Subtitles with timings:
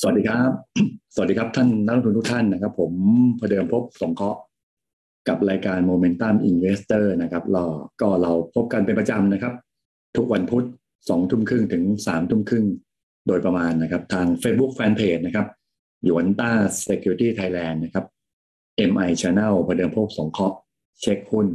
[0.00, 0.50] สวัสดีครับ
[1.14, 2.92] สวัสดีครับท่านนักลงทุนทุกท่านนะครับ ผม
[3.38, 4.40] พเดิมพบสงเคราะห์
[5.28, 7.64] กับรายการ Momentum Investor นะครับเรา
[8.00, 9.54] ก็เราพบกันเป็นประจำนะครับ
[10.16, 10.66] ทุกวันพุธ
[11.08, 12.66] สองทุ่มครึ่งถึงสามทุ่มครึ่ง
[13.26, 15.46] โดยประมาณนะครับ ทาง Facebook Fanpage นะครับ
[16.08, 16.50] ยวนต้า
[16.86, 18.04] Security Thailand นะครับ
[18.90, 20.56] MI Channel พเดิมพบสงเคราะห์
[21.00, 21.46] เช็คหุ้น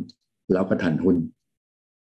[0.52, 1.18] แล้วก็ทันหุ้น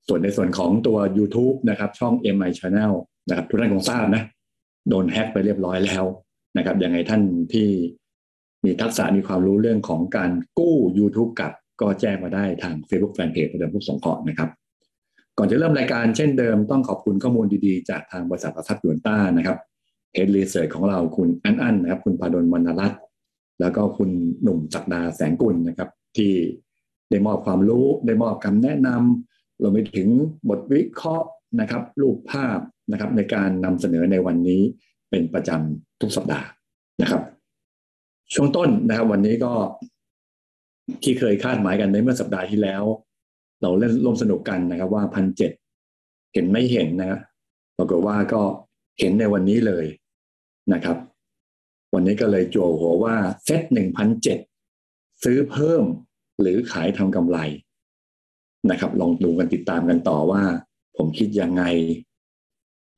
[0.06, 2.92] ส่วนในส่วนของตัว YouTube นะครับ ช่อง MI Channel
[3.28, 4.24] นะครับทุกท่านคงทราบนะ
[4.88, 6.04] โดนแฮ็กไปเรียบร้อยแล้ว
[6.56, 7.68] นะครับยังไงท่านที่
[8.64, 14.50] มีทักษะมีความรู้เรื่องของการกู้ YouTube กับก็แจ้งมาได้ทาง Facebook Fanpage ประเดิมผู้สงเคราะห์นะครับ
[15.38, 19.58] ก่อนจะเริ่มรายการเช่นเดิมต้องขอบคุณข้อมูลดีๆ จากทางบริษัทประทับยวนต้านะครับ
[20.14, 23.00] เฮดรีเสิร์ชของเราคุณอันอันนะครับ คุณพาดลวรรณรัตน์
[23.60, 24.10] แล้วก็คุณ
[24.42, 26.32] หนุ่มจักดาแสงกุลนะครับ ที่
[27.10, 30.08] ได้มอบความรู้ได้มอบคำแนะนำเราไปถึง
[30.48, 31.28] บทวิเคราะห์
[31.60, 32.58] นะครับ รูปภาพ
[32.92, 34.60] นะครับในการนำเสนอในวันนี้
[35.10, 36.46] เป็นประจำทุกสัปดาห์
[37.02, 37.22] นะครับ
[38.34, 39.52] ช่วงต้นนะครับ วันนี้ก็
[41.02, 42.82] ที่เคยคาดหมายกันในเมื่อสัปดาห์ที่แล้ว
[43.62, 45.52] เราเล่นร่วมสนุกกันนะครับ ว่าพันเจ็ด
[46.34, 47.20] เห็นไม่เห็นนะครับ
[47.78, 48.42] ปรากฏว่าก็
[48.98, 49.86] เห็นในวันนี้เลย
[50.72, 50.96] นะครับ
[51.94, 54.38] วันนี้ก็เลยโจหัวว่าเซตหนึ่งพันเจ็ด
[55.24, 55.84] ซื้อเพิ่ม
[56.40, 57.38] หรือขายทำกำไร
[58.70, 60.42] นะครับ ลองดูกันติดตามกันต่อว่า
[60.96, 61.62] ผมคิดยังไง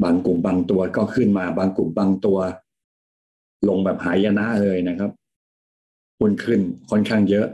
[0.03, 2.39] บางกลุ่มบางตัวก็ขึ้นมา บางกลุ่มบางตัว
[3.69, 5.11] ลงแบบหายนะเลยนะครับ
[6.19, 7.47] หุ้นขึ้นค่อนข้างเยอะ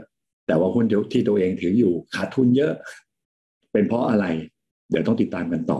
[0.47, 2.71] แต่ว่าหุ้นที่ตัวเองถืออยู่ขาดทุนเยอะ
[3.71, 4.25] เป็นเพราะอะไร
[4.89, 5.79] เดี๋ยวต้องติดตามกันต่อ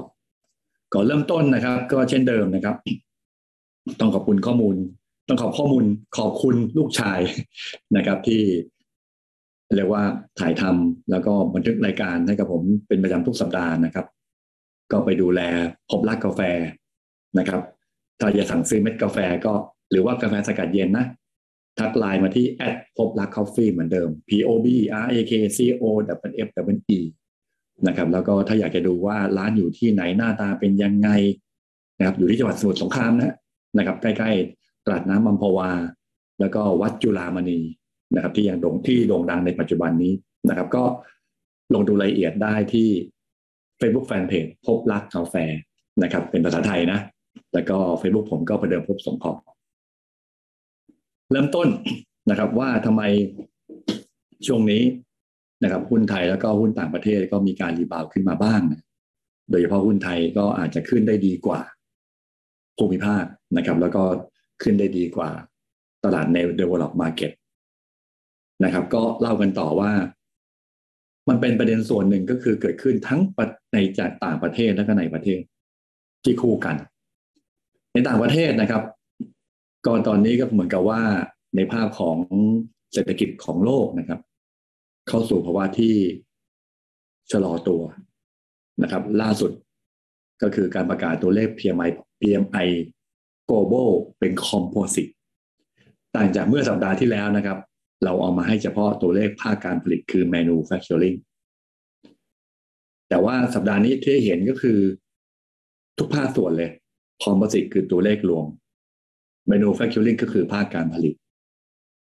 [0.93, 2.75] ก่อนเริ่มต้นนะครับ ก็เช่นเดิมนะครับ
[3.99, 4.75] ต้องขอบคุณข้อมูล
[5.27, 5.85] ต้องขอบข้อมูล
[6.17, 7.19] ขอบคุณลูกชาย
[7.95, 8.41] นะครับ ที่
[9.75, 10.03] เรียกว่า
[10.39, 14.05] ถ่ายทำแล้วก็บันทึกรายการให้กับผมเป็นประจำทุกสัปดาห์นะครับ
[14.91, 15.41] ก็ไปดูแล
[15.89, 16.41] พบรักกาแฟ
[17.37, 17.61] นะครับ
[18.19, 19.53] ถ้าจะสั่งซื้อเม็ดกาแฟก็
[19.91, 21.05] หรือว่ากาแฟสกัดเย็นนะ
[21.79, 24.67] ทักไลน์มาที่แอดพบรัก Coffee เหมือนเดิม P O B
[25.03, 26.99] R A K C O F F E E
[27.87, 31.09] นะครับแล้วก็ถ้าอยากจะดูว่าร้านอยู่ที่ไหนหน้าตาเป็นยังไง
[31.97, 33.35] นะครับอยู่ที่จังหวัดสมุทรสงครามนะ
[33.77, 35.71] นะครับ ใกล้ๆตลาดน้ำมัมพวา
[36.39, 37.59] แล้วก็วัดจุฬามณี
[38.15, 40.13] นะครับ ที่ยังโด่งที่โด่งดังในปัจจุบันนี้
[40.49, 40.83] นะครับ ก็
[41.73, 42.89] ลงดูรายละเอียดได้ที่
[43.79, 45.35] Facebook Fanpage พบรักกาแฟ
[46.03, 46.99] นะครับ เป็นภาษาไทยนะ
[47.53, 49.41] แล้วก็ Facebook ผมก็ประเดิมพบสงเคราะห์
[51.31, 51.67] เริ่มต้น
[52.29, 53.01] นะครับว่าทำไม
[54.47, 54.83] ช่วงนี้
[55.63, 58.81] นะครับหุ้นไทยแล้วก็หุ้นต่างประเทศก็มีการรีบาวขึ้นมาบ้างนะ
[59.49, 61.61] โดยเฉพาะหุ้นไทยก็อาจจะขึ้นได้ดีกว่า
[62.77, 63.23] ภูมิภาค
[63.57, 64.03] นะครับ แล้วก็
[64.63, 65.29] ขึ้นได้ดีกว่า
[66.03, 67.31] ตลาดใน develop market
[68.63, 69.91] นะครับ ก็เล่ากันต่อว่า
[71.29, 73.19] มันเป็นประเด็นส่วนหนึ่งก็คือเกิดขึ้นทั้ง
[73.73, 75.39] ในจากต่างประเทศและก็ในประเทศ
[76.23, 76.75] ที่คู่กัน
[77.93, 78.83] ในต่างประเทศนะครับ
[79.87, 81.01] ก่อนตอนนี้ก็เหมือนกับว่า
[81.55, 82.17] ในภาพของ
[82.93, 84.19] เศรษฐกิจของโลกนะครับ
[85.07, 85.95] เข้าสู่ภาวะที่
[87.31, 87.81] ชะลอตัว
[88.83, 89.51] นะครับ ล่าสุด
[90.41, 91.89] ก็คือการประกาศตัวเลข PMI
[92.21, 92.67] PMI
[93.49, 93.89] global
[94.19, 95.11] เป็น composite
[96.15, 97.57] ต่างจากเมื่อสัปดาห์ที่แล้วนะครับ
[98.03, 101.17] เราเอามาให้เฉพาะตัวเลขภาคการผลิตคือ manufacturing
[103.09, 104.79] แต่ว่าสัปดาห์นี้ที่เห็นก็คือ
[105.97, 106.71] ทุกภาคส่วนเลย
[107.23, 108.45] composite คือตัวเลขรวม
[109.51, 111.15] manufacturing ก็คือภาคการผลิต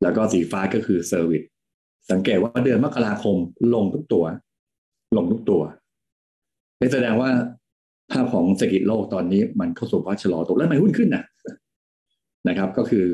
[0.03, 1.47] แล้วก็สีฟ้าก็คือ service
[2.12, 3.38] สังเกตว่าเดือนมกราคม
[3.73, 4.25] ลงทุกตัว
[5.17, 5.62] ลงทุกตัว
[6.79, 7.29] นี่แสดงว่า
[8.12, 11.23] ภาพของเศรษฐกิจโลกตอนนี้มันเข้าสู่ภาวะชะลอตัวแล้วไม่หุ้นขึ้นนะ
[12.47, 13.06] นะครับ ก็คือ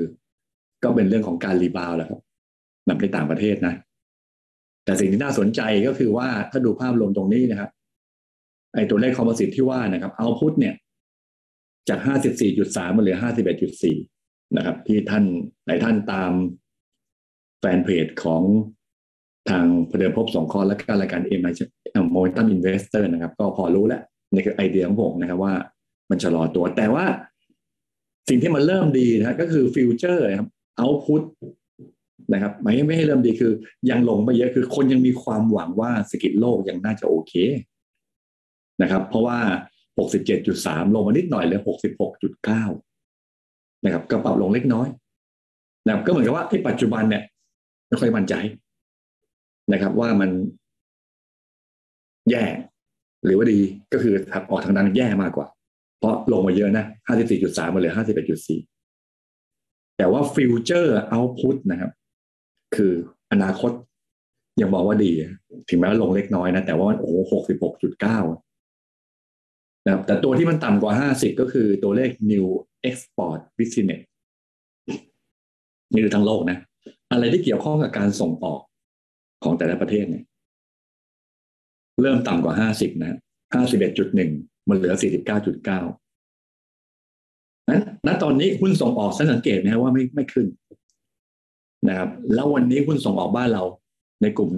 [0.83, 2.21] ก็เป็นเรื่องของการรีบาวแหละครับ
[2.91, 3.75] แบบในต่างประเทศนะ
[4.85, 7.69] แต่สิ่งที่น่าสนใจก็คือว่าถ้าดูภาพรวมตรงนี้นะครับ
[8.75, 10.75] ไอ้ตัวเลขคอมโพสิตที่ว่านะครับเอาพุทเนี่ย
[11.89, 11.99] จาก
[12.47, 13.17] 54.3มาเหลือ
[13.85, 15.23] 51.4นะครับ ที่ท่าน
[15.65, 16.31] หลายท่านตาม
[17.59, 18.43] แฟนเพจของ
[19.49, 24.01] ทางพเดิมพบสองคอและการรายการ MI Momentum Investor นะครับ ก็พอรู้แล้ว
[24.33, 25.53] นี่คือไอเดียของผมนะครับว่า
[26.09, 27.05] มันชะลอตัวแต่ว่า
[28.29, 31.21] สิ่งที่มันเริ่มดีนะก็คือ Future ครับ Output
[32.33, 33.51] นะครับไม่ไม่ให้เริ่มดีคือ
[33.89, 37.33] ยังลงไปเยอะคือ คนยังมีความหวังว่าเศรษฐกิจโลกยังน่าจะโอเค
[38.81, 39.39] นะครับ เพราะว่า
[39.97, 41.61] 67.3 ลงมานิดหน่อยเลย
[42.27, 44.87] 66.9 นะครับก็ปรับลงเล็กน้อย
[45.85, 47.23] นะครับก็เหมือนกับว่าที่ปัจจุบันเนี่ย
[47.87, 48.33] ไม่ค่อยมั่นใจ
[49.71, 50.29] นะครับ ว่ามัน
[52.29, 52.45] แย่
[53.23, 53.59] หรือว่าดี
[53.93, 55.47] ก็คือถักออกทางด้นแย่มากกว่า
[55.99, 56.85] เพราะลงมาเยอะนะ
[57.29, 57.93] 54.3 มาเหลือ
[58.75, 61.91] 51.4 แต่ว่าฟิวเจอร์เอาพุตนะครับ
[62.75, 62.93] คือ
[63.31, 63.71] อนาคต
[64.61, 65.11] ยังบอกว่าดี
[65.69, 68.19] ถึงแม้ว่าลงเล็กน้อยนะ แต่ว่าโอ้หกสิบหกจุดเก้า
[69.85, 72.45] นะครับแต่ตัวที่มันต่ำกว่าห้าสิบก็คือตัวเลข new
[72.89, 74.01] export business
[75.93, 76.57] นี่คือทั้งโลกนะ
[77.11, 78.61] อะไรที่เกี่ยวข้องกับการส่งออก
[79.43, 80.23] ของแต่ละประเทศเนี่ย
[82.01, 83.17] เริ่มต่ำกว่าห้าสิบนะ
[83.53, 84.31] ห้าสิบเอ็ดจุดหนึ่ง
[84.69, 85.79] มันเหลือสี่สิบเก้าจุดเก้า
[87.69, 90.47] นั้นณตอนนี้หุ้นส่งออกสังเกตนะว่าไม่ไม่ขึ้น
[91.89, 93.63] นะครับ แล้ววันนี้หุ้นส่งออกบ้านเรา
[94.21, 94.49] ในกลุ่ม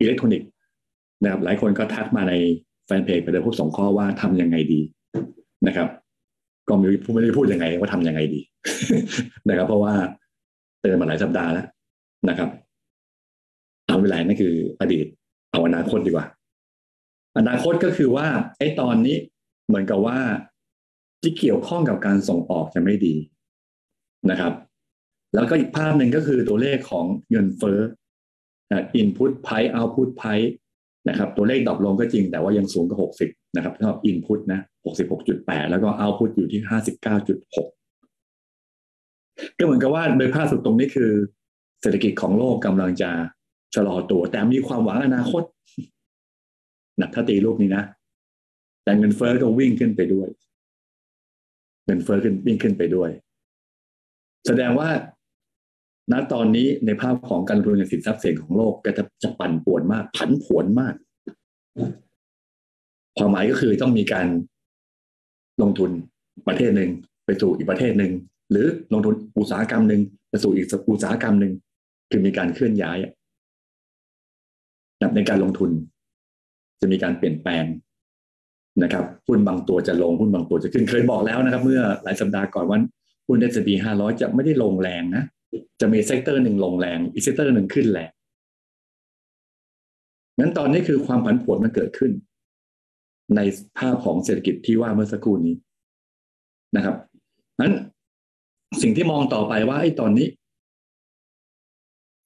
[0.00, 0.48] อิเล็กทรอนิกส์
[1.22, 2.34] นะครับ หลายคนก็ทักมาใน
[2.86, 4.80] แฟนเพจไปเลยพวกสองข้อว่าทำยังไงดี
[5.66, 5.88] นะครับ
[6.68, 8.40] ก็ไม่รู้ไม่ได้พูดยังไงว่าทำยังไงดี
[9.48, 9.94] นะครับ เพราะว่า
[10.80, 11.66] เตือนมาหลายสัปดาห์แล้ว
[12.28, 12.48] นะครับ
[13.86, 15.06] เอาเวลานั่นคืออดีต
[15.50, 16.26] เอาอนาคตดีกว่า
[17.38, 18.26] อนาคตก็คือว่า
[18.58, 19.16] ไอ้ตอนนี้
[19.66, 20.18] เหมือนกับว่า
[21.22, 23.14] ที่เกี่ยวข้องกับการส่งออกจะไม่ดี
[24.30, 24.52] นะครับ
[25.34, 27.78] แล้วก็อีกภาพหนึ่งก็คือตัวเลขของเงินเฟ้อ
[29.00, 30.50] input price output price
[31.08, 32.98] นะครับตัวเลขดรอปลงก็จริงแต่ว่ายังสูงกว่า
[33.28, 34.60] 60 นะครับเท่า input นะ
[35.10, 36.60] 66.8 แล้วก็ output อยู่ที่
[37.28, 41.10] 59.6 ก็เหมือนกับว่าโดยภาพสุดตรงนี้คือ
[41.82, 43.10] เศรษฐกิจของโลกกำลังจะ
[43.74, 45.42] ชะลอตัว แต่มีความหวังอนาคต
[47.00, 47.84] นะถ้าตีรูปนี้นะ
[48.84, 50.28] แต่เงินเฟ้อก็วิ่งขึ้นไปด้วย
[51.86, 53.10] เงินเฟ้อขึ้นวิ่งขึ้นไปด้วย
[54.46, 54.88] แสดงว่า
[56.12, 60.94] ณตอนนี้ในภาพของการลงทุนในสินทรัพย์เสี่ยงของโลกก็จะจะปั่นป่วนมาก ผันผวนมาก
[63.18, 64.26] ความหมายก็คือต้องมีการ
[65.62, 65.90] ลงทุน
[66.48, 66.90] ประเทศหนึ่ง
[67.24, 68.12] ไปสู่อีกประเทศหนึ่ง
[68.50, 70.00] หรือลงทุนอุตสาหกรรมหนึ่ง
[70.30, 71.52] ไปสู่อีกอุตสาหกรรมหนึ่ง
[72.10, 72.98] คือมีการเคลื่อนย้าย
[75.16, 75.70] ในการลงทุน
[76.80, 77.64] จะมีการเปลี่ยนแปลง
[78.82, 82.78] นะครับหุ้นบางตัวจะลงหุ้นบางตัวจะขึ้นเคยบอกแล้วนะครับ เมื่อหลายสัปดาห์ก่อนว่า
[83.26, 83.68] หุ้น S&P
[83.98, 85.24] 500จะไม่ได้ลงแรงนะ
[85.80, 88.10] จะมี sector หนึ่งลงแรง อีก sector หนึ่งขึ้นแรง
[90.40, 92.12] นั้นตอนนี้คือความผันผวนมันเกิดขึ้น
[93.36, 93.40] ใน
[93.78, 95.54] ภาพของเศรษฐกิจที่ว่าเมื่อสักครู่นี้
[96.76, 96.96] นะครับ
[97.60, 97.72] นั้น
[98.82, 100.26] สิ่งที่มองต่อไปว่าไอ้ตอนนี้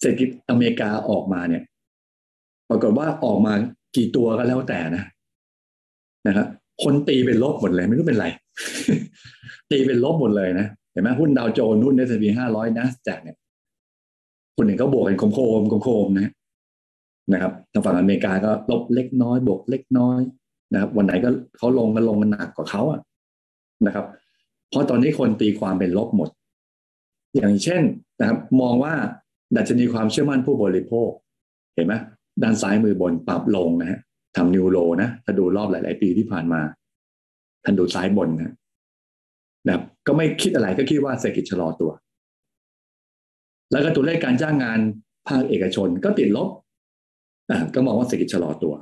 [0.00, 1.62] เศรษฐกิจอเมริกาออกมาเนี่ย
[2.68, 3.52] ปรากฏว่าออกมา
[3.96, 5.04] กี่ตัวก็แล้วแต่นะ
[6.26, 6.46] นะครับ
[6.82, 8.26] คนตีเป็นลบหมดเลย ไม่รู้เป็นไร
[9.70, 13.36] ตีเป็นลบหมดเลยนะ เห็นไหมหุ้นดาวโจนส์หุ้นเอสพีห้าร้อยนัสแจกเนี่ย
[14.56, 16.32] คนหนึ่งก็บวกกันโคมโคมโคมนะ
[17.32, 20.20] นะครับทางฝั่งอเมริกาก็ลบเล็กน้อย บวกเล็กน้อย
[20.72, 23.00] นะครับ วันไหนก็เขาลงกันลงมันหนักกว่าเขาอะ
[23.86, 24.06] นะครับ
[24.70, 26.28] เพราะตอนนี้คนตีความเป็นลบหมด
[27.36, 27.82] อย่างเช่น
[28.20, 28.94] นะครับ มองว่า
[29.56, 31.10] ดัชนีความเชื่อมั่นผู้บริโภค
[31.74, 31.94] เห็นไหม
[32.42, 33.98] ด้านซ้ายมือบนปรับลงนะฮะ
[34.36, 36.60] ทำนิวโรนะถ้าดูรอบหลาย ๆ ปีที่ผ่านมา
[37.64, 38.52] ท่านดูซ้ายบนนะ
[39.68, 41.90] นะก็ไม่คิดอะไรก็คิดว่าเศรษฐกิจชะลอตัว
[43.72, 44.80] แล้วก็ตัวเลขการจ้างงาน
[45.28, 46.48] ภาคเอกชนก็ติดลบ
[47.74, 48.74] ก็มองว่าเศรษฐกิจชะลอตัว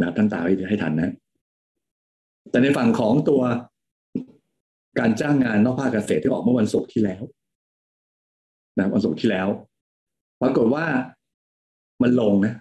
[0.00, 1.10] นะท่านตาให้ทันนะ
[2.50, 3.42] แต่ในฝั่งของตัว
[4.98, 7.22] การจ้างงานนอกภาคเกษตรที่ออกเมื่อวันศุกร์ที่แล้ว
[8.78, 9.48] นะวันศุกร์ที่แล้ว
[10.42, 10.84] ปรากฏว่า
[12.02, 12.54] มันลงนะ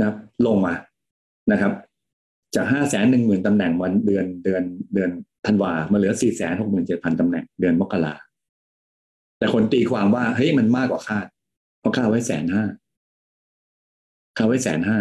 [0.00, 0.10] นะ
[0.46, 0.74] ลงมา
[1.52, 1.72] นะครับ
[2.54, 4.62] จากห้าแสนหนึ่งหมื่นตำแหน่งวันเดือนเดือน
[4.94, 5.10] เดือน
[5.46, 8.14] ธันวามาเหลือสี่แสนหกหมื่นเจ็ดพันตำแหน่งเดือนมกรา
[9.38, 11.26] แต่คนตีความว่าเฮ้ยมันมากกว่าคาด
[11.80, 12.64] เพราะคาดไว้แสนห้า
[14.36, 14.98] คาดไว้แสนห้า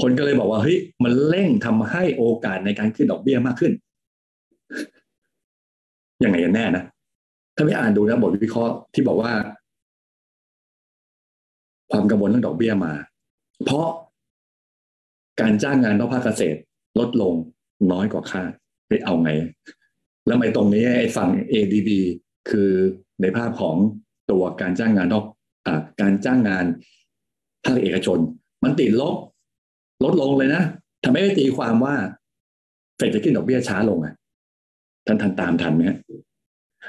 [0.00, 3.72] คนก็เลยบอกว่าเฮ้ยมันเร่งทำให้โอกาสในการขึ้นดอกเบี้ยมากขึ้น
[6.24, 6.84] ยังไงกันแน่นะ
[7.56, 9.32] ถ้าไม่อ่านดูนะบทวิเคราะห์ที่บอกว่า
[11.90, 12.92] ความกังวลเรื่องดอกเบี้ยมา
[13.64, 13.88] เพราะ
[15.40, 16.58] การจ้างงานนอกภาคเกษตร
[16.98, 17.34] ลดลง
[17.92, 18.50] น้อยกว่าคาด
[18.88, 19.30] ไปเอาไง
[20.26, 21.88] แล้วไมตรงนี้ไอ้ฝั่ง ADB
[22.50, 22.70] คือ
[23.20, 23.76] ในภาพของ
[24.30, 25.24] ตัวการจ้างงานนอก
[25.66, 25.68] อ
[26.00, 26.64] การจ้างงาน
[27.64, 28.18] ภาคเอกชน
[28.64, 29.16] มันติดลบ
[30.04, 30.62] ลดลงเลยนะ
[31.04, 31.94] ทำให้ตีความว่า
[32.96, 34.14] เฟดจะขึ้นดอกเบี้ยช้าลงอะ
[35.06, 35.82] ท่านทันตามทันไหม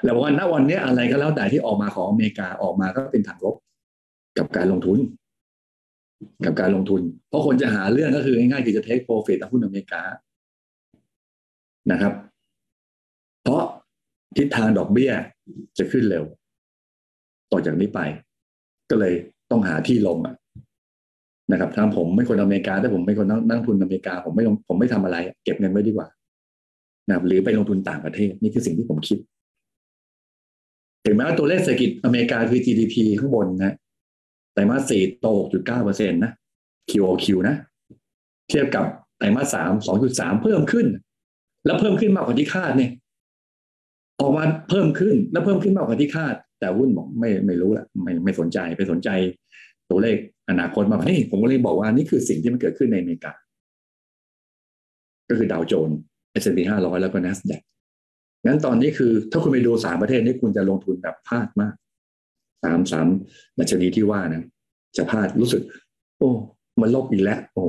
[0.04, 3.56] แล้วว่าณวันนี้อะไรก็แล้วแต่ที่ออกมาของอเมริกาออกมาก็เป็นทางลบ
[4.38, 4.98] กับการลงทุน
[6.46, 10.02] กับการลงทุน เพราะคนจะหาเรื่องก็คือง่ายๆคือจะเทคโปรฟิตหุ้นอเมริกา
[11.92, 12.14] นะครับ
[13.42, 13.62] เพราะ
[14.38, 15.12] ทิศทางดอกเบี้ย
[15.78, 16.24] จะขึ้นเร็ว
[17.52, 18.00] ต่อจากนี้ไป
[18.90, 19.14] ก็เลย
[19.52, 20.36] ต้องหาที่ลงอะ
[21.52, 26.08] นะครับทาผมไม่คนอเมริกาแต่ผมไม่คนนั่งทุนอเมริกา ผมไม่ลงผมไม่ทำอะไร เก็บเงินไว้ดีกว่า
[27.08, 29.18] นะรหรือไปลงทุนต่างประเทศ นี่คือสิ่งที่ผมคิด
[31.06, 33.76] ถึงแม้ว่าตัวเลขเศรษฐกิจอเมริกาคือ GDP ข้างบนนะ
[34.56, 36.32] ไตรมาสสี่โต 6.9เปอร์เซ็นต์นะ
[36.90, 37.56] QOQ นะ
[38.50, 38.86] เทียบกับ
[39.18, 39.72] ไตรมาสสาม
[40.08, 40.88] 2.3 เพิ่มขึ้น
[41.66, 42.92] แล้วเพิ่มขึ้นมากกว่าที่คาดเนี่ย
[44.20, 49.10] ออกมาเพิ่มขึ้นแล้วเพิ่มขึ้นมากกว่าที่คาด แต่วุ่นบอกไม่ไม่รู้ละไม่ไม่สนใจไปสนใจ
[49.90, 50.18] ตัวเลข
[50.50, 53.34] อนาคตมานี่ผมก็เลยบอกว่านี่คือสิ่งที่มันเกิดขึ้นในอเมริกา
[55.30, 55.98] ก็คือดาวโจนส์
[56.42, 57.62] S&P 500 แล้วก็ NASDAQ
[58.46, 63.08] งั้นตอนนี้คือถ้าคุณไปดูสามประเทศนี้คุณจะลงทุนแบบพลาดมากามสาม
[63.60, 64.44] ดัชนีที่ว่านะ
[64.98, 65.62] จะพลาดรู้สึก
[66.18, 66.30] โอ้
[66.82, 67.64] มันลบอีกแล้วโอ้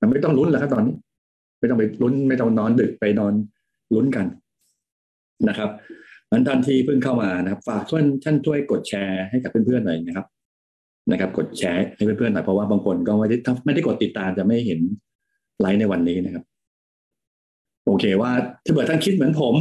[0.00, 0.94] มันไม่ต้องลุ้นแล้วครับตอนนี้
[1.58, 3.32] ไม่ต้องไปลุ้นไม่ต้องนอนดึกไปนอน
[3.94, 4.26] ลุ้นกัน
[5.48, 5.70] นะครับ
[6.30, 10.26] นั้นท่านที่เพิ่งเข้ามานะครับ ฝากท่านท่านช่วยกดแชร์ให้กับเพื่อนๆหน่อยนะครับ
[11.10, 14.80] นะครับ กดแชร์ให้เพื่อนๆหน่อยเพราะว่าบางคนก็ไม่ได้ไม่ได้กดติดตามจะไม่เห็น
[15.60, 16.44] ไลฟ์ในวันนี้นะครับ
[17.86, 18.32] โอเคว่า
[18.64, 19.54] ถ้าเกิดท่านคิดเหมือนผม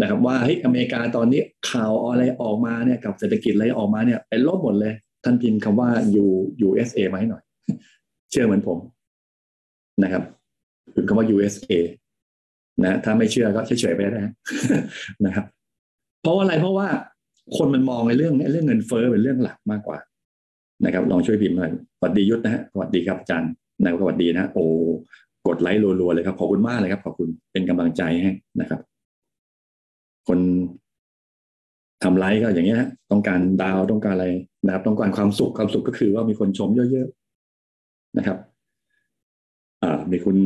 [0.00, 5.88] นะครับว่าเฮ้ยอเมริกาตอนนี้ข่าวอะไรออกมาเนี่ยกับเศรษฐกิจอะไรออกมาเนี่ยเป็นลบหมดเลย ท่านพิมพ์คำว่า
[6.24, 6.26] U
[6.66, 7.42] USA มาให้หน่อย
[8.30, 8.78] เชื่อเหมือนผม
[10.02, 10.22] นะครับ
[10.94, 11.72] พิมพ์คำว่า USA
[12.82, 14.34] นะถ้าไม่เชื่อก็เฉยๆไปได้นะ
[15.24, 15.44] นะครับ
[16.22, 16.88] เพราะว่าอะไรเพราะว่า
[17.56, 19.98] คนมันมองในเรื่องเรื่องเงินเฟ้อเป็นเรื่องหลักมากกว่า
[20.84, 23.50] นะครับ ลองช่วยพิมพ์หน่อยสวัสดียุทธนะฮะสวัสดีครับอาจารย์
[23.82, 24.64] นายสวัสดีนะโอ้
[25.46, 28.80] กดไลค์รัวๆเลยครับขอบคุณมากเลยครับขอบคุณเป็นกำลังใจให้นะครับ
[30.28, 30.38] คน
[32.04, 34.28] ทำไลค์ก็อย่างเงี้ยต้องการดาวต้องการอะไร
[34.66, 38.38] นะครับ ต้องการความสุขความสุขก็คือว่ามีคนชมเยอะๆนะครับ
[39.82, 40.36] อ่ามีคุณ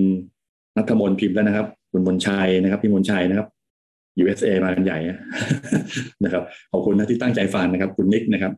[0.76, 3.48] นัทมนพิมพ์แล้วนะครับ คุณมนชัยนะครับ พี่มนชัยนะครับ
[4.22, 4.98] USA มากันใหญ่
[6.24, 6.42] นะครับ
[6.72, 8.52] ขอบคุณนะที่ตั้งใจฟังนะครับ คุณนิกนะครับ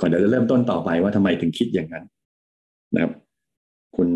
[0.00, 2.04] ก่อนเดี๋ยวจะเริ่มต้นต่อไปว่าทำไมถึงคิดอย่างนั้น
[2.94, 3.12] นะครับ
[3.96, 4.08] คุณ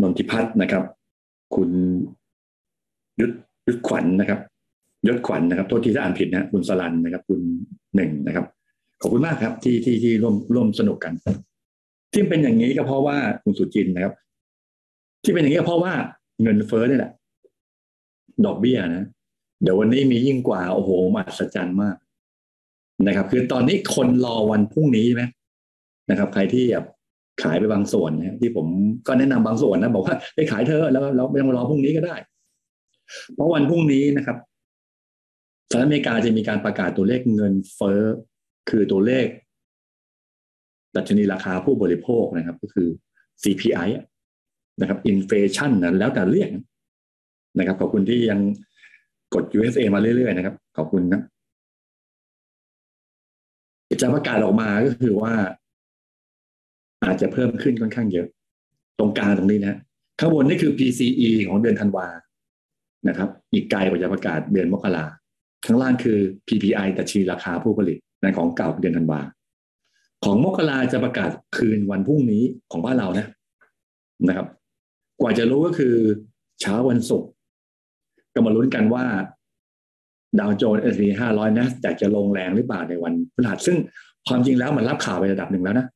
[0.00, 0.84] นนทิพัฒน์นะครับ
[1.56, 1.70] คุณ
[3.20, 3.32] ยุทธ
[3.66, 4.40] ยุทธขวัญนะครับ
[5.06, 7.40] ยศขวัญนะครับโทษที่จะอ่านผิดนะคุณสลันนะครับ คุณ
[7.96, 8.46] หนึ่งนะครับ
[9.00, 11.12] ขอบคุณมากครับ ที่ที่ที่ร่วมร่วมสนุกกัน
[12.12, 14.14] ที่เป็นอย่างนี้ก็เพราะว่าคุณสุจินนะครับ
[15.24, 15.92] ที่เป็นอย่างนี้ก็เพราะว่า
[16.42, 17.12] เงินเฟ้อนี่แหละ
[18.46, 19.04] ดอกเบี้ยนะ
[19.62, 21.96] เดี๋ยววันนี้มียิ่งกว่าโอ้โหมหัศจรรย์มาก
[23.06, 25.22] นะครับ คือตอนนี้คนรอวันพรุ่งนี้ไหม
[26.10, 26.86] นะครับ ใครที่แบบ
[27.42, 28.66] ขายไปบางส่วนนะที่ผม
[29.06, 32.16] ก็แนะนำบางส่วนนะ บอกว่าไปขายเธอแล้วเราไม่ต้องรอพรุ่งนี้ก็ได้
[33.34, 34.36] เพราะวันพรุ่งนี้นะครับ
[35.70, 38.00] สหรัฐอเมริกาจะมีการประกาศตัวเลขเงินเฟ้อ
[38.70, 39.26] คือตัวเลข
[40.96, 42.88] ดัชนีราคาผู้บริโภคนะครับ ก็คือ
[43.42, 43.88] CPI
[44.80, 46.50] นะครับอินเฟชันนะแล้วแต่เรียก
[47.58, 48.40] นะครับ ขอบคุณที่ยัง
[49.34, 51.22] กด USA มาเรื่อยๆนะครับ ขอบคุณนะ
[54.02, 55.34] จะประกาศออกมาก็คือว่า
[57.04, 58.26] อาจจะเพิ่มขึ้นค่อนข้างเยอะ
[58.98, 59.78] ตรงกลางตรงนี้นะ
[60.18, 62.06] ข้างบนนี่คือ PCE ของเดือนธันวา
[63.08, 65.04] นะครับ อีกไกลกว่าจะประกาศเดือนมกรา
[65.64, 69.20] ข้างล่างคือ PPI ดัชนีราคาผู้ผลิตในของเก่าเดือนธันวา
[70.24, 73.26] ของมกราจะประกาศคืนวันพรุ่งนี้ของบ้านเรานะ
[74.28, 74.46] นะครับ
[75.20, 75.94] กว่าจะรู้ก็คือ
[76.60, 77.30] เช้าวันศุกร์
[78.34, 79.04] ก็มาลุ้นกันว่า
[80.40, 83.76] ดาวโจนส์เอสพีห้าร้อยนะจะจะลงแรงหรือเปล่าในวันพฤหัสซึ่ง
[84.28, 85.86] ความจริงแล้วมันรับข่าวไประดับหนึ่งแล้วนะ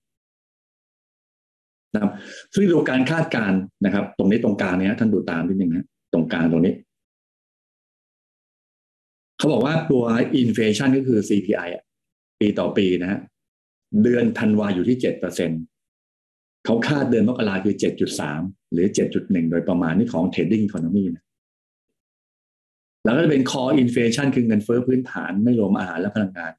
[1.95, 2.12] นะครับ
[2.54, 6.75] ซึ่งดูการคาดการณ์นะครับ ตรงนี้ตรงกลางเนี้ยท่านดูตามนิดนึงนะตรงกลางตรงนี้
[9.43, 10.05] เขาบอกว่าตัว
[10.37, 11.69] อินเฟชันก็คือ CPI
[12.41, 13.21] ปีต่อปีนะฮะ
[14.03, 15.51] เดือนธันวาอยู่ที่เจ็ดเปอร์เซ็น
[16.65, 18.41] เขาคาดเดือนมกราคือเจ็ดจุดสาม
[18.73, 21.25] หรือเจ็ดจุดหนึ่งโดยประมาณนี่ของ trading economy นะ
[23.05, 26.53] แล้วก็จะเป็น core inflation คือเงินเฟ้อพื้นฐานไม่รวมอาหารและพลังงาน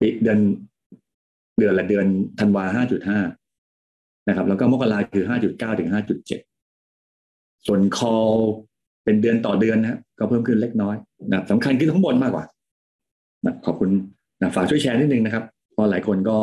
[0.00, 0.38] ปีเดือน
[1.58, 2.06] เดือนละเดือน
[2.38, 3.20] ธันวาห้าจุดห้า
[4.28, 6.40] นะครับ แล้วก็มกราคือห้าจุดเก้าถึงห้าจุดเจ็ด
[7.66, 8.38] ส่วน call
[9.04, 10.96] เป็นเดือนต่อเดือนนะก็เพิ่มขึ้นเล็กน้อย
[11.32, 12.44] นะสำคัญขึ้นทั้งบนมากกว่า
[13.44, 13.90] นะขอบคุณ
[14.40, 16.36] นะฝากช่วยแชร์นิดนึงนะครับเพราะหลายคนก็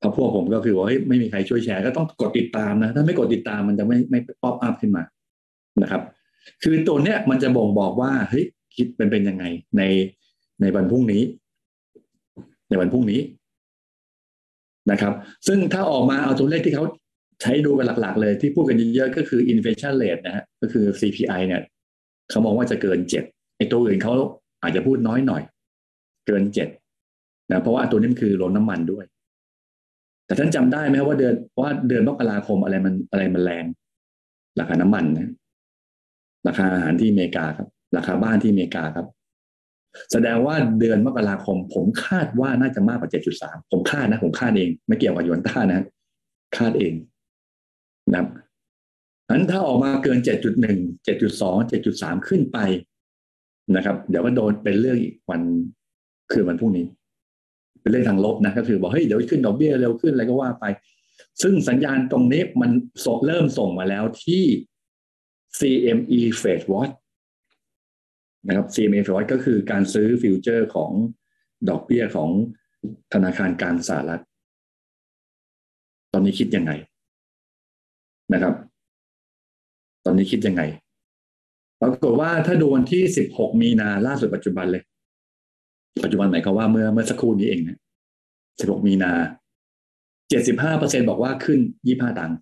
[0.00, 5.02] พอพวกผมก็คือว่าไม่มีใครช่วยแชร์ก็ต้องกดติดตามนะ ถ้าไม่กดติดตามมันจะไม่ไม่ป๊อปอัพขึ้นมา
[5.82, 6.02] นะครับ
[6.62, 8.44] คือตัวเนี้ยมันจะบ่งบอกว่าเฮ้ย
[8.76, 9.44] คิดเป็นเป็นยังไง
[9.76, 9.82] ใน
[10.60, 11.22] ในวันพรุ่งนี้
[12.68, 13.20] ในวันพรุ่งนี้
[14.90, 15.12] นะครับ
[15.46, 16.84] ซึ่งถ้าออกมาเอาตัวเลขที่เขา
[17.40, 21.62] ใช้ดูกันหลักๆ เลยที่พูดกันเยอะๆก็คือ inflation rate นะฮะก็คือ CPI เนี่ย
[22.30, 23.24] เขามองว่าจะเกินเจ็ด
[23.56, 24.14] ไอ้ตัวอื่นเขา
[24.62, 25.42] อาจจะพูดน้อยหน่อย
[26.26, 26.68] เกินเจ็ด
[27.50, 29.04] นะเพราะว่าตัวนี้มันคือลงน้ำมันด้วย
[30.26, 33.64] แต่ท่านจำได้ไหมว่าเดือนว่าเดือนมกราคมอะไรมันอะไรมันแรง
[34.60, 35.30] ราคาน้ำมันนะ
[36.46, 39.06] ราคาอาหารที่อเมริกาครับ ราคาบ้านที่อเมริกาครับ
[40.12, 45.86] แสดงว่าเดือนมกราคม ผมคาดว่าน่าจะมากกว่าเจ็ดจุดสามผมคาดนะ ผมคาดเอง ไม่เกี่ยวกับยวนต้านะ
[46.56, 46.92] คาดเอง
[48.10, 48.28] นะครับ
[49.30, 52.58] นั้นถ้าออกมาเกิน 7.1 7.2 7.3 ขึ้นไป
[53.76, 55.40] นะครับ เดี๋ยวก็โดนเป็นเรื่องอีกวัน
[56.32, 56.86] คือวันพรุ่งนี้
[57.80, 60.64] เป็นเรื่องทางลบนะก็คือบอกเฮ้ยเดี๋ยวขึ้นดอกเบี้ยเร็วขึ้นอะไรก็ว่าไป
[61.42, 62.70] ซึ่งสัญญาณตรงนี้มัน
[63.26, 64.44] เริ่มส่งมาแล้วที่
[65.58, 66.94] CME Fed Watch
[68.46, 70.92] นะครับ CME Fed Watch ก็คือการซื้อฟิวเจอร์ของ
[71.68, 72.30] ดอกเบี้ยของ
[73.12, 74.22] ธนาคารกลางสหรัฐ
[76.12, 76.72] ตอนนี้คิดยังไง
[78.32, 78.54] นะครับ
[80.04, 80.62] ตอนนี้คิดยังไง
[81.80, 84.82] ปรากฏว่าถ้าดูวันที่16มีนาล่าสุดปัจจุบันเลย
[86.04, 87.78] ปัจจุบันหมายความว่าเมื่อเมื่อสักครู่นี้เองนะ
[88.30, 89.12] 16มีนา
[90.30, 92.36] 75เปอร์เซ็นบอกว่าขึ้น25ตังค์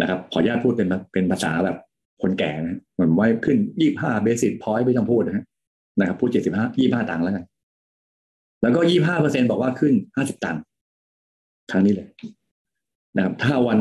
[0.00, 1.76] นะครับ ขออนุญาตพูดเป็นเป็นภาษาแบบ
[2.22, 3.58] คนแก่นะเหมือนว่าขึ้น
[3.90, 5.44] 25เบสิสพอยต์ไม่ต้องพูดนะ
[5.98, 7.44] นะครับ พูด75 25ตังค์แล้วกัน
[8.62, 10.62] แล้วก็25เปอร์เซ็นบอกว่าขึ้น50ตังค์
[11.70, 12.08] ครั้งนี้เลย
[13.16, 13.78] นะครับ ถ้าวัน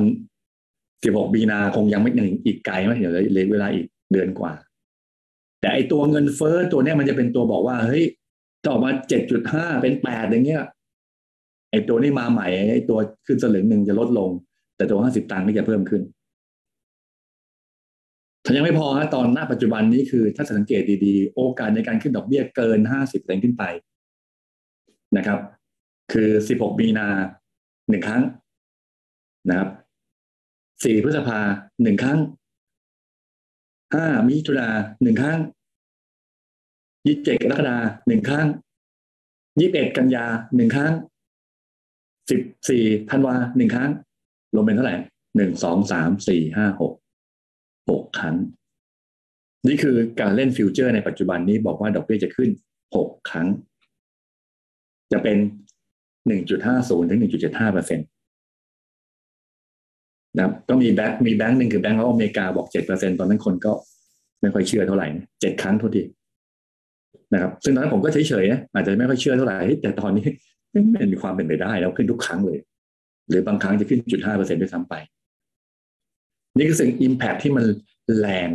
[0.74, 4.54] 16มีนาคงยังไม่ยังอีกไกลไหมเดี๋ยวเลยเวลาอีกเดือนกว่า
[5.62, 8.04] แต่ไอตัวเงินเฟ้อตัวเนี้ยมันจะเป็นตัวบอกว่าเฮ้ย
[8.68, 10.64] ต่อมาเจ็ดจุดห้าเป็นแปดอย่างเงี้ย
[11.72, 14.30] ไอตัวนี้มาใหม่ไอตัวขึ้นสลึงหนึ่งจะลดลง
[14.76, 16.02] แต่ตัวห้าสิบตังค์นี่จะเพิ่มขึ้น
[18.46, 23.64] ถ้ายังไม่พอฮะตอนหน้าปัจจุบันนี้คือ ถ้าสังเกตดีๆ โอกาสในการขึ้นดอกเบี้ยเกินห้าสิบเปอร์เซ็นขึ้นไป
[25.18, 25.40] นะครับ
[26.14, 27.08] คือสิบหกมีนา
[27.90, 28.22] หนึ่งครั้ง
[29.48, 29.70] นะครับ
[30.84, 31.40] สี่พฤษภา
[31.84, 32.20] หนึ่งครั้ง
[33.94, 34.68] ห้ามิถุนา
[35.04, 35.40] หนึ่งครั้ง
[37.08, 37.78] ยี่สิบเจ็ดกรกฎา
[38.08, 38.48] หนึ่งครั้ง
[39.60, 40.94] ยี่สิบเอ็ดกันยาหนึ่งครั้ง
[42.30, 43.92] สิบสี่ธันวาหนึ่งครั้ง
[44.56, 44.96] รวมเป็นเท่าไหร่
[45.36, 46.94] หนึ่งสองสามสี่ห้าหก
[47.90, 48.36] หกครั้ง
[49.68, 52.50] นี่คือการเล่นฟิวเจอร์ในปัจจุบันนี้บอกว่าดอกเบี้ยจะขึ้น
[52.96, 53.48] หกครั้ง
[55.12, 55.38] จะเป็น
[56.28, 58.08] หนึ่งจุดห้าศูนย์ถึงหนึ่งจุดเจ็ดห้าเปอร์เซ็นต์
[60.36, 63.72] นะครับก็มีแบงค์มีแบงค์หนึ่งคือแบงก์ของอเมริกาบอกเจ็ดเปอร์เซ็นตอนนั้นคนก็
[64.42, 65.08] ไม่ค่อยเชื่อเท่าไหร่
[65.42, 66.04] เจ็ดครั้งทุกที
[67.34, 70.28] นะครับ ซึ่งตอนนั้นผมก็เฉยๆนะอาจจะไม่ค่อยเชื่อเท่าไหร่แต่ตอนนี้
[70.74, 72.58] มันมีความเป็นไปได้แล้วขึ้นทุกครั้งเลย
[73.30, 74.94] หรือบางครั้งจะขึ้นจุดห้าเปอร์เซ็นด้วยซ้ำไป
[76.58, 77.66] นี่คือสิ่งอิมแพคที่มัน
[78.20, 78.50] แรง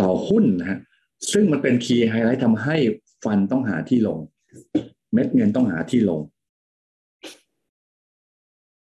[0.00, 0.78] ต่อหุ้นนะฮะ
[1.32, 2.76] ซึ่งมันเป็น key highlight ทำให้
[3.24, 4.18] Fund ต้องหาที่ลง
[5.12, 6.20] เม็ดเงินต้องหาที่ลง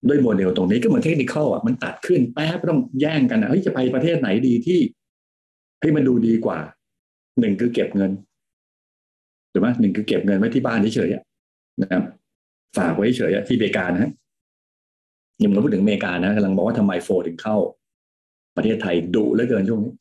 [0.09, 4.81] ด้วยโมเดลตรงนี้ก็เหมือนเทคนิคอะมันตัดขึ้นแป๊บต้องแย่งกันอะเฮ้ยจะไปประเทศไหนดีที่
[5.81, 6.59] ให้มันดูดีกว่า
[7.41, 8.11] หนึ่งคือเก็บเงิน
[9.53, 12.03] ถูกไหมหนึ่งคือเก็บเงินไว้ที่บ้านเฉยๆนะครับ
[12.79, 14.11] ฝากไว้เฉยๆที่อเมริกานะ
[15.43, 17.57] ยังเราพูดถึงอเมริกานะกำลังบอกว่าทำไมโฟถึงเข้า
[18.57, 19.93] ประเทศไทยดุเหลือเกินช่วงนี้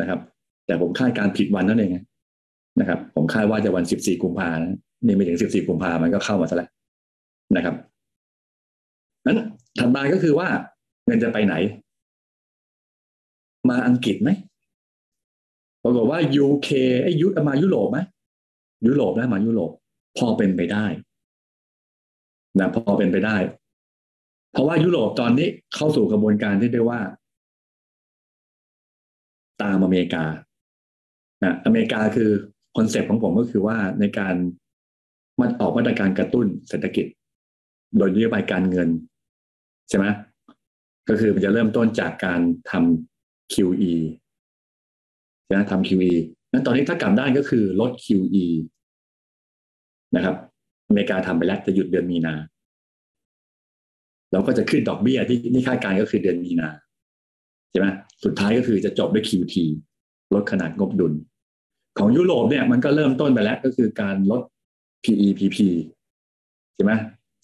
[0.00, 0.20] นะครับ
[0.66, 1.92] แต่ผมคาดการผิดวันนั่นเอง
[2.80, 4.66] นะครับ ผมคาดว่าจะวันสิบสี่กุมภานธ์
[5.04, 6.70] นี่ไม่ถึงสิบสี่กุมภามันก็เข้ามาซะแล้ว
[7.56, 7.74] นะครับ
[9.26, 9.38] นั้น
[9.78, 10.48] ถัดมาก็คือว่า
[11.06, 11.54] เงินจะไปไหน
[13.68, 14.30] มาอังกฤษไหม
[15.82, 16.68] ปรากฏว่า UK
[17.02, 17.98] ไอ้ยุมายุโรปไหม
[18.86, 19.70] ยุโรปนะมายุโรป
[20.18, 20.86] พอเป็นไปได้
[22.58, 23.36] นะพอเป็นไปได้
[24.52, 27.00] เพราะว่ายุโรปตอนนี้เข้าสู่กระบวนการที่เรียกว่า
[29.62, 30.24] ตามอเมริกา
[31.42, 32.30] นะอเมริกาคือ
[32.76, 34.34] คอนเซปต์ของผมก็คือว่าในการ
[35.40, 37.06] มันออกมาตรการกระตุ้นเศรษฐกิจ
[37.96, 38.88] โดยนโยบายการเงิน
[39.88, 40.06] ใช่ไหม
[41.08, 43.92] ก็คือมันจะเริ่มต้นจากการทำ QE
[45.44, 46.12] ใช่ไหมทำ QE
[46.52, 48.44] นั้นตอนนี้ถ้ากลับด้านก็คือลด QE
[50.16, 50.36] นะครับ
[50.88, 52.34] อเมริกาทำไปแล้วจะหยุดเดือนมีนา
[54.32, 56.68] แล้วก็จะขึ้นดอกเบี้ยที่นี่คาดการณ์ก็คือเดือนมีนา
[57.70, 57.86] ใช่ไหม
[58.24, 59.54] สุดท้ายก็คือจะจบด้วย QT
[60.34, 61.12] ลดขนาดงบดุล
[61.98, 64.42] ของยุโรปเนี่ยมันก็เริ่มต้นไปแล้วก็คือการลด
[65.04, 65.56] PEPP
[66.74, 66.92] ใช่ไหม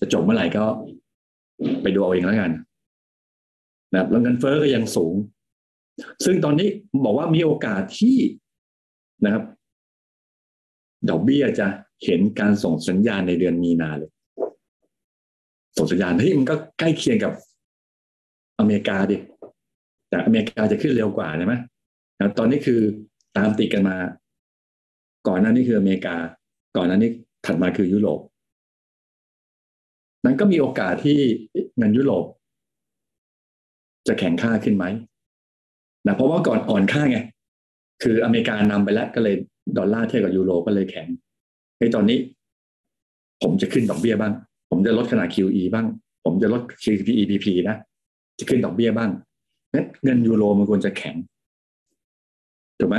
[0.00, 0.64] จะจบเมื่อไหร่ก็
[1.83, 2.53] ไปดูเอาเองแล้วกัน
[3.92, 5.14] นะครับแล้วเงินเฟ้อก็ยังสูง
[6.25, 6.68] ซึ่งตอนนี้
[7.05, 8.16] บอกว่ามีโอกาสที่
[9.25, 9.44] นะครับ
[11.09, 11.66] ดอกเบี้ยจะ
[12.05, 14.11] เห็นการส่งสัญญาณในเดือนมีนาเลย
[15.77, 17.33] ส่งสัญญาณที่มันก็ใกล้เคียงกับ
[18.59, 19.16] อเมริกาดิ
[20.09, 21.55] แต่อเมริกาจะขึ้นเร็วกว่าใช่ไหม
[22.38, 22.81] ตอนนี้คือ
[23.37, 23.96] ตามติดกันมา
[25.29, 26.16] ก่อนหน้านี้คืออเมริกา
[26.77, 27.11] ก่อนหน้านี้
[27.46, 28.20] ถัดมาคือยุโรป
[30.25, 31.19] นั้นก็มีโอกาสที่
[31.79, 32.25] เงินยุโรป
[34.09, 34.85] จะแข็งค่าขึ้นไหม
[36.07, 37.19] นะเพราะว่าก่อนอ่อนค่าไง
[38.03, 39.35] คืออเมริกานำไปแล้วก็เลย
[39.79, 41.09] ดอลลาร์เทียบกับยูโรก็เลยแข็ง
[41.79, 42.19] ในตอนนี้
[43.43, 44.33] ผมจะขึ้นดอกเบี้ยบ้าง
[44.71, 45.87] ผมจะลดขนาด QE บ้าง
[46.25, 47.77] ผมจะลด QEPP นะ
[48.39, 49.11] จะขึ้นดอกเบี้ยบ้าง
[49.75, 51.17] นั้นเงินยูโรมันควรจะแข็ง
[52.79, 52.97] ถูกไหม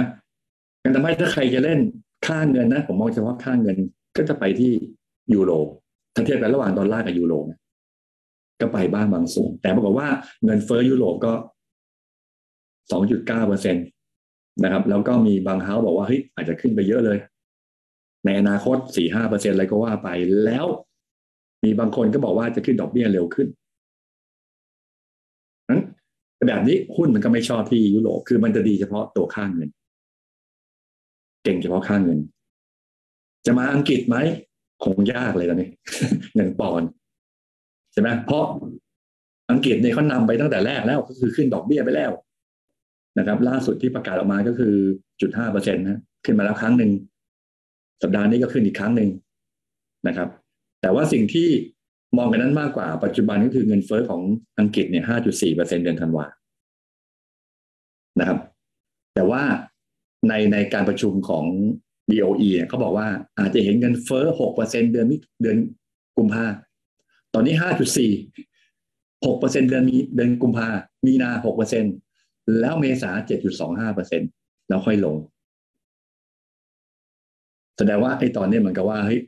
[0.81, 1.79] งั้นทำให้ถ้าใครจะเล่น
[2.27, 3.77] ค่าเงินนะ ผมมองเฉพาะค่าเงิน
[4.17, 4.71] ก็จะไปที่
[5.33, 5.51] ยูโร
[6.13, 7.33] ถ้าเทียบกันระหว่างดอลลาร์กับยูโร
[8.61, 10.07] ก็ไปบ้างบางส่วน แต่ปรากฏว่า
[10.45, 11.33] เงินเฟ้อยุโรปก็
[12.91, 13.79] สองจุดเก้าเปอร์เซ็นต
[14.63, 17.17] นะครับ แล้วก็มีบางเฮ้าส์บอกว่าเฮ้ยอาจจะขึ้นไปเยอะเลย
[18.25, 20.09] ในอนาคตสี่ห้าเปอร์เซ็นอะไรก็ว่าไป
[20.45, 20.65] แล้ว
[21.63, 23.47] มีบางคนก็บอกว่าจะขึ้นดอกเบี้ยเร็วขึ้น
[25.69, 25.81] นั้น
[26.47, 29.69] แบบนี้หุ้นมันก็ไม่ชอบที่ยุโรปคือมันจะดีเฉพาะตัวค่างเงิน
[31.43, 32.19] เก่งเฉพาะค่างเงิน
[33.45, 34.17] จะมาอังกฤษไหม
[34.83, 35.69] คงยากเลยตอนนี้
[36.35, 36.81] เงินปอน
[37.93, 38.43] ใช่ไหมเพราะ
[39.51, 42.11] อังกฤษเนี่ยเขานำไปตั้งแต่แรกแล้วก็คือขึ้นดอกเบี้ยไปแล้ว
[43.17, 44.73] นะครับ ล่าสุดที่ประกาศออกมาก็คือ
[45.21, 46.91] จุดห้าเปอร์เซ็นต์นะขึ้นมาแล้วครั้งหนึ่ง
[48.01, 49.09] สัปดาห์นี้ก็ขึ้นอีกครั้งหนึ่ง
[50.07, 50.29] นะครับ
[50.81, 51.49] แต่ว่าสิ่งที่
[52.17, 54.21] มองกันนั้นมากกว่าปัจจุบันก็คือเงินเฟ้อของ
[54.59, 56.25] อังกฤษเนี่ยห้าจุดสี่เปอร์เซ็นเดือนธันวา
[58.19, 58.39] นะครับ
[59.15, 59.43] แต่ว่า
[60.29, 61.45] ในในการประชุมของ
[62.09, 63.07] BOE เนี่ยเขาบอกว่า
[63.39, 65.57] อาจจะเห็นเงินเฟ้อหกเปอร์เซ็นเดือนนี้เดือน
[66.17, 66.45] กุมภา
[67.33, 68.11] ตอนนี้ห้าจุดสี่
[69.25, 70.67] หกเปอร์เซ็นเดือนมีเดือนกุมภา
[71.05, 71.85] มีนาหกเปอร์เซ็น
[72.59, 74.21] แล้วเมษาเจ็ดจุดสองห้าเปอร์เซ็น
[74.67, 75.15] แล้วค่อยลง
[77.77, 79.21] แสดงว่าไอ้ตอนนี้เหมือนกับว่าเฮ้ย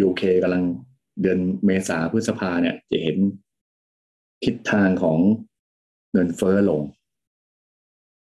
[0.00, 0.64] ยูเคกำลัง
[1.22, 3.16] เดือนเมษาพฤษภาเนี่ย จะเห็น
[4.44, 5.18] ทิศทางของ
[6.12, 6.80] เงินเฟ้อลง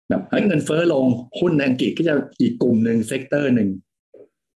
[0.09, 1.07] แบบเงินเฟ้อลง
[1.41, 3.69] หุ้นในอังกฤษก็จะอีกกลุ่มหนึ่ง sector หนึ่ง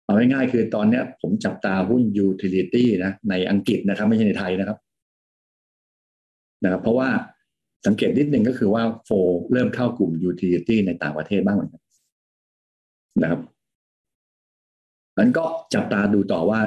[0.06, 4.78] เอาง่ายๆคือตอนเนี้ย ผมจับตาหุ้น utility นะในอังกฤษนะครับ ไม่ใช่ในไทยนะครับ
[6.64, 7.10] นะครับเพราะว่า
[7.86, 9.10] สังเกตนิดหนึ่งก็คือว่า flow
[9.52, 11.84] เริ่มเข้ากลุ่ม utility ในต่างประเทศบ้างเหมือนกัน
[13.22, 13.42] นะครับ
[15.18, 16.60] นั้นก็จับตาดูต่อว่า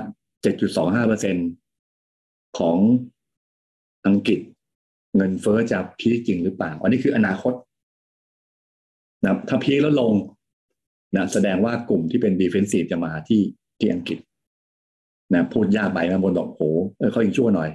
[0.50, 1.36] 7.25เปอร์เซ็น
[2.58, 2.78] ของ
[4.06, 4.40] อังกฤษ
[5.16, 7.52] เงินเฟ้อจะพีคจริงหรือเปล่า อันนี้คืออนาคต
[9.22, 10.12] นะถ้าพีคแล้วลง
[11.16, 13.42] นะแสดงว่ากลุ่มที่เป็นดีเฟนซีฟจะมาที่
[13.78, 14.18] ที่อังกฤษ
[15.34, 17.70] นะพูดยากไปมาบนบอกโอ้เออเขายังชั่วหน่อย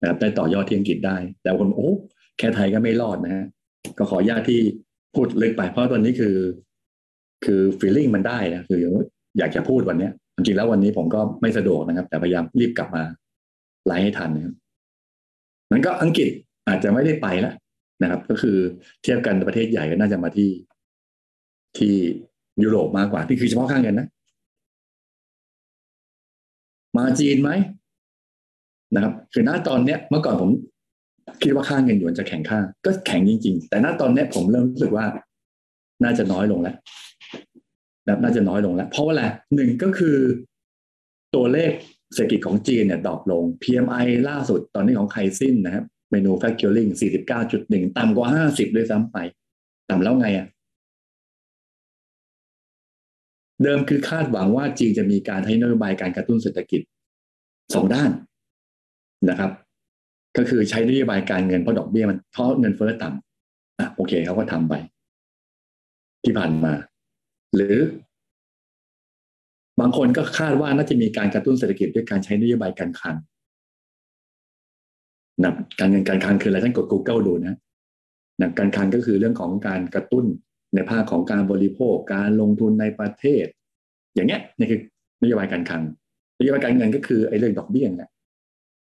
[0.00, 1.90] นะครับได้ต่อยอดที่อังกฤษได้ แต่คนโอ้
[2.38, 3.44] แค่ไทยก็ไม่รอดนะฮะ
[3.98, 4.60] ก็ขอญาตที่
[5.14, 6.36] พูดลึกไป เพราะตอนนี้คือ
[7.44, 8.80] คือฟีลลิ่งมันได้นะคือ
[9.38, 13.02] อยากจะพูดวันเนี้ยจริงๆแล้ววันนี้ผมก็ไม่สะดวกนะครับ แต่พยายามรีบกลับมา
[13.86, 14.54] ไลฟ์ให้ทันนะครับ
[15.70, 16.28] นั้นก็อังกฤษ
[16.68, 17.54] อาจจะไม่ได้ไปแล้ว
[18.02, 18.56] นะครับ ก็คือ
[19.02, 20.48] เทียบกันประเทศใหญ่ก็น่าจะมาที่
[21.78, 21.94] ที่
[22.62, 24.08] ยุโรปมากกว่าที่คือเฉพาะค่างเงินนะ
[26.96, 27.50] มาจีนไหม
[28.94, 30.50] นะครับ คือณตอนเนี้ยเมื่อก่อนผม
[31.42, 35.06] คิดว่าค่าเงินหยวนจะแข็งค่า ก็แข็งจริง ๆ แต่ณตอนเนี้ยผมเริ่มรู้สึกว่า
[36.02, 36.76] น่าจะน้อยลงแล้ว
[38.08, 39.22] นะน่าจะน้อยลงแล้ว เพราะว่าอะไร
[39.54, 40.16] หนึ่งก็คือ
[41.34, 41.70] ตัวเลข
[42.14, 46.90] เศรษฐกิจของจีนเนี่ยดรอปลง PMI ล่าสุดตอนนี้ของไคซินนะครับ manufacturing
[47.42, 49.16] 49.1 ต่ำกว่า 50 ด้วยซ้ำไป
[49.90, 50.46] ต่ำแล้วไงอะ
[53.62, 56.80] เดิมคือคาดหวังว่าจีนจะมีการให้นโยบายการกระตุ้นเศรษฐกิจ
[57.74, 58.10] สองด้าน
[59.30, 59.50] นะครับ
[60.36, 64.74] ก็คือใช้นโยบายการเงินเพราะดอกเบี้ยมันเพราะเงินเฟ้อต่ำอะโอเคเขาก็ทำไป
[66.24, 66.72] ที่ผ่านมา
[67.56, 67.76] หรือ
[69.80, 73.16] บางคนก็คาดว่าน่าจะมีการกระตุ้นเศรษฐกิจด้วยการใช้นโยบายการคลัง
[75.42, 77.54] นะการเงินการคลังคืออะไรท่านกด Google ดูนะ
[78.40, 80.24] นะการคลังก็คือเรื่องของการกระตุ้น
[80.74, 83.46] ในภาคของการบริโภคการลงทุนในประเทศ
[84.14, 84.80] อย่างเงี้ยนี่คือ
[85.22, 85.82] นโยบายการคลัง
[86.38, 88.10] นโยบายการเงินก็คือไอ้เรื่องดอกเบี้ยเนี่ย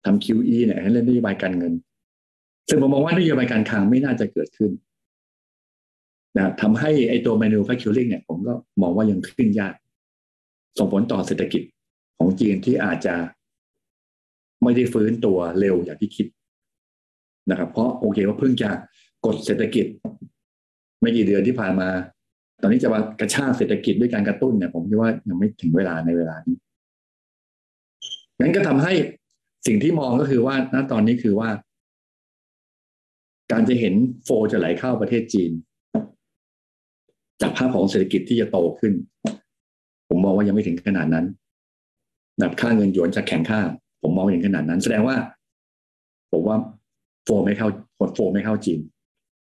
[0.06, 1.74] ทำ QE เนี่ยให้เรื่องนโยบายการเงิน
[2.70, 4.72] ซึ่งผมมองว่านโยบายการคลังไม่น่าจะเกิดขึ้น
[6.38, 9.74] นะทำให้ไอ้ตัว manufacturing เนี่ย ผมก็มองว่ายังขึ้นยาก
[10.78, 11.64] ส่งผลต่อเศรษฐกิจ
[12.18, 13.16] ของจีนที่อาจจะ
[14.64, 16.28] ไม่ได้ฟื้นตัวเร็วอย่างที่คิด
[17.50, 18.70] นะครับ เพราะโอเคว่าเพิ่งจะ
[19.26, 19.86] กดเศรษฐกิจ
[21.06, 21.90] ไม่กี่เดือนที่ผ่านมา
[22.62, 26.56] ตอนนี้จะมากระชากเศรษฐกิจด้วยการกระตุ้นเนี่ย ผมคิดว่ายังไม่ถึงเวลาในเวลานี้
[28.40, 28.94] งั้นก็ทำให้
[29.68, 31.50] สิ่งที่มองก็คือว่าณตอนนี้คือว่า
[33.52, 35.52] การจะเห็นโฟจะไหลเข้าประเทศจีน
[37.42, 38.94] จากภาพของเศรษฐกิจที่จะโตขึ้น
[40.10, 41.26] ผมมองว่ายังไม่ถึงขนาดนั้น
[42.40, 43.62] แบบค่าเงินหยวนจะแข็งค่า
[44.02, 45.18] ผมมองอย่างขนาดนั้น แสดงว่า
[46.32, 46.58] ผมว่า
[47.26, 47.68] โฟไม่เข้า
[48.16, 48.80] โฟไม่เข้าจีน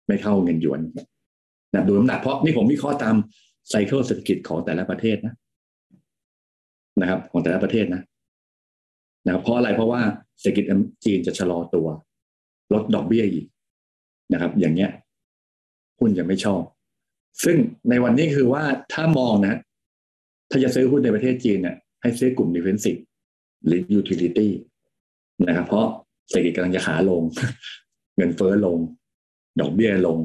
[0.08, 0.80] ไม่เข้าเงินหยวน
[1.72, 3.14] นะดูน้ำหนักเพราะนี่ผมวิเคราะห์ตาม
[3.68, 5.34] ไซเคิลเศรษฐกิจของแต่ละประเทศนะ
[7.00, 8.02] นะครับ ของแต่ละประเทศนะ
[9.24, 10.00] นะครับเพราะอะไรเพราะว่า
[10.40, 10.64] เศรษฐกิจ
[11.04, 11.86] จีนจะชะลอตัว
[12.72, 13.46] ลดดอกเบี้ยอีก
[14.32, 14.90] นะครับ อย่างเงี้ย
[15.98, 16.62] หุ้นจะไม่ชอบ
[17.44, 17.56] ซึ่ง
[17.90, 19.56] ในวันนี้คือว่าถ้ามองนะ
[20.50, 23.00] ถ้าจะซื้อหุ้นในประเทศจีนเนี่ยให้ซื้อกลุ่ม defensive
[23.66, 24.48] หรือ utility
[25.46, 25.86] นะครับ เพราะ
[26.30, 27.22] เศรษฐกิจกำลังจะขาลง
[28.16, 28.78] เงินเฟ้อลง
[29.60, 30.18] ดอกเบี้ยลง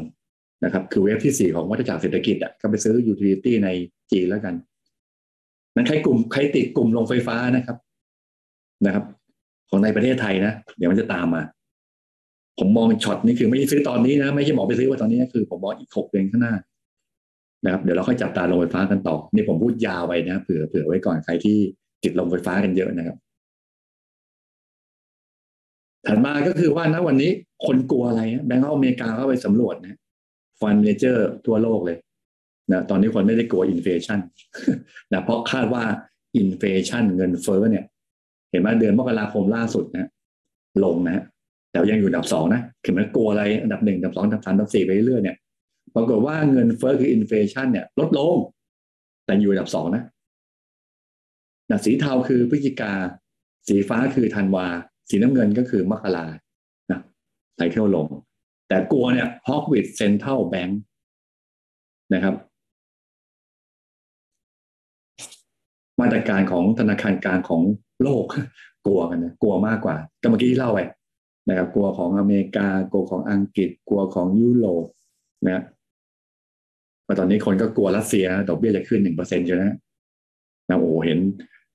[0.63, 3.69] นะครับคือ wave ที่สี่ของวัฏจักรเศรษฐกิจอะก็ไปซื้อ utility ใน
[4.11, 4.55] จีนแล้วกัน
[5.75, 7.77] นั้นใครกลุ่มใครติดกลุ่มโรงไฟฟ้านะครับ
[8.85, 9.05] นะครับ
[9.69, 11.41] ของในประเทศไทยนะ เดี๋ยวมันจะตามมา
[12.59, 16.55] ผมมองช็อตนี้คือไม่ใช่ซื้อตอนนี้นะ ไม่ใช่บอกไปซื้อว่าตอนนี้คือ ผมมองอีกหกเดือนข้างหน้า
[17.63, 21.57] นะครับเดี๋ยวเราค่อยจับตาโรงไฟฟ้ากันต่อ นี่ผมพูดยาวไปนะเผื่อเผื่อไว้ก่อนใครที่
[22.03, 23.17] ติดโรงไฟฟ้ากันเยอะนะครับ
[26.07, 27.31] ถัดมาก็คือว่านะวันนี้
[27.65, 29.97] คนกลัวอะไร Bank America เข้าไปสำรวจนะ
[30.61, 31.97] Fund Manager ทั่วโลกเลย
[32.71, 34.19] นะตอนนี้คนไม่ได้กลัว inflation
[35.13, 35.83] นะเพราะคาดว่า
[36.37, 37.85] inflation เงินเฟ้อเนี่ย
[38.51, 40.09] เห็นไหมเดือนมกราคมล่าสุดนะ
[40.83, 41.23] ลงนะ
[41.71, 45.37] แต่ยังอยู่อันดับสองนะคือมันกลัวอะไรอันดับหนึ่งอันดับสองอันดับสามอันดับสี่ไปเรื่อยเนี่ย
[45.95, 48.35] ปรากฏว่าเงินเฟ้อคือ inflation เนี่ย ลดลง
[49.25, 50.03] แต่อยู่อันดับสองนะ
[51.69, 52.93] นะสีเทาคือพฤศจิกา
[53.67, 54.65] สีฟ้าคือธันวา
[55.09, 56.25] สีน้ำเงินก็คือมกรา
[56.91, 56.99] นะ
[57.55, 58.07] ไซเคิลลง
[58.71, 60.81] แต่กลัวเนี่ยฮอกวิดเซ็นทรัลแบงค์
[62.13, 62.35] นะครับ
[65.99, 67.61] มาตรการของธนาคารกลางของ
[68.03, 68.25] โลก
[68.85, 70.79] กลัวกันนะกลัวมากกว่า ก็เมื่อกี้ที่เล่าไป
[71.49, 74.85] นะครับ กลัวของอเมริกากลัวของอังกฤษกลัวของยุโรป
[75.45, 75.63] นะ
[77.07, 79.63] มาตอนนี้คนก็กลัวรัสเซีย ดอกเบี้ยจะขึ้นหนึ่งเปอร์เซ็นต์ใช่ไหม
[80.69, 81.19] นะโอ้เห็น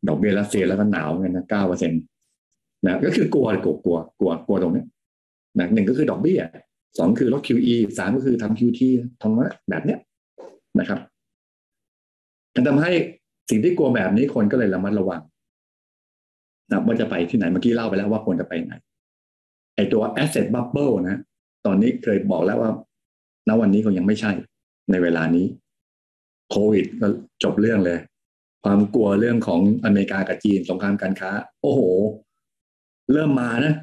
[0.09, 2.01] ดอกเบี้ยรัสเซียแล้วก็หนาวเงินนะเก้าเปอร์เซ็นต์
[2.85, 4.85] นะก็คือกลัวกลัวกลัวกลัวกลัวตรงนี้
[5.59, 6.41] นะหนึ่งก็คือดอกเบี้ย
[6.99, 8.81] สองคือลด QE สามก็คือทำ QT
[9.23, 9.99] ทำแบบเนี้ย
[10.81, 11.01] นะครับ
[12.55, 12.93] มันทำให้
[13.51, 15.23] สิ่งที่กลัวแบบนี้คนก็เลยระมัดระวัง
[16.71, 18.73] นะว่าจะไปที่ไหนเมื่อกี้เล่าไปแล้วว่าควรจะไปไหน
[19.77, 21.17] ไอตัว asset bubble นะ
[21.67, 22.71] ตอนนี้เคยบอกแล้วว่า
[23.49, 24.33] ณวันนี้ก็ยังไม่ใช่
[24.91, 25.47] ในเวลานี้
[26.51, 27.07] โควิดก็
[27.43, 27.99] จบเรื่องเลย
[28.65, 31.31] ความกลัวเรื่องของอเมริกากับจีนสงครามการค้า
[31.63, 31.81] โอ้โห
[33.13, 33.75] เริ่มมานะ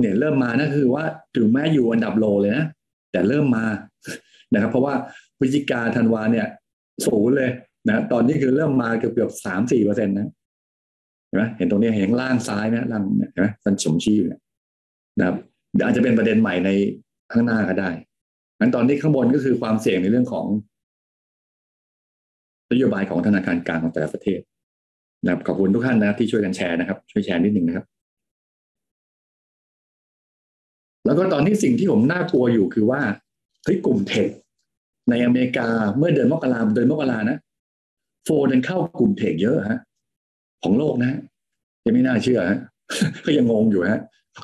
[0.00, 1.04] เนี่ยเริ่มมานะคือว่า
[1.36, 2.66] ถึงแม้อยู่อันดับโลเลยนะ
[3.12, 3.64] แต่เริ่มมา
[4.54, 4.94] นะครับ เพราะว่า
[5.38, 6.46] พฤศจิกาธันวาเนี่ย
[7.06, 7.50] สูงเลย
[7.88, 10.28] นะตอนนี้คือเริ่มมาเกือบเกือบสามสี่เปอร์เซ็นต์นะ
[11.26, 13.02] เห็นไหมเห็นตรงนี้เห็นล่างซ้ายไหมล่าง
[13.32, 14.28] เห็นไหมมันสมชี้อยู่
[15.18, 15.36] นะครับ
[15.74, 16.70] เดี๋ยวอาจจะเป็นประเด็นใหม่ใน
[17.32, 17.90] ข้างหน้าก็ได้
[18.58, 20.46] งั้นตอนนี้ข้างบนก็คือความเสี่ยงในเรื่องของ
[22.72, 24.40] นโยบายของธนาคารกลางของแต่ละประเทศ
[25.22, 27.86] นะครับขอบคุณทุกท่านนะที่ช่วยกันแชร์นะครับ ช่วยแชร์นิดหนึ่งนะครับ
[31.04, 33.00] แล้วก็ตอนนี้สิ่งที่ผมน่ากลัวอยู่คือว่า
[33.64, 34.30] เฮ้ยกลุ่มเทค
[35.10, 37.38] ในอเมริกาเมื่อเดือนมกราเดือนมกรานะ
[38.24, 39.78] โฟนันเข้ากลุ่มเทคเยอะฮะ
[40.62, 41.18] ของโลกนะ
[41.84, 42.58] ยังไม่น่าเชื่อฮะ
[43.24, 44.00] ก็ยังงงอยู่ฮะ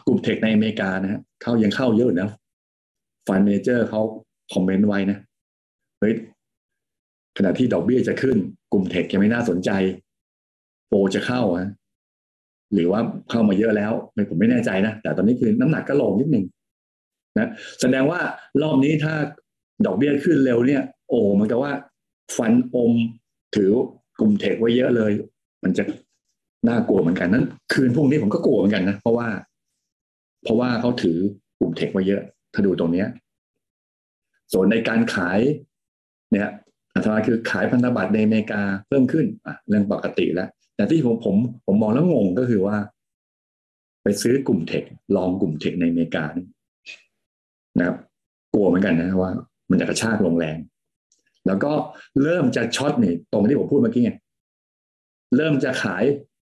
[0.07, 2.29] กลุ่มเทคในอเมริกานะฮะเข้ายังเข้าเยอะนะ
[3.27, 4.01] ฟันเมเจอร์เขา
[4.53, 5.19] คอมเมนต์ไว้นะ
[6.01, 6.15] เฮ้ย
[7.37, 8.37] ขณะที่ดอกเบี้ยจะขึ้น
[8.73, 9.71] กลุ่มเทคยังไม่น่าสนใจ
[10.87, 11.67] โฟจะเข้าอะ
[12.75, 13.01] หรือว่า
[13.31, 13.93] เข้ามาเยอะแล้ว
[14.31, 16.45] ผมไม่แน่ใจนะ แต่ตอนนี้คือน้ำหนักก็ลงนิดหนึ่ง
[17.39, 17.49] นะ
[17.81, 18.21] แสดงว่า
[18.63, 19.15] รอบนี้ถ้า
[19.87, 21.73] ดอกเบี้ยขึ้นเร็วเนี่ย โอ้มันก็ว่า
[22.37, 22.93] ฟันอม
[23.55, 23.71] ถือ
[24.21, 25.13] กลุ่มเทคไว้เยอะเลย
[25.65, 25.85] มันจะ
[26.69, 29.29] น่ากลัวเหมือนกันนั้น คืนพรุ่งนี้ผมก็กลัวเหมือนกันนะเพราะว่า
[30.45, 31.19] เพราะว่าเขาถือ
[31.59, 32.23] กลุ่มเทคไว้เยอะ
[32.55, 33.09] ถ้าดูตรงเนี้ย
[34.53, 35.41] ส่วนในการขาย
[36.33, 36.51] เนี่ย
[36.95, 40.49] อัตราคือขายพันธบัตรในอเมริกาเพิ่มขึ้นอะเรื่องปกติแล้ว
[40.79, 41.37] แต่ที่ผมผม
[41.67, 42.77] ผมมองแล้วงงก็คือว่า
[44.03, 44.85] ไปซื้อกลุ่มเทค
[45.17, 46.25] ลองกลุ่มเทคในอเมริกา
[47.79, 47.97] นะครับ
[48.55, 49.33] กลัวเหมือนกันนะว่า
[49.71, 50.57] มันจะกระชากลงแรง
[51.47, 51.73] แล้วก็
[52.23, 54.13] เริ่มจะช็อตนี่ตรงที่ผมพูดเมื่อกี้ไง
[55.37, 56.05] เริ่มจะขาย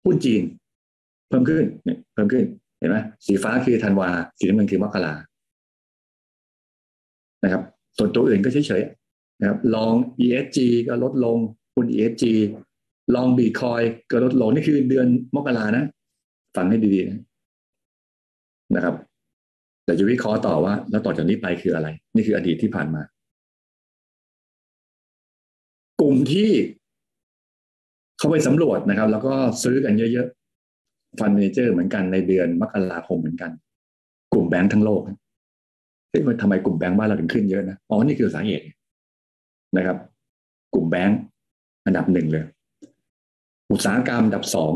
[0.04, 0.44] หุ้นจีน
[1.30, 2.44] เพิ่มขึ้นเนี่ยเพิ่มขึ้น
[2.80, 5.14] เห็นไหมสีฟ้าคือธันวา สีน้ำเงินคือมกรา
[7.44, 7.62] นะครับ
[7.98, 9.94] ส่วนตัวอื่นก็เฉยๆนะครับ ลอง
[10.26, 11.38] ESG ก็ลดลง
[11.76, 12.24] หุ้น ESG
[13.16, 15.86] ลองบีคอยก็ลดลงนี่คือเดือนมกรานะ
[16.56, 17.20] ฟังให้ดีๆนะ
[18.76, 18.96] นะครับ
[19.86, 23.02] แต่จะวิเคราะห์ต่อว่า แล้วต่อจากนี้ไปคืออะไร นี่คืออดีตที่ผ่านมา
[26.02, 26.50] กลุ่มที่
[28.18, 33.52] เขาไปสำรวจนะครับ แล้วก็ซื้อกันเยอะๆฟันเมเจอร์เหมือนกันในเดือนมกราคมเหมือนกัน
[34.34, 35.02] กลุ่มแบงค์ทั้งโลก
[36.10, 38.66] เฮ้ยทำไมกลุ่มแบงค์บ้านเราถึงขึ้นเยอะนะอ๋อนี่คือสาเหตุ
[39.78, 39.98] นะครับ
[40.74, 41.20] กลุ่มแบงค์
[41.86, 42.44] อันดับหนึ่งเลย
[43.74, 44.74] อุตสาหกรรมอันดับสอง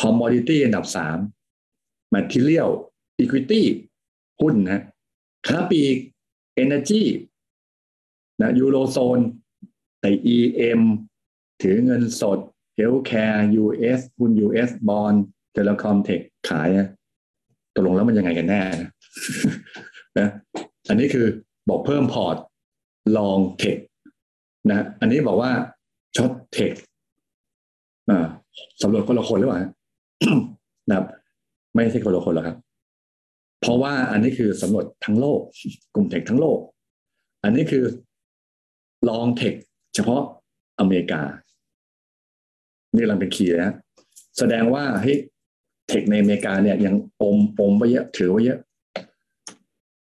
[0.00, 1.18] commodity อันดับสาม
[2.10, 2.70] Material
[3.20, 3.62] Equity
[4.40, 4.82] หุ้นนะ
[5.46, 5.96] ค้าปลีก
[6.62, 7.02] Energy
[8.40, 9.18] นะยูโรโซน
[10.00, 10.80] แต่ EM
[11.62, 12.38] ถือเงินสด
[12.78, 15.18] Healthcare US หุ้น US Bond
[15.54, 16.88] Telecom Tech ขายนะ
[17.74, 18.90] ตกลงแล้วมันยังไงกันแน่นะ
[20.18, 20.28] นะ
[20.88, 21.26] อันนี้คือ
[21.68, 22.36] บอกเพิ่มพอร์ต
[23.16, 23.78] long tech
[24.68, 25.52] นะ อันนี้บอกว่า
[26.16, 26.72] short tech
[28.82, 29.60] สำรวจคนละคนหรือเปล่า
[30.88, 31.06] นะครับ
[31.74, 32.56] ไม่ใช่คนละคนหรอกครับ
[33.60, 35.40] เพราะว่าอันนี้คือสำรวจทั้งโลก
[35.94, 36.58] กลุ่ม tech ทั้งโลก
[37.44, 37.84] อันนี้คือ
[39.08, 39.54] long tech
[39.94, 40.22] เฉพาะ
[40.80, 41.22] อเมริกา
[42.96, 43.74] นี่ลังเป็นคีย์นะ
[44.38, 45.18] แสดงว่าเฮ้ย
[45.88, 48.58] เทคในอเมริกาเนี่ยยังอมอมไว้เยอะถือไว้เยอะ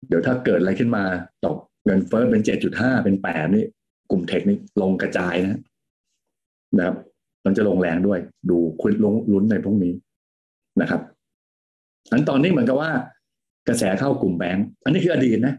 [0.08, 1.04] เดี๋ยวถ้าเกิดอะไรขึ้นมา
[1.44, 3.64] ตกเงินเฟ้อเป็นเจ็ดจุดห้าเป็นแปดนี่
[4.10, 5.58] กลุ่มเทคนี่ลงกระจายนะ
[6.78, 6.96] นะครับ
[7.44, 8.18] มันจะลงแรงด้วย
[8.50, 9.92] ดูคุณลงลุ้นในพวกนี้
[10.80, 11.00] นะครับ
[12.10, 12.90] อันตอนนี้เหมือนกับว่า
[13.68, 15.54] กระแสเข้ากลุ่มแบงก์อันนี้คืออดีตนะ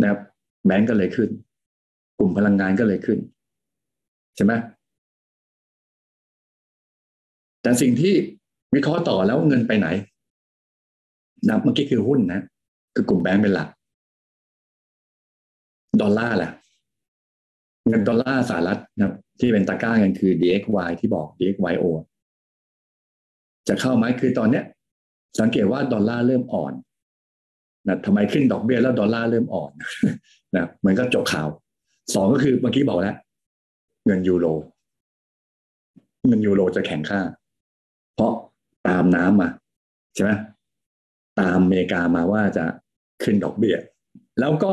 [0.00, 0.20] นะครับ
[0.66, 1.30] แบงก์ก็เลยขึ้น
[2.18, 3.18] กลุ่มพลังงานก็เลยขึ้น
[4.36, 4.52] ใช่ไหม
[7.62, 8.14] แต่สิ่งที่
[8.74, 9.88] วิเคราะห์ต่อแล้วเงินไปไหน
[11.48, 12.40] นับเมื่อกี้คือหุ้นนะ
[12.94, 13.68] คือกลุ่มแบงก์เป็นหลัก
[16.00, 16.50] ดอลลาร์แหละ
[17.88, 21.84] เงินดอลลาร์สหรัฐนะครับ ที่เป็นตะกร้าเงินคือ DXY ที่บอก DXYO
[23.68, 24.64] จะเข้าไหมคือตอนเนี้ย
[25.40, 26.72] สังเกตว่าดอลลาร์เริ่มอ่อน
[27.88, 29.70] นะทำไมขึ้นดอกเบี้ยแล้วดอลลาร์เริ่มอ่อน
[30.56, 31.48] นะมันก็จบข่าว
[32.14, 33.16] สองก็คือเมื่อกี้บอกแล้ว
[34.06, 34.46] เงินยูโร
[36.26, 37.20] เงินยูโรจะแข็งค่า
[38.14, 38.32] เพราะ
[38.88, 39.50] ตามน้ำมา
[40.14, 40.30] ใช่ไหม
[41.40, 42.64] ตามอเมริกามาว่าจะ
[43.22, 43.76] ขึ้นดอกเบี้ย
[44.40, 44.72] แล้วก็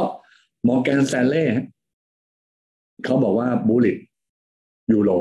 [0.67, 1.45] มอร์แกนแซนเล่
[3.05, 3.97] เขาบอกว่าบูลิต
[4.93, 5.11] ยูโร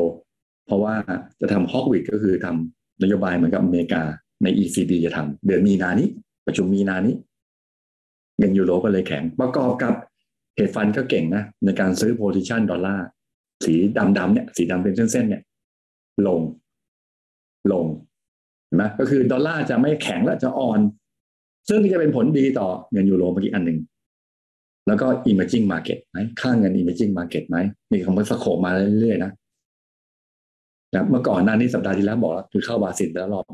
[0.66, 0.94] เพราะว่า
[1.40, 4.02] จะทำฮอกวิดก็คือทำนโยบายเหมือนกับอเมริกา
[4.42, 6.08] ใน ECB จะทำเดือนมีนานี้
[6.46, 7.14] ประชุมมีนานี้
[8.38, 9.94] เงินยูโรก็เลยแข็ง ประกอบกับ
[10.56, 13.06] hedge fund ก็เก่งนะ ในการซื้อ position ดอลลาร์
[13.64, 13.74] สี
[14.18, 15.42] ดำๆเนี่ย สีดำเป็นเส้นๆเนี่ย
[16.26, 16.40] ลง
[17.72, 17.86] ลง
[18.64, 20.80] เห็นไหมก็คือดอลลาร์จะไม่แข็งและจะอ่อน
[21.68, 23.78] ซึ่งจะเป็นผลดีต่อเงินยูโรเมื่อกี้อันหนึ่ง
[24.86, 27.56] แล้วก็ emerging market ไหมค่าเงิน emerging market ไหม
[27.92, 29.32] มีคำว่าสโคมาเรื่อยๆนะ
[30.94, 33.44] นะเมื่อก่อนหน้านี้สัปดาห์ที่แล้วบอกแล้วคือเข้าบราซิลแล้วรอบ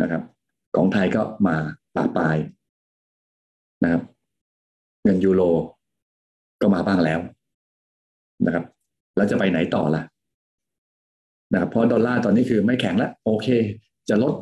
[0.00, 0.22] นะครับ
[0.76, 1.56] ของไทยก็มา
[1.96, 2.36] ปาปลาย
[3.82, 4.02] นะครับ
[5.04, 5.42] เงินยูโร
[6.60, 7.20] ก็มาบ้างแล้ว
[8.46, 8.64] นะครับ
[9.16, 10.02] แล้วจะไปไหนต่อล่ะ
[11.52, 13.48] นะครับเพราะดอลลาร์ตอนนี้คือไม่แข็งแล้วโอเค
[14.08, 14.34] จะลด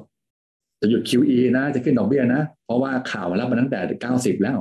[0.80, 4.58] จะหยุด QE นะ จะขึ้นดอกเบี้ยนะ เพราะว่าข่าวมาแล้วมาตั้งแต่เก้าสิบแล้ว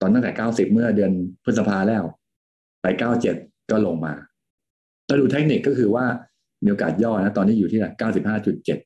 [0.00, 1.12] ตอนตั้งแต่เก้าสิบเมื่อเดือน
[1.44, 2.04] พฤษภาแล้ว
[2.82, 3.36] ไปเก้าเจ็ด
[3.70, 4.12] ก็ลงมา
[5.08, 6.06] ถ้าดูเทคนิคก็คือว่า
[6.64, 8.78] มีโอกาสย่อนะตอนนี้อยู่ที่เก้าสิบห้าจุดเจ็ด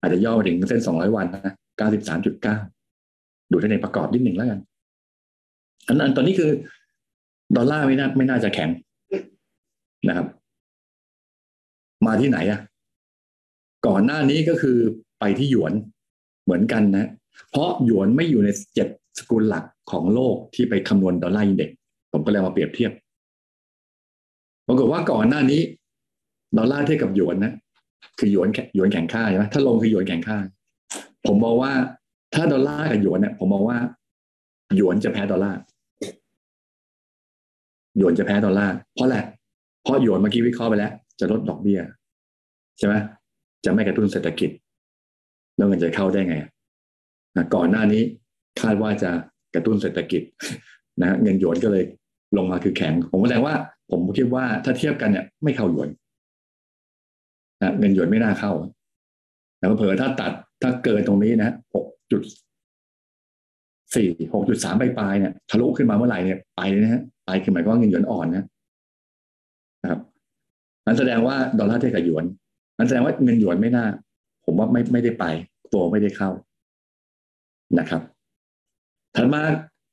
[0.00, 2.56] อาจจะย่อมาถึงเส้นสองร้อยวันนะเก้าสิบสามจุดเก้า
[3.50, 4.60] ดูเทคนิคประกอบนิดหนึ่งแล้วกัน
[5.88, 6.50] อันนั้นตอนนี้คือ
[7.56, 8.70] ดอลลาร์ไม่น่าไม่น่าจะแข็ง
[10.08, 10.26] นะครับ
[12.06, 12.60] มาที่ไหนอะ
[13.86, 14.78] ก่อนหน้านี้ก็คือ
[15.20, 15.72] ไปที่หยวน
[16.44, 17.08] เหมือนกันนะ
[17.50, 21.70] เพราะหยวนไม่อยู่ในเจ็ดสกุลหลักของโลกที่ไปคำนวณ dollar index
[22.12, 22.92] ผมก็เลยมาเปรียบเทียบ
[24.66, 25.60] ปรากฏว่าก่อนหน้านี้
[26.56, 27.52] ดอลลาร์เทียบกับหยวนนะ
[28.18, 30.38] คือหยวนหยวนแข็งค่าใช่ไหมถ้าลงคือหยวนแข็งค่า
[31.26, 31.72] ผมมองว่า
[32.34, 33.78] ถ้าดอลลาร์กับหยวนเนี่ยผมมองว่า
[34.76, 35.58] หยวนจะแพ้ดอลลาร์
[37.98, 39.24] หยวนจะแพ้ดอลลาร์เพราะแหละ
[39.82, 41.80] เพราะหยวนเมื่อกี้วิเคราะห์ไปแล้ว จะลดดอกเบี้ย
[42.78, 42.94] ใช่ไหม
[43.64, 44.50] จะไม่กระตุ้นเศรษฐกิจ
[45.56, 46.36] แล้วเงินจะเข้าได้ไง
[47.54, 48.02] ก่อนหน้านี้
[48.60, 49.10] คาดว่าจะ
[49.54, 50.22] กระตุ้นเศรษฐกิจ
[51.00, 51.84] นะเงินหยวนก็เลย
[52.36, 53.54] ลงมาคือแข็ง ผมแสดงว่า
[53.90, 55.88] ผมคิดว่าถ้าเทียบกันเนี่ย ไม่เข้าหยวน
[57.62, 58.52] นะเงินหยวนไม่น่าเข้า
[59.58, 62.22] แต่เผอถ้าตัดถ้าเกินตรงนี้นะหกจุด
[63.94, 68.44] สี่หกจุดสามปลายเนี่ยทะลุขึ้นมาเมื่อไหร่เนี่ยไปนะฮะไปคือหมายความว่าเงินหยวนอ่อนนะ
[69.82, 70.00] นะครับ
[70.86, 72.24] นั่นแสดงว่าดอลลาร์เทียบกับหยวน
[72.78, 73.86] นั่นแสดงว่าเงินหยวนไม่น่า
[74.44, 75.24] ผมว่าไม่ไม่ได้ไป
[75.72, 76.30] ตัวไม่ได้เข้า
[77.78, 78.02] นะครับ
[79.14, 79.42] ถัดมา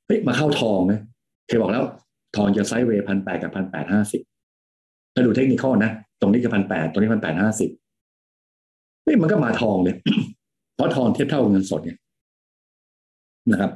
[0.05, 0.99] เฮ้ยมาเข้าทองนะ
[1.47, 1.83] เคยบอกแล้ว
[2.35, 4.21] ทองจะไซด์เวย์พันแปดกับพันแปดห้าสิบ
[5.15, 7.69] ถ้าดูเทคนิคข้อนะ ตรงนี้คือพันแปดตรงนี้พันแปดห้าสิบ
[9.03, 9.95] เฮ้ยมันก็มาทองเลย
[10.75, 11.97] เพราะทองเทียบเท่าเงินสดเนี่ย
[13.51, 13.71] นะครับ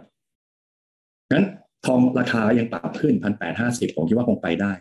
[1.32, 1.46] งั้น
[1.86, 4.72] ทองราคายังปรับขึ้นพันแปดห้าสิบผมคิดว่าคงไปได้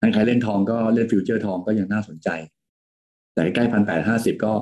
[0.00, 2.28] ถ้าใครเล่นทองก็เล่นฟิวเจอร์ทองก็ยังน่าสนใจ
[3.32, 4.52] แต่ใกล้พันแปดห้าสิบก็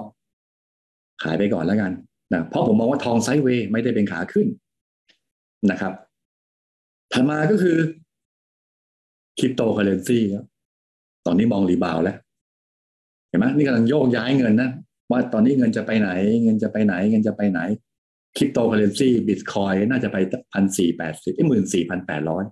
[1.22, 1.92] ขายไปก่อนแล้วกัน
[2.32, 4.46] นะเพราะผมมองว่าทอง sideway ไม่ได้เป็นขาขึ้น
[5.70, 5.92] นะครับ
[7.12, 7.78] ถัดมาก็คือ
[9.38, 10.44] คริปโตเคอเรนซีครับ
[11.26, 12.16] ตอนนี้มอง rebound แล้ว
[13.28, 14.70] เห็นไหมนี่กำลังโยกย้ายเงินนะ
[15.10, 16.10] ว่าตอนนี้เงินจะไปไหน
[16.42, 17.60] เงินจะไปไหน เงินจะไปไหน
[18.36, 20.16] คริปโตเคอเรนซีบิตคอยน์น่าจะไป
[20.52, 22.44] พันสี่แปดสิบหมื่นสี่พันแปดร้อย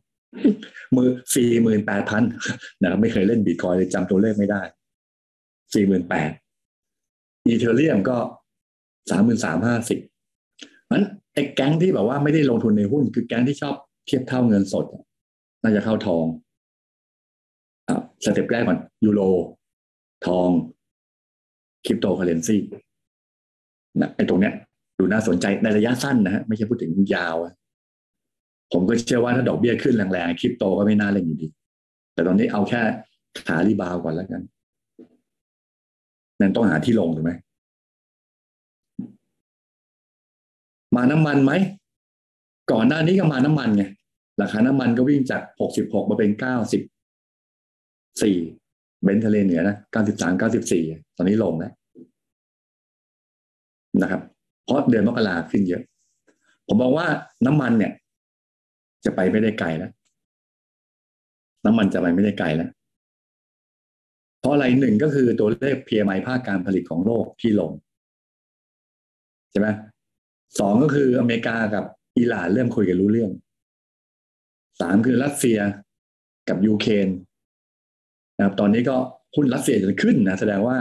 [0.96, 2.22] มือสี่หมื่นแปดพัน
[2.80, 4.62] นะครับไม่เคยเล่นบิตคอยน์เลยจำตัวเลขไม่ได้
[5.74, 6.30] สี่หมื่นแปด
[7.46, 8.16] อีเธอเรียมก็
[9.10, 9.98] สามหมื่นสามห้าสิบ
[10.92, 11.04] นั้น
[11.34, 13.74] ไอ้แก๊งที่แบบว่าไม่ได้ลงทุนในหุ้น คือแก๊งที่ชอบ
[14.06, 14.86] เทียบเท่าเงินสด
[15.62, 16.24] น่าจะเข้าทอง
[18.24, 19.20] step แรกก่อนยูโร
[20.26, 20.48] ทอง
[21.86, 22.56] คริปโตเคอเรนซี
[24.00, 24.52] นะไอ้ตรงเนี้ย
[24.98, 27.36] ดูน่าสนใจในระยะสั้นนะฮะไม่ใช่พูดถึงยาว
[28.72, 31.48] ผมก็เชื่อว่าถ้าดอกเบี้ยขึ้นแรงๆคริปโตก็ไม่น่าเล่นอยู่ดี
[32.14, 32.80] แต่ตอนนี้เอาแค่
[33.46, 34.42] ขารีบาวก่อนแล้วกัน
[36.40, 37.32] นั่นต้องหาที่ลงถูกไหม
[40.96, 41.52] มาน้ำมันไหม
[42.72, 43.84] ก่อนหน้านี้ก็มาน้ำมันไง
[44.40, 46.82] ราคาน้ำมันก็วิ่งจากหกสิบหกมาเป็นเก้าสิบ
[48.22, 48.36] สี่
[49.02, 50.84] เบนทะเลเหนือนะเก้าสิบสามเก้าสิบสี่
[51.16, 51.72] ตอนนี้ลงแล้ว
[54.02, 54.22] นะครับ
[54.64, 55.82] เพราะเดือนมกราขึ้นเยอะ
[56.66, 57.06] ผมบอกว่า
[57.46, 57.92] น้ำมันเนี่ย
[59.04, 59.90] จะไปไม่ได้ไกลแล้ว
[61.64, 62.70] น้ำมันจะไปไม่ได้ไกลแล้ว
[64.40, 67.70] เพราะอะไรหนึ่งก็คือตัวเลข PMI ภาคการผลิตของโลกที่ลง
[69.50, 69.68] ใช่ไหม
[70.58, 71.84] สองก็คืออเมริกากับ
[72.18, 73.30] อิหร่านเริ่มคุยกันรู้เรื่อง
[74.80, 75.58] สามคือรัสเซีย
[76.48, 77.08] กับยูเครน
[78.38, 78.96] นะครับ ตอนนี้ก็
[79.36, 80.76] หุ้นรัสเซียจะขึ้นนะแสดงว่า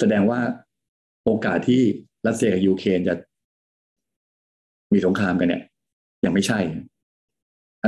[0.00, 0.40] แสดงว่า
[1.24, 1.82] โอกาสที่
[2.26, 3.14] รัสเซียกับยูเครนจะ
[4.92, 5.62] มีสงครามกันเนี่ย
[6.24, 6.58] ยังไม่ใช่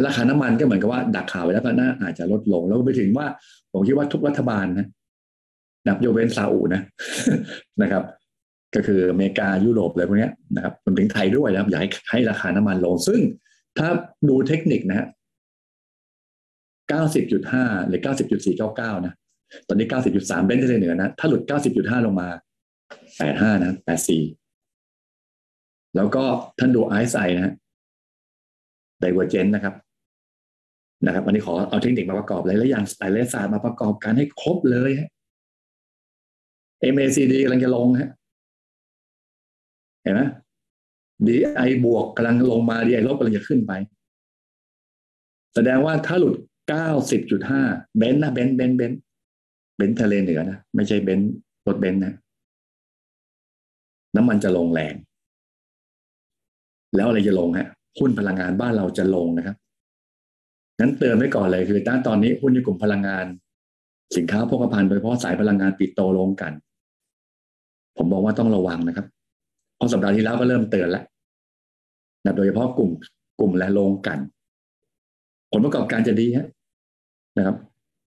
[0.07, 3.27] ราคาน้ำมันก็เหมือนกับว่าดักข่าวไว้แล้วก็น่าอาจจะลดลง แล้วไปถึงว่า
[3.73, 4.87] ผมคิดว่าทุกรัฐบาลนะ
[5.87, 6.83] นับโยเวนซาอุนะ
[7.83, 8.03] นะครับ
[8.75, 13.21] ก็คืออเมริกายุโรปอะไรพวกนี้นะครับรวมถึงไทยด้วยนะครับอยากให้ให้ราคาน้ำมันลง ซึ่ง
[13.79, 13.89] ถ้า
[14.29, 15.07] ดูเทคนิคนะฮะ
[16.89, 19.15] เก้าสิบจุดห้าหรือเก้าสิบจุดสี่เก้าเก้านะ
[19.69, 22.29] ตอนนี้เก้าสิบจุดสามเบนทะเลเหนือนะ ถ้าหลุดเก้าสิบจุดห้าลงมา
[23.19, 24.23] แปดห้านะแปดสี่
[25.97, 26.25] แล้วก็
[26.59, 27.55] ท่านดูไอซ์ไอนะฮะ
[29.01, 29.75] ไดเวอร์เจนนะครับ
[31.07, 35.09] นะครับ วันนี้ขอเอาเทคนิคมาประกอบเลยแล้วอย่างสไตล์เลสซามาประกอบกันให้ครบเลยฮะ
[36.95, 38.11] MACD กำลังจะลงฮะ
[40.03, 40.23] เห็นไหม
[41.27, 43.73] DI บวกกำลังลงมา DI ลบกำลังจะขึ้นไป
[45.55, 46.35] แสดงว่าถ้าหลุด
[46.71, 48.93] 90.5เบนนะเบนเบนเบน
[49.77, 51.21] เบนทะเลเหนือนะไม่ใช่เบน
[51.67, 52.13] รถเบนนะ
[54.17, 54.95] น้ำมันจะลงแรง
[56.97, 59.57] แล้วอะไรจะลงฮะหุ้นพลังงานบ้านเราจะลงนะครับ
[60.81, 63.27] นั้นเตือนไว้ก่อนเลยคือตอนนี้หุ้นในกลุ่มพลังงาน
[64.17, 66.53] สินค้าโภคภัณฑ์โดยเฉพาะสายพลังงานปิดโตลงกัน
[67.97, 69.07] ผมบอกว่าต้องระวังนะครับ
[69.79, 71.05] พราะสัปดาห์ที่แล้วก็เริ่มเตือนแล้ว
[72.25, 72.91] นะโดยเฉพาะกลุ่ม
[73.41, 74.19] กลุ่มและโรงกัน
[75.53, 76.47] ผลประกอบการจะดีฮะ
[77.39, 77.57] นะครับ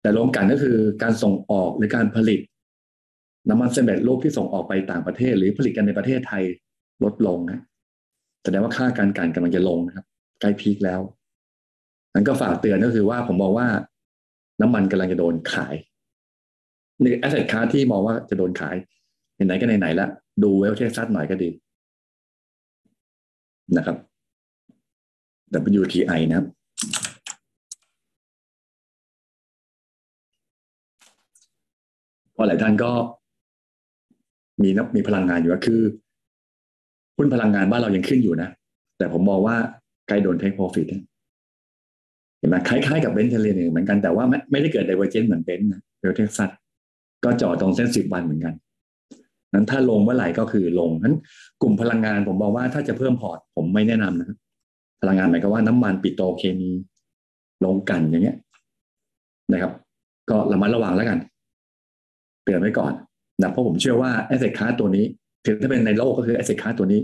[0.02, 2.40] แต่โรงกันก็คือการส่งออกหรือการผลิต
[3.48, 6.44] น้ำมันสำเร็จรูปที่ส่งออกไปต่างประเทศ หรือผลิตกันในประเทศไทย
[7.04, 7.60] ลดลงนะ
[8.44, 10.06] แสดงว่าค่าการกันกำลังจะลงนะครับ
[10.40, 11.00] ใกล้พีคแล้ว
[12.14, 13.68] นั้นก็ฝากเตือนก็คือว่าผมบอกว่า
[14.60, 15.74] น้ำมันกำลังจะโดนขาย
[17.02, 18.76] นี่แอสเซทค้าที่มองว่าจะโดนขาย
[19.46, 20.10] ไหนๆก็ไหนๆแล้ว
[20.42, 21.48] ดูเวลเทซัสหน่อยก็ดี
[23.76, 23.96] นะครับ
[25.80, 26.46] WTI นะครับ
[32.36, 32.90] เพราะหลายท่านก็
[34.62, 35.80] มีนับมีพลังงานอยู่ก็คือ
[37.16, 38.48] หุ้นพลังงานบ้านเรายังขึ้นอยู่นะ
[38.98, 39.56] แต่ผมมองว่า
[40.08, 40.86] ใกล้โดนเทคโปรฟิต
[42.38, 46.50] เห็นไหมคล้ายๆกับเบรนท์ทะเลเหนือเหมือนกันแต่ว่าไม่ไม่ได้เกิด divergence เหมือนเบรนท์นะเวสต์เท็กซัส
[47.24, 48.54] ก็จ่อตรงเส้นสิบวันเหมือนกัน
[49.54, 51.14] นั้นถ้าลงเมื่อไหร่ก็คือลงนั้น
[51.62, 54.36] กลุ่มพลังงานผมบอกว่าถ้าจะเพิ่มพอร์ตผมไม่แนะนำนะ
[55.00, 56.70] พลังงานหมายความว่าน้ำมันปิโตรเคมี
[57.64, 58.36] ลงกันอย่างเงี้ย
[59.52, 59.72] นะครับ
[60.30, 61.18] ก็ระมัดระวังแล้วกัน
[62.46, 62.92] เตือนไว้ก่อน
[63.42, 65.04] นะเพราะผมเชื่อว่า asset class ตัวนี้
[65.46, 67.00] ถึงถ้าเป็นในโลกก็คือ asset class ตัวนี้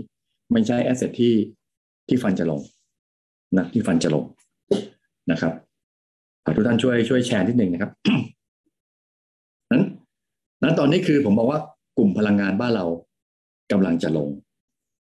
[0.51, 1.33] ไม่ใช่แอสเซทที่
[2.07, 2.61] ที่ฟันจะลง
[3.57, 4.23] นะที่ฟันจะลง
[5.31, 5.53] นะครับ
[6.45, 7.91] ขอทุกท่านช่วยช่วยแชร์นิดหนึ่งนะครับ
[9.71, 9.83] นั้น
[10.63, 11.59] นั้นตอนนี้คือผมบอกว่า
[11.97, 12.85] กลุ่มพลังงานบ้านเรา
[13.71, 14.29] กำลังจะลง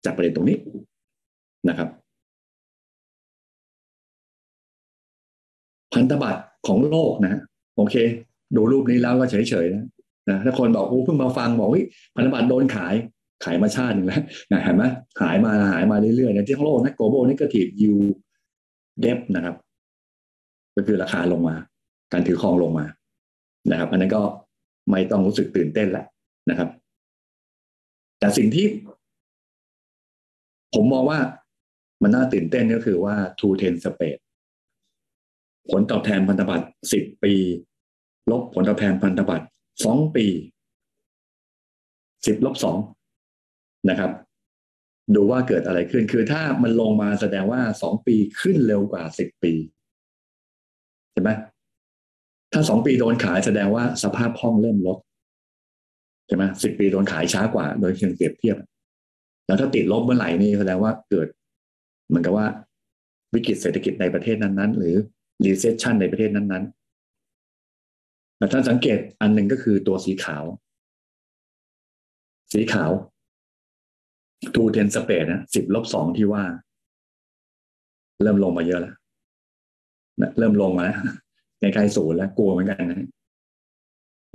[0.06, 0.58] จากประเด็นตรงนี้
[1.70, 1.90] นะครับ
[5.94, 7.40] พันธบัตรของโลกนะ
[7.78, 7.96] โอเค
[8.56, 9.86] ดูรูปนี้แล้วก็เฉยๆนะ
[10.30, 11.84] นะถ้าคนบอกโอ้เพิ่งมาฟังบอกว่า
[12.16, 12.96] พันธบัตรโดนขาย
[13.46, 14.22] ขายมาชาติหนึ่งแล้ว
[14.52, 14.84] นะเห็นไหม
[15.22, 18.08] หายมาหายมาเรื่อยๆนะที่ทั้งโลกนะ global negative yield
[19.04, 19.56] debt นะครับ
[20.76, 21.56] ก็คือราคาลงมา
[22.14, 22.86] การถือครองลงมา
[23.72, 24.22] นะครับ อันนั้นก็
[24.92, 26.06] ไม่ต้องรู้สึกตื่นเต้นแหละ
[26.50, 26.70] นะครับ
[28.20, 28.68] แต่สิ่งที่
[30.76, 31.20] ผมมองว่า
[32.02, 34.22] มันน่าตื่นเต้นก็คือว่า two ten space
[35.72, 37.34] ผลตอบแทนพันธบัตรสิบปี
[38.32, 39.46] ลบผลตอบแทนพันธบัตร
[39.84, 40.26] สองปี
[42.26, 42.78] สิบลบสอง
[43.90, 44.12] นะครับ
[45.16, 49.54] ดูว่าเกิดอะไรขึ้น คือถ้ามันลงมาแสดงว่าสองปีขึ้นเร็วกว่าสิบปี
[51.12, 51.30] ใช่ไหม
[52.54, 54.98] ถ้าสองปีโดนขายแสดงว่าสภาพห้องเริ่มลด
[56.28, 58.58] ใช่ไหมสิบปีโดนขายช้ากว่า โดยเชิงเปรียบเทียบ
[59.46, 61.28] แล้วถ้าติดลบเมื่อไหร่นี่แสดงว่าเกิด
[62.08, 62.48] เหมือนกับว่า
[63.34, 64.96] วิกฤตเศรษฐกิจในประเทศนั้นๆ หรือ
[65.46, 66.85] recession ในประเทศนั้นๆ
[68.46, 70.44] แต่ท่านสังเกตอันหนึ่งก็คือตัวสีขาว
[72.54, 72.92] สีขาว
[74.56, 76.44] two ten space นะสิบลบสองที่ว่า
[78.22, 78.96] เริ่มลงมาเยอะแล้ว
[80.22, 80.98] นะเริ่มลงมาแล้ว
[81.60, 83.00] ใกล้ๆศูนย์แล้วกลัวเหมือนกันนะ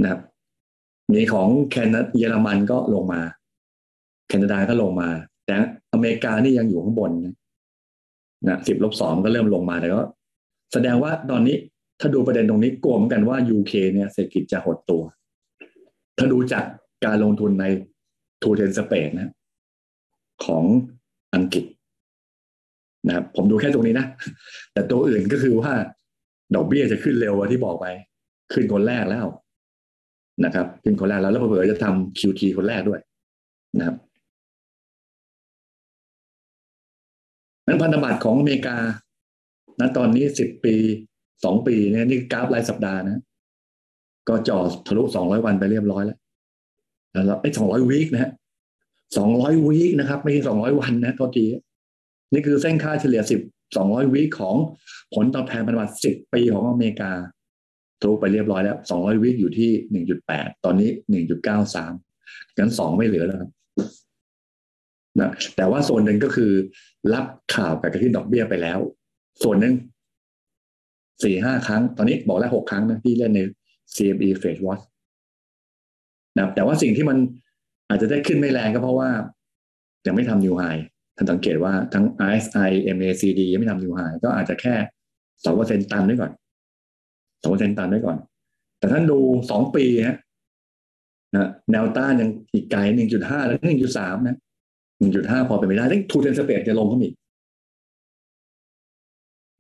[0.03, 0.21] นะครับ
[1.13, 3.21] มีของแคนาเยอรมันก็ลงมา
[4.29, 5.09] แคนาดาก็ลงมา
[5.47, 5.55] แต่
[5.93, 7.11] อเมริกานี่ยังอยู่ข้างบน
[8.49, 10.03] นะสิบลบสองก็เริ่มลงมาแต่ก็
[10.73, 11.57] แสดงว่าตอนนี้
[12.01, 15.03] ถ้าดูประเด็นตรงนี้กลัวเหมือนกันว่ายูเคเนี่ยเศรษฐกิจจะหดตัว
[16.19, 16.65] ถ้าดูจาก
[17.05, 17.65] การลงทุนใน
[18.43, 19.33] ทูเทนสเปนนะ
[20.45, 20.65] ของ
[21.35, 21.65] อังกฤษ
[23.07, 24.07] นะครับผมดูแค่ตรงนี้นะ
[24.73, 25.73] แต่ตัวอื่นก็คือว่า
[26.55, 27.87] ดอกเบี้ยจะขึ้นเร็วว่าที่บอกไป
[28.53, 29.27] ขึ้นคนแรกแล้ว
[30.45, 33.01] นะครับ ขึ้นคนแรกแล้วแล้วเผื่อจะทำ QT คนแรกด้วย
[33.79, 33.97] นะครับ
[37.67, 38.77] นั้นพันธบัตรของอเมริกา
[39.81, 40.77] ณตอนนี้สิบปี
[41.45, 43.21] สองปีเนี่ยนี่กราฟรายสัปดาห์นะ
[44.29, 46.19] ก็จ่อทะลุสองร้อยวันไปเรียบร้อยแล้ว
[47.27, 48.31] แล้วไอ้สองร้อยวีคนะฮะ
[49.17, 51.47] สองร้อยวีคนะครับ ไม่ใช่สองร้อยวันนะทษที
[52.33, 53.41] นี่คือเส้นค่าเฉลี่ยสิบ
[53.77, 54.57] สองร้อยวีคของ
[55.15, 57.13] ผลตอบแทนพันธบัตรสิบปีของอเมริกา
[58.01, 61.93] ทะลุไปเรียบร้อยแล้วสองร้อยวีคอยู่ที่หนึ่งจุดแปดตอนนี้หนึ่งจุดเก้าสาม
[62.59, 63.51] งั้นสองไม่เหลือแล้วครับ
[65.21, 66.53] นะแต่ว่าส่วนหนึ่งก็คือ
[67.15, 68.79] รับข่าวกับกระที่ดอกเบี้ยไปแล้ว
[69.43, 69.75] ส่วนหนึ่ง
[71.23, 73.41] สี่ห้าครั้ง ตอนนี้บอกแล้วหกครั้งนะที่เล่นใน
[73.95, 74.85] CME Fed Watch
[76.37, 77.19] นะแต่ว่าสิ่งที่มัน
[77.89, 79.11] อาจจะได้ขึ้นไม่แรงก็เพราะว่า
[80.07, 80.81] ยังไม่ทำ new high
[81.17, 84.75] ท่านสังเกตว่าทั้ง RSI MACD ยังไม่ทำ new high ก็อาจจะแค่
[85.45, 86.33] สองเปอร์เซ็นต์ตันไว้ก่อน
[87.43, 88.17] สองเปอร์เซ็นต์ตันไว้ก่อน
[88.79, 89.19] แต่ท่านดู
[89.51, 90.17] สองปีฮะ
[91.37, 94.37] นะแนวต้านยังอีกไกลหนึ่งจุดห้าแล้วหนึ่งจุดสามนะ
[94.99, 97.15] หนึ่งจุดห้าพอเป็นไปได้ทั้งทูเทนสเปดจะลงขึ้นอีก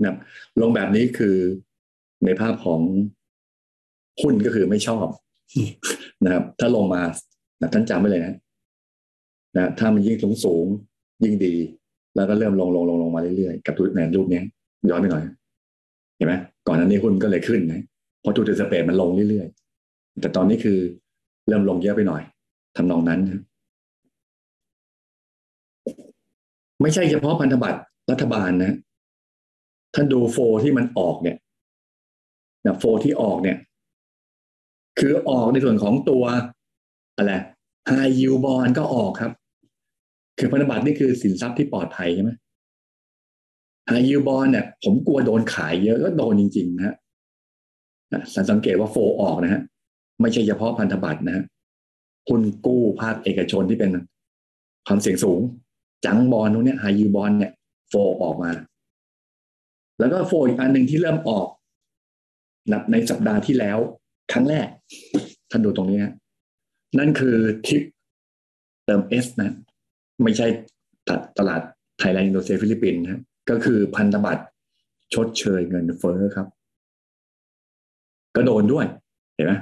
[0.04, 0.16] นะ
[0.60, 1.36] ลงแบบนี้คือ
[2.24, 2.80] ในภาพของ
[4.20, 5.06] หุ้นก็คือไม่ชอบ
[6.24, 7.02] นะครับ ถ้าลงมา
[7.60, 8.34] นะท่านจำไว้เลยนะ
[9.56, 10.66] นะถ้ามันยิ่งสูงสูง
[11.24, 11.54] ยิ่งดี
[12.16, 14.42] แล้วก็เริ่มลงลงลงลงมาเรื่อยๆกับตัวแนรูปนี้
[14.90, 15.24] ย้อนไปหน่อย
[16.16, 16.34] เห็นไหม
[16.66, 17.82] ก่อนนั้นนี้หุ้นก็เลยขึ้นนะ
[18.22, 20.78] พอทูเทนสเปดมันลงเรื่อยๆแต่ตอนนี้คือ
[21.48, 22.22] เริ่มลงเยอะไปหน่อย
[22.76, 23.40] ทำนองนั้นนะ
[26.82, 27.80] ไม่ใช่เฉพาะพันธบัตร
[28.10, 28.72] รัฐบาลนะ
[29.94, 31.36] ท่านดูโฟที่มันออกเนี่ย
[32.66, 33.56] นะโฟที่ออกเนี่ย
[34.98, 36.24] คือออกในส่วนของตัว
[37.16, 37.34] อะไร
[37.90, 39.32] high yield bond ก็ออกครับ
[40.38, 42.30] คือพันธบัตรนี่คือสินทรัพย์ที่ปลอดภัยใช่ไหม
[43.88, 46.94] high yield bond เนี่ย ผมกลัวโดนขายเยอะก็โดนจริงๆนะฮะ
[48.50, 49.62] สังเกตว่าโฟออกนะฮะ
[50.20, 51.44] ไม่ใช่เฉพาะพันธบัตรนะฮะ
[52.28, 53.90] คุณกู้ภาคเอกชนที่เป็น
[54.86, 55.40] ความเสี่ยงสูง
[56.04, 57.52] จังบอลตรงนี้ไฮยูบอลเนี่ย
[57.88, 58.50] โฟออกมา
[60.00, 61.46] แล้วก็โฟอีกอันหนึ่งที่เริ่มออก
[62.72, 63.78] นับในสัปดาห์ที่แล้ว
[64.32, 64.66] ครั้งแรก
[65.50, 66.14] ท่านดูตรงนี้นะ
[66.98, 67.36] นั่นคือ
[67.66, 67.82] ทิป
[68.84, 69.54] เติม S นะ
[70.22, 70.46] ไม่ใช่
[71.38, 71.62] ตลาด
[71.98, 73.20] ไทยแลนด์อินโดนีเซียฟิลิปปินส์นะ
[73.50, 74.44] ก็คือพันธบัตร
[75.14, 76.46] ชดเชยเงินเฟ้อครับ
[78.36, 78.86] ก็โดนด้วย
[79.34, 79.52] เห็นไหม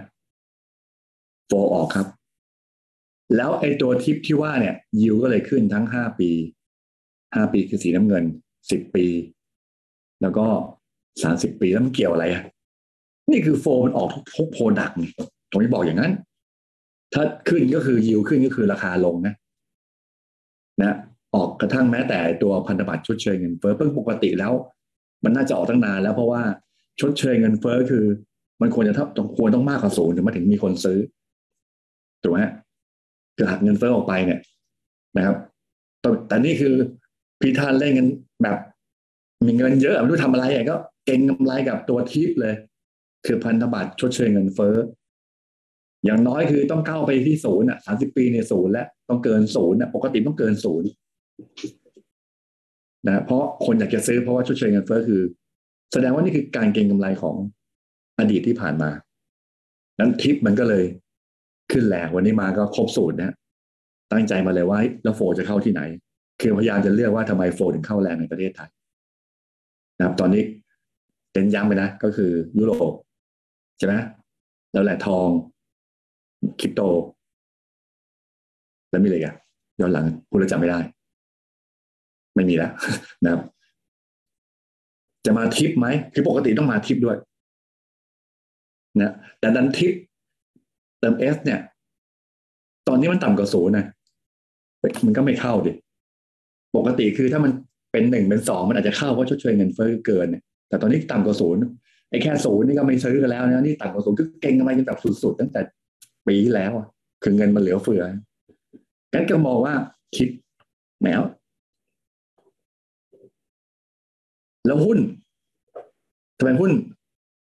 [1.47, 2.07] flow ออกครับ
[3.37, 6.31] แล้วไอ้ตัวทิปที่ว่าเนี่ย ยิวก็เลยขึ้นทั้งห้าปี
[7.35, 8.25] ห้าปีคือสีน้ำเงิน
[8.71, 9.07] สิบปี
[10.23, 10.47] แล้วก็
[11.23, 12.43] สามสิบปีแล้วมันเกี่ยวอะไรอะ
[13.31, 15.11] นี่คือ flow มันออกทุก product นี่
[15.51, 16.13] ผมจะบอกอย่างนั้น
[17.15, 19.35] ถ้าขึ้นก็คือยิวขึ้นก็คือราคาลงนะ
[20.83, 20.97] นะ
[21.35, 24.53] ออกกระทั่งแม้แต่ตัวพันธบัตรชดเชยเงินเฟ้อเพิ่งปกติแล้ว
[25.25, 26.43] มันน่าจะออกตั้งนานแล้วเพราะว่า
[27.01, 28.05] ชดเชยเงินเฟ้อคือ
[28.61, 30.99] มันควรจะต้องควรต้องมากกว่าศูนย์ถึงมาถึงมีคนซื้อ
[32.23, 32.39] ถูกไหม
[33.37, 34.41] คือหักเงินเฟ้อออกไปเนี่ย
[35.17, 35.37] นะครับ
[36.29, 36.75] แต่นี่คือ
[37.41, 38.07] พีทานเล่นกัน
[38.43, 38.59] แบบ
[39.47, 40.77] มีเงินเยอะไม่รู้ทำอะไรก็
[41.07, 42.55] เก่งกำไรกับตัวทิปเลย
[43.27, 44.77] คือพันธบัตรชดเชยเงินเฟ้อ
[46.05, 50.89] อย่างน้อยคือต้องเข้าไปที่ศูนย์อะสามสิบปีเนี่ยศูนย์แล้วต้องเกินศูนย์อะปกติต้องเกินศูนย์
[53.07, 55.23] นะเพราะคนอยากจะซื้อเพราะว่าชดเชยเงินเฟ้อคือ
[55.93, 57.37] แสดงว่านี่คือการเก็งกำไรของ
[58.19, 58.91] อดีตที่ผ่านมา
[60.01, 60.85] นั้นทิปมันก็เลย
[61.73, 63.35] ขึ้นแรงวันนี้มาก็ครบสูตรนะ
[64.13, 65.83] ตั้งใจมาเลยว่าแล้วโฟจะเข้าที่ไหน
[66.41, 68.71] คือพยายามจะเลือกว่าทำไมโฟถึงเข้าแรงในประเทศไทย
[69.99, 70.43] นะครับ ตอนนี้
[71.33, 72.93] เต็นย้ำไปนะ ก็คือยุโรป
[73.79, 73.95] ใช่ไหม
[74.73, 75.27] แล้วแหละทอง
[76.61, 76.81] คริปโต
[78.91, 79.35] แล้วมีอะไรกัน
[79.81, 80.79] ย้อนหลังพูดแล้วจำไม่ได้
[82.35, 82.73] ไม่มีแล้ว
[83.25, 83.43] นะครับ
[85.27, 87.17] จะมาทิปไหมคือปกติต้องมาทิปด้วย
[89.01, 89.95] นะแต่ดันทิป
[90.99, 91.61] เติมเอสเนี่ย
[92.89, 93.85] ตอนนี้มันต่ำกว่าศูนย์นะ
[95.07, 95.73] มันก็ไม่เข้าดิ
[96.77, 97.53] ปกติคือถ้ามัน
[97.93, 101.63] เป็นหนึ่งเป็นสองมันอาจจะเข้าเพราะชดเชยเงินเฟ้อเกินเนี่ยแต่ตอนนี้ต่ำกว่าศูนย์
[102.11, 105.61] ไอ้แค่ศูนย์นี่ก็ไม่ซื้อกันแล้วนะนี่ต่ำกว่าศูนย์ก็เก่งกันไปกันแบบสุดๆตั้งแต่
[106.27, 106.87] ปีที่แล้วอะ
[107.23, 108.05] คือเงินมันเหลือเฟือ
[109.13, 109.75] กันก็มองว่า
[110.17, 110.29] คิด
[111.03, 111.23] แมว
[114.67, 114.99] แล้วหุ้น
[116.39, 116.73] ทำไมหุ้น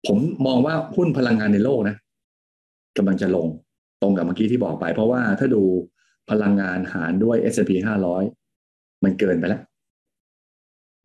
[0.07, 0.17] ผม
[0.47, 1.95] มองว่าหุ้นพลังงานในโลกนะ
[2.97, 3.47] กำลังจะลง
[4.01, 5.61] ตรงกับเมื่อกี้ที่บอกไป เพราะว่าถ้าดู
[6.29, 7.71] พลังงานหารด้วย S&P
[8.37, 9.61] 500 มันเกินไปแล้ว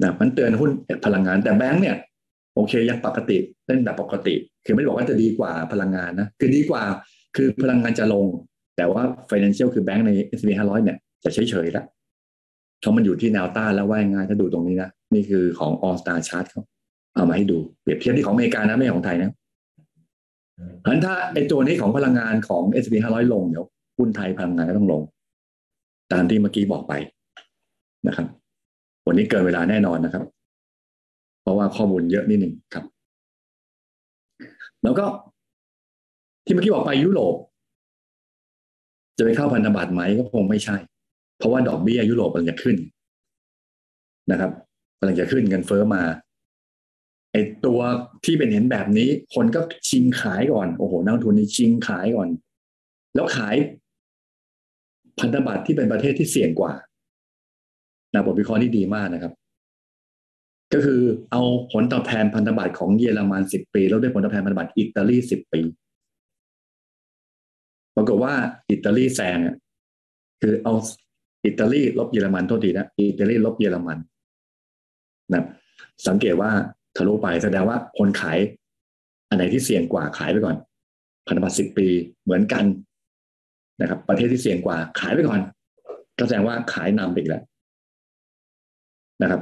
[0.03, 0.71] นะมันเตือนหุ้น
[1.05, 1.97] พลังงานแต่แบงค์เนี่ย
[2.55, 3.37] โอเคยังปกติ
[3.67, 4.35] เล่นแบบปกติ
[4.65, 6.83] คือไม่บอกว่าจะดีกว่าพลังงานนะคือดีกว่า
[7.37, 8.27] คือพลังงานจะลง
[8.77, 11.85] แต่ว่า financial คือแบงค์ใน S&P 500 เนี่ยจะเฉยๆแล้ว
[12.81, 16.63] เพราะมันอยู่ที่แนวต้านแล้วว่ายง่ายถ้าดูตรงนี้นะนี่คือของ All Star Chart เขา
[17.15, 19.31] เอามาให้ดูเปรียบเทียบที่ของอเมริกานะไม่ของไทยนะ
[20.81, 23.65] เพราะฉะนั้นถ้าไอ้ตัวนี้ของพลังงานของ S&P 500 ลงเดี๋ยว
[23.99, 25.03] หุ้นไทยพลังงานก็ต้องลง
[26.13, 26.93] ตามที่เมื่อกี้บอกไป
[28.07, 28.27] นะครับ
[29.09, 30.25] วันนี้เกินเวลาแน่นอนนะครับ
[31.43, 32.85] เพราะว่าข้อมูลเยอะนิดหนึ่งครับ
[34.83, 35.07] แล้วก็
[36.45, 37.35] ที่เมื่อกี้บอกไปยุโรป
[39.19, 40.77] จะไปเข้าพันธบัตรไหมก็คงไม่ใช่
[41.39, 42.77] เพราะว่าดอกเบี้ยยุโรปกำลังจะขึ้น
[44.31, 44.51] นะครับ
[44.99, 46.03] กำลังจะขึ้นเงินเฟ้อมา
[47.33, 47.37] ไอ
[47.67, 47.81] ตัว
[48.25, 52.29] ที่เป็นเห็นแบบนี้ คนก็ชิงขายก่อนโอ้โหนักทุนนี่ชิงขายก่อน
[53.15, 53.57] แล้วขาย
[55.21, 56.73] พันธบัตรที่เป็นประเทศที่เสี่ยงกว่า
[58.13, 59.33] นะบทวิเคราะห์นี่ดีมากนะครับ
[60.73, 61.01] ก็คือ
[61.31, 61.43] เอา
[61.73, 65.61] ผลตอบแทนพันธบัตรของเยอรมันสิบปีแล้วด้วยผลตอบแทนพันธบัตรอิตาลีสิบปี
[67.97, 68.35] ปรากฏว่า
[68.71, 69.39] อิตาลีแซง
[70.43, 70.75] คือเอา
[71.47, 73.99] อิตาลีลบเยอรมันโทษทีนะอิตาลีลบเยอรมัน
[75.33, 75.45] นะ
[76.07, 76.51] สังเกตว่า
[76.97, 78.39] ทะลุไปแสดงว่าคนขาย
[79.29, 80.57] อันไหนที่เสี่ยงกว่าขายไปก่อน
[81.27, 81.87] พันธบัตรสิบปี
[82.25, 82.65] เหมือนกัน
[83.81, 85.41] นะครับ ประเทศที่เสี่ยงกว่าขายไปก่อน
[86.19, 87.43] ก็แสดงว่าขายนำไปแล้ว
[89.23, 89.41] นะครับ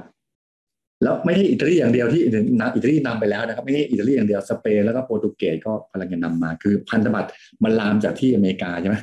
[1.03, 7.31] แล้วไม่ใช่อิตาลีอย่างเดียวที่อิตาลีนำไปแล้วนะครับ ไม่ใช่อิตาลีอย่างเดียวสเปนแล้วก็โปรตุเกสก็กำลังจะนำมา คือพันธบัตร
[7.65, 8.97] มันลามจากที่อเมริกาใช่ไหม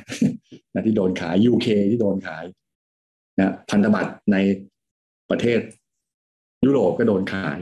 [0.72, 2.44] นะที่โดนขายยูเคที่โดนขาย
[3.38, 4.36] นะพันธบัตรใน
[5.30, 5.60] ประเทศ
[6.64, 7.58] ยุโรปก็โดนขาย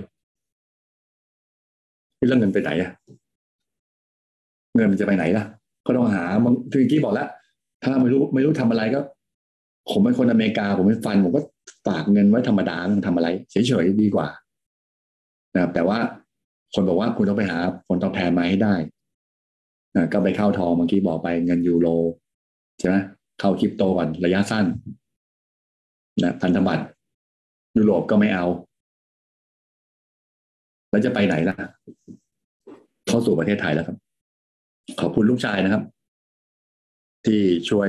[2.26, 2.90] เรื่องเงินไปไหนอะ
[4.74, 5.44] เงินมันจะไปไหนล่ะ
[5.86, 7.28] ก็ต้องหาบางทีกี้บอกแล้ว
[7.82, 9.00] ถ้าไม่รู้ไม่รู้ทำอะไรก็
[9.90, 11.42] ผมเป็นคนอเมริกา ผมเป็นฟัน ผมก็
[11.86, 14.28] ฝากเงินไว้ธรรมดาไม่ต้องทำอะไรเฉยๆดีกว่า
[15.54, 15.98] นะครับ แต่ว่า
[16.74, 17.58] คนบอกว่าคุณต้องไปหา
[17.88, 18.74] ผลตอบแทนมาให้ได้
[19.96, 21.88] นะก็ไปเข้าทองเมื่อกี้บอกไปเงินยูโร
[22.78, 22.96] ใช่ไหม
[23.40, 24.64] เข้าคริปโตก่อนระยะสั้น
[26.22, 26.84] นะพันธบัตร
[27.76, 28.46] ยุโรปก็ไม่เอา
[30.90, 31.56] แล้วจะไปไหนล่ะ
[33.08, 33.96] เข้าสู่ประเทศไทยแล้วครับ
[35.00, 35.82] ขอบคุณลูกชายนะครับ
[37.26, 37.88] ที่ช่วย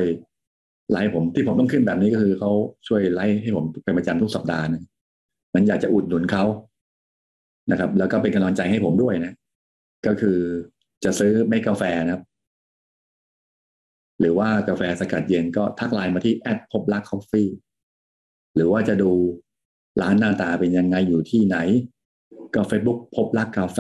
[0.91, 2.51] ไลฟ์ผมที่ผมต้องขึ้นแบบนี้ก็คือเขา
[2.87, 4.83] ช่วยไลฟ์ให้ผมเป็นประจำทุกสัปดาห์นะ
[5.53, 6.43] มันอยากจะอุดหนุนเขา
[7.71, 9.33] นะครับ แล้วก็เป็นกำลังใจให้ผมด้วยนะ
[10.05, 10.37] ก็คือ
[11.03, 12.23] จะซื้อเม็ดกาแฟนะครับ
[14.19, 17.49] หรือว่ากาแฟสกัดเย็นก็ทักไลน์มาที่แอดพบรักคอฟฟี่
[18.55, 19.11] หรือว่าจะดู
[20.01, 21.57] ร้านหน้าตาเป็นยังไงอยู่ที่ไหน
[22.55, 23.79] ก็เฟซบุ๊กพบลักกาแฟ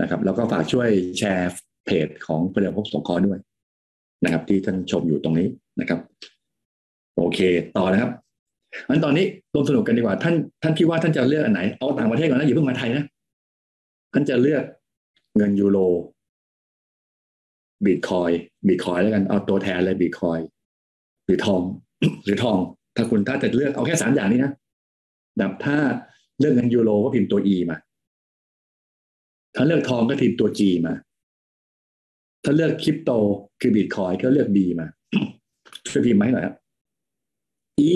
[0.00, 1.52] นะครับ แล้วก็ฝากช่วยแชร์
[1.84, 3.38] เพจของเพื่อนพบสงเคราะห์ด้วย
[4.24, 5.48] นะครับ ที่ท่านชมอยู่ตรงนี้
[5.80, 6.00] นะครับ
[7.16, 7.38] โอเค
[7.76, 8.10] ต่อนะครับ
[8.88, 13.04] อันตอนนี้ร่วมสนุกกันดีกว่า ท่านท่านคิดว่าท่านจะเลือกอันไหน เอาต่างประเทศก่อนนะอย่าเพิ่งมาไทยนะ
[14.12, 14.64] ท่านจะเลือก
[15.36, 15.78] เงินยูโร
[17.86, 18.30] บิตคอย
[18.68, 20.38] บิตคอยแล้วกันเอาตัวแทนเลยบิตคอย
[21.26, 21.62] หรือทอง
[22.24, 22.58] หรือทอง
[22.96, 24.52] ถ้าคุณถ้าจะเลือกเอาแค่สามอย่างนี้นะ
[25.38, 25.76] แบบถ้า
[26.40, 27.76] เลือกเงินยูโรก็พิมพ์ตัว e มา
[29.56, 30.94] ถ้าเลือกทองก็พิมพ์ตัว g มา
[32.44, 33.10] ถ้าเลือกคริปโต
[33.60, 34.86] คือบิตคอยก็เลือก b มา
[35.92, 36.56] ช่วยพิมพ์มาให้หน่อยครับ
[37.90, 37.92] e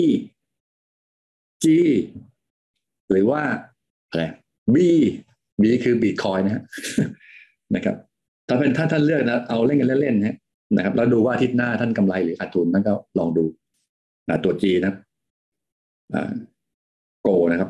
[1.63, 1.65] G
[3.11, 3.41] หรือว่า
[4.09, 4.23] อะไร
[4.75, 4.77] B
[5.61, 6.63] B คือบิตคอยนะฮะ
[7.75, 7.95] นะครับ
[8.47, 10.37] ถ้าเป็นถ้าท่านเลือกนะเอาเล่นกันเล่นๆนะ
[10.75, 13.43] นะครับ แล้วดูว่าอาทิตย์หน้าท่านกำไรหรือขาดทุนนั่นก็ลองดู
[14.43, 14.93] ตัว G นะ
[17.21, 17.69] โกนะครับ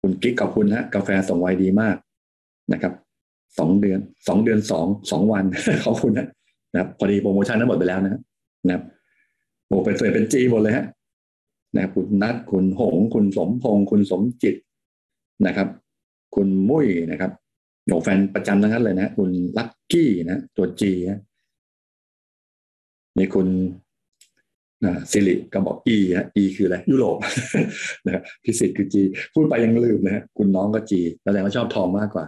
[0.00, 1.96] คุณกิ๊กขอบคุณนะกาแฟส่งไวดีมาก
[2.72, 2.92] นะครับ
[3.58, 3.98] สองเดือน
[4.28, 5.44] สองเดือนสองสองวัน
[5.84, 6.28] ขอบคุณนะ
[6.72, 8.20] นะครับ พอดีโปรโมชั่นนั้นหมดไปแล้วนะ
[8.66, 8.82] นะครับ
[9.66, 10.86] โบเป็นเฟยเป็นจีหมดเลยฮะ
[11.76, 14.56] นะคุณนัทคุณหง คุณสมพงศ์คุณสมจิต
[15.46, 15.68] นะครับ
[16.34, 17.30] คุณมุ้ยนะครับ
[17.86, 21.20] หนูแฟนประจำทั้งนั้นเลยนะคุณลักกี้นะตัวจีนะ
[23.18, 23.48] มีคุณ
[25.12, 27.16] สิริก็บอกอีนะอีคืออะไรยุโรป
[28.04, 29.02] นะครับพิสิทธิ์คือจี
[29.34, 32.26] พูดไปยังลืมนะฮะคุณน้องก็จีแสดงว่าชอบทองมากกว่า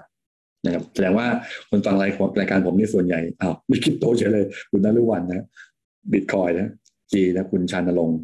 [0.64, 1.26] นะครับแสดงว่า
[1.70, 2.11] คนฟังราย
[2.41, 5.45] รายการผมนี่ส่วนใหญ่อ้าวมีคริปโตเฉยเลย คุณนรุวันนะ
[6.12, 6.68] บิตคอยนะ
[7.12, 8.18] จีนะคุณชานรงค์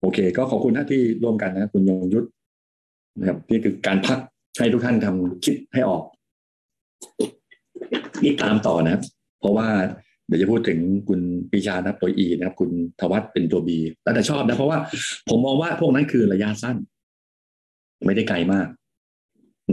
[0.00, 2.26] โอเค ก็ขอบคุณนที่ร่วมกันนะคุณยงยุทธ
[3.18, 4.18] นะครับนี่คือการพัก
[4.58, 6.02] ให้ทุกท่านทำคิดให้ออก
[8.22, 9.02] นี่ตามต่อนะครับ
[9.40, 9.68] เพราะว่า
[10.26, 11.20] เดี๋ยวจะพูดถึงคุณ
[11.50, 12.70] ปีชานะตัวอีนะครับ คุณ
[13.00, 14.78] ทวัตเป็นตัวบีแล้วแต่ชอบนะเพราะว่า
[15.28, 16.76] ผมมองว่าพวกนั้นคือระยะสั้น
[18.04, 18.66] ไม่ได้ไกลมาก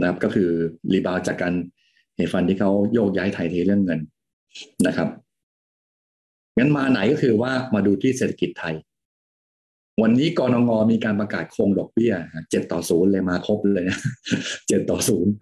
[0.00, 0.50] นะครับ ก็คือ
[0.92, 1.54] รีบาวจากการ
[2.16, 4.00] เหตุฟันที่เขาโยกย้ายไทยเทเรื่องเงิน
[4.86, 5.08] นะครับ
[6.58, 8.74] งั้นมาไหนก็คือว่ามาดูที่เศรษฐกิจไทย
[10.02, 12.12] วันนี้กนง.มีการประกาศคงดอกเบี้ย
[12.50, 13.98] เจ็ดต่อศูนย์เลยมาครบเลยนะ
[14.68, 15.32] เจ็ดต่อศูนย์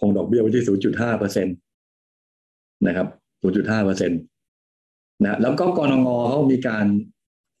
[0.00, 1.52] คงดอกเบี้ยไว้ที่ศูนย์จุดห้าเปอร์เซ็นต์
[2.86, 3.06] นะครับ
[3.40, 4.16] ศูนย์จุดห้าเปอร์เซ็นต์
[5.22, 6.86] นะแล้วก็กนง.เขามีการ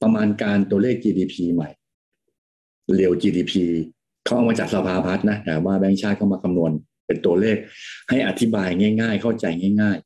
[0.02, 1.70] ประมาณการตัวเลข GDP ใหม่
[2.96, 3.52] เร็ว GDP
[4.24, 6.72] เขาเอามาจากสภาพัฒน์นะแต่ว่าแบงค์ชาติเขามาคำนวณ
[7.06, 7.56] เป็นตัวเลข
[8.08, 8.68] ให้อธิบาย
[9.00, 9.46] ง่าย ๆ เข้าใจ
[9.82, 9.98] ง่าย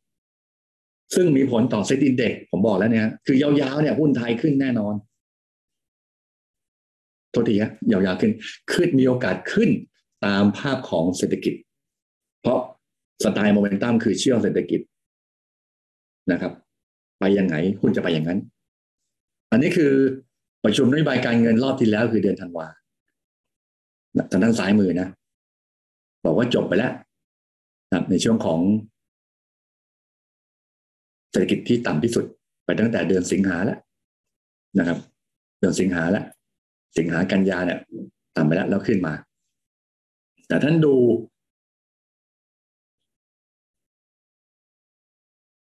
[1.15, 4.95] ซึ่งมีผลต่อ SET Index ผมบอกแล้วเนี่ย คือยาวๆเนี่ยหุ้นไทยขึ้นแน่นอน
[7.31, 8.33] โทษทีครับยาวๆขึ้น
[8.73, 9.71] ขึ้นมีโอกาสขึ้น
[10.25, 11.55] ตามภาพของเศรษฐกิจ
[12.43, 12.61] เพราะ
[13.25, 14.81] สไตล์โมเมนตัมคือเชื่อเศรษฐกิจ
[16.33, 16.53] นะครับ
[17.21, 18.39] ไปยังไงหุ้นจะไปอย่างนั้น
[19.53, 19.93] อันนี้คือ
[20.65, 22.67] ประชุมนโยบายการเงินรอบที่แล้วคือเดือนธันวา
[24.31, 25.09] ทางด้านซ้ายมือนะ
[26.25, 26.93] บอกว่าจบไปแล้ว
[28.11, 28.61] ในช่วงของ
[31.33, 32.25] เศรษฐกิจที่ต่ำที่สุด
[32.65, 33.79] ไปตั้งแต่เดือนสิงหาแล้ว
[34.79, 34.99] นะครับ
[35.59, 36.25] เดือนสิงหาแล้ว
[36.99, 37.79] สิงหากันยาเนี่ย
[38.37, 39.15] ต่ำไปแล้วแล้วขึ้นมา
[40.49, 40.95] แต่ท่านดู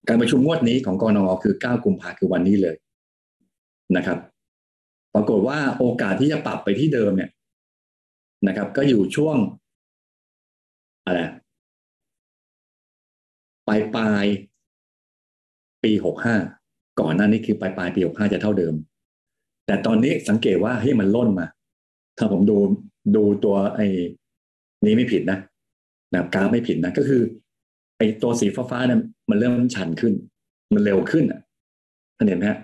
[0.09, 2.77] การประชุมงวดนี้ของกรนงคือ 9 กุมภาคือวันนี้เลย
[3.97, 4.19] นะครับ
[5.15, 7.31] ปรากฏว่าโอกาสที่จะปรับไปที่เดิมเนี่ย
[8.47, 9.37] นะครับ ก็อยู่ช่วง
[11.05, 11.21] อะไร
[13.69, 14.27] ปลายปลาย
[15.85, 16.37] ปีหกห้า
[17.01, 18.75] ก่อนหน้านี้คือปลายปลายปีหกห้าจะเท่าเดิม
[19.67, 21.47] แต่ตอนนี้สังเกตว่าเฮ้ยมันล่นมา
[22.19, 22.57] ถ้าผมดู
[23.17, 23.87] ดูตัวไอ้
[24.85, 25.39] นี้ไม่ผิดนะ
[26.15, 27.23] นะกราฟไม่ผิดนะก็คือ
[27.99, 30.13] ไอ้ตัวสีฟ้าๆเนี่ยมันเริ่มชันขึ้น
[30.75, 31.41] มันเร็วขึ้นอะ
[32.29, 32.59] เห็นไหมฮะ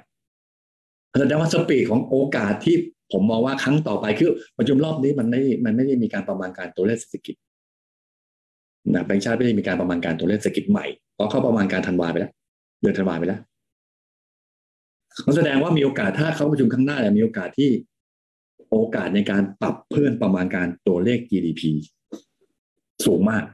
[1.21, 2.77] แสดงว่าสปีดของโอกาสที่
[3.13, 7.35] ผมมองว่าครั้งต่อไปคือประชุมรอบนี้มันไม่ มันไม่ได้มีการประมาณการตัวเลขเศรษฐกิจ
[8.95, 12.33] นะแบงค์ชาติไม่ได้มีการประมาณการตัวเลขเศรษฐกิจใหม่เพราะเขาประมาณการธันวาไปแล้ว
[12.81, 13.41] เดือนธันวาไปแล้ว
[15.27, 17.71] มันแสดงว่ามีโอกาสถ้าเขาประชุมข้างหน้าเนี่ยมีโอกาสที่
[18.71, 21.63] โอกาสในการปรับเพิ่มประมาณการตัวเลข GDP
[23.07, 23.45] สูงมาก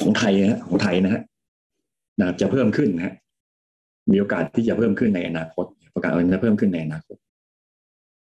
[0.00, 1.22] ของไทยนะของไทยนะฮะ
[2.20, 3.14] นะจะเพิ่มขึ้นนะฮะ
[4.10, 7.16] มีโอกาสที่จะเพิ่มขึ้นในอนาคต ประกาศจะเพิ่มขึ้นในอนาคต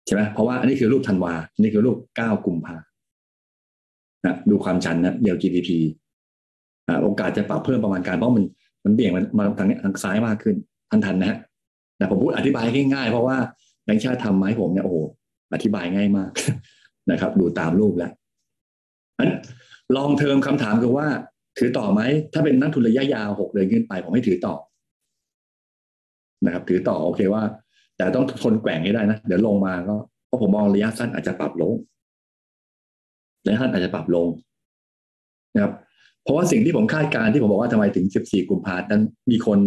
[0.06, 2.76] ใช่ไหมเพราะว่าอันนี้คือรูปธันวาอันนี้คือรูปเก้ากุมภา
[4.26, 5.70] นะดูความชันนะเดียว GDP
[7.04, 8.44] โอกาสจะปรับเพิ่มประมาณการเพราะมัน
[8.84, 10.56] มันเบี่ยงมันมาทางนี้ทางซ้ายมากขึ้น
[10.90, 11.38] ทันทันนะฮะ
[11.98, 13.38] แต่ผมพูดอธิบายง่ายๆเพราะว่า
[13.84, 14.98] แบงค์ชาติทำมาให้ผมเนี่ยโอ้โห
[15.54, 16.32] อธิบายง่ายมาก
[17.12, 18.12] นะครับ ดูตามรูปแล้ว
[19.20, 19.30] อัน
[19.96, 21.08] ลองเทอมคำถามคือว่า
[21.58, 22.02] ถือต่อไหม
[22.34, 24.56] ถ้าเป็นนักทุนระยะยาวหกเดือนขึ้นไป ผมให้ถือต่อ
[26.46, 27.44] นะครับ ถือต่อโอเคว่า
[27.98, 29.96] แต่ต้องทนแกว่งให้ได้นะ เดี๋ยวลงมาก็
[30.28, 31.74] เพราะผมมองระยะสั้นอาจจะปรับลง
[33.46, 34.28] ระยะสั้นอาจจะปรับลง
[35.56, 35.74] นะครับ
[36.24, 39.60] เพราะว่าสิ่งที่ผมคาดการที่ผมบอกว่าทำไมถึง 14 กุมภาพันธ์นั้นมีคน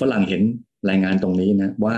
[0.00, 0.42] ฝรั่งเห็น
[0.88, 1.96] รายงานตรงนี้นะ ว่า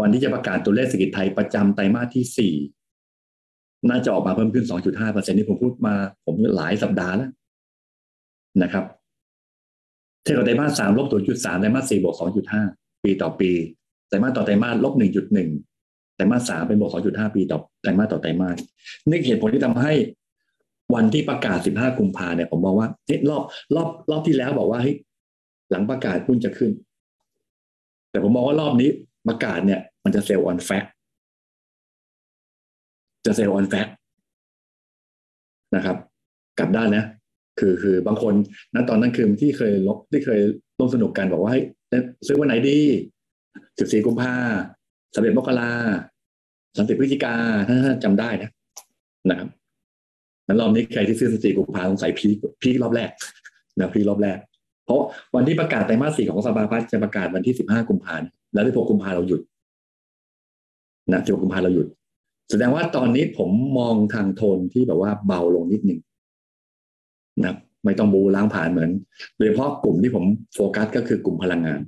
[0.00, 5.94] วันที่จะประกาศตัวเลขเศรษฐกิจไทยประจำไตรมาสที่ 4 น่าจะออกมาเพิ่มขึ้น 2.5เปอร์เซ็นที่ผมพูดมา
[6.26, 7.30] ผมหลายสัปดาห์แล้ว
[8.62, 8.84] นะครับ
[10.22, 12.62] เทียบกับไตรมาสสามลบตัวจุดสามไตรมาสสี่บวกสองจุดห้า
[13.04, 13.50] ปีต่อปี
[14.08, 15.48] ไตรมาสต่อไตรมาสลบหนึ่งจุดหนึ่ง
[16.16, 18.58] ไตรมาสสามเป็นบวกสองจุดห้าปีต่อไตรมาสต่อไตรมาส
[19.08, 19.92] นี่เหตุผลที่ทำให้
[20.94, 23.42] วันที่ประกาศสิบห้ากุมภาเนี่ยผมบอกว่าเรอบ
[23.74, 24.96] รอบรอบที่แล้วบอกว่าเฮ้ย
[25.70, 26.72] หลังประกาศหุ้นจะขึ้น
[28.10, 28.90] แต่ผมมองว่ารอบนี้
[29.28, 30.84] ประกาศเนี่ย มันจะ sell on fact
[33.26, 33.88] จะ sell on fact
[35.76, 35.96] นะครับ
[36.58, 37.04] กลับด้านนะ
[37.60, 38.34] คือคือบางคน
[38.74, 40.40] นั้นตอนนั้นคือที่เคยลบที่เคย
[40.78, 41.60] ร่วมสนุกกันบอกว่าให้
[42.26, 42.78] ซื้อวันไหนดี
[43.78, 44.34] สิบสี่กุมภา
[45.14, 45.72] สำเร็จมกรา
[46.78, 47.34] สันติพฤศจิกา
[47.68, 48.50] ถ้าจำได้นะ
[49.30, 49.48] นะครับ
[50.50, 52.26] นั้นรอบนี้ใครที่ซื้อสี่กุมภาสงสัยพี
[52.62, 53.10] พีรอบแรก
[53.78, 54.38] นะพีรอบแรก
[54.84, 55.00] เพราะ
[55.34, 58.16] วันที่ประกาศไตรมาสสี่ของสภาพัฒน์จะประกาศวันที่สิบห้ากุมภา
[58.52, 59.40] แล้วที่หกกุมภาเราหยุด
[61.12, 61.86] นะสิบกุมภาเราหยุด
[62.50, 66.00] แสดงว่าตอนนี้ผมมองทางโทนที่แบบว่าเบาลงนิดนึง
[67.44, 68.90] นะไม่ต้องบู๊ล้างผลาญเหมือน
[69.36, 70.24] โดยเฉพาะกลุ่มที่ผม
[70.54, 71.80] โฟกัสก็คือกลุ่มพลังงาน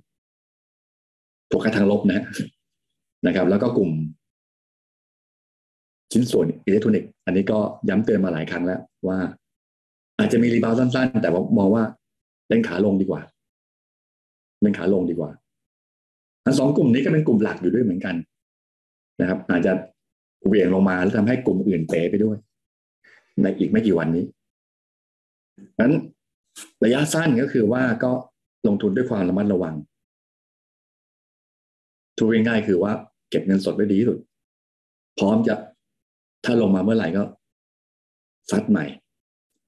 [1.48, 2.24] โฟกัสทางลบนะ
[3.26, 3.90] นะครับ แล้วก็กลุ่ม
[6.12, 7.58] ชิ้นส่วนอิเล็กทรอนิกส์อันนี้ก็
[7.88, 9.18] ย้ำเตือนมาหลายครั้งแล้วว่า
[10.18, 11.84] อาจจะมี rebound สั้นๆ แต่ว่ามองว่า
[12.48, 13.20] เล่นขาลงดีกว่า
[14.60, 15.30] เล่นขาลงดีกว่า
[16.44, 18.14] ทั้งสองกลุ่มนี้ก็เป็นกลุ่มหลักอยู่ด้วยเหมือนกัน
[19.20, 19.72] นะครับ อาจจะ
[20.46, 22.36] เหวี่ยงลงมาแล้วทำให้กลุ่มอื่นเป๋ไปด้วย
[23.42, 24.24] ในอีกไม่กี่วันนี้
[25.80, 25.92] นั้น
[26.84, 28.12] ระยะสั้นก็คือว่าก็
[28.66, 29.74] ลงทุนด้วยความระมัดระวัง
[32.18, 32.92] ทุกง่ายๆคือว่า
[33.30, 34.18] เก็บเงินสดไว้ดีที่สุด
[35.18, 35.54] พร้อมจะ
[36.44, 37.22] ถ้าลงมาเมื่อไหร่ก็
[38.50, 38.84] ซัดใหม่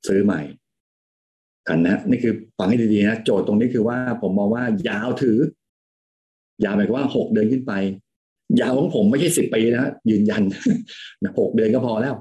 [0.06, 0.40] ซื้อใหม่
[1.68, 5.38] กันนะนี่คือฟังให้ดีๆนะโจทย์ตรงนี้คือว่าผมมองว่ายาวถือ
[6.64, 7.72] ยาวหมายความว่าหกเดือนขึ้นไป
[8.60, 10.42] ยาวของผมไม่ใช่สิบปีนะยืนยัน
[11.22, 12.14] นะหกเดือนก็พอแล้ว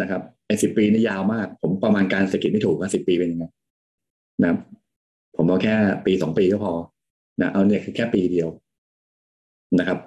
[0.00, 3.44] นะครับไอ้สิบปีนี่ยาวมาก ผมประมาณการเศรษฐกิจไม่ถูกว่าสิบปีเป็นยังไง
[4.42, 4.48] นะ
[5.36, 5.74] ผมเอาแค่
[6.06, 6.72] ปีสองปีก็พอ
[7.40, 8.48] นะเอาเนี่ยคือแค่ปีเดียว
[9.78, 9.98] นะครับ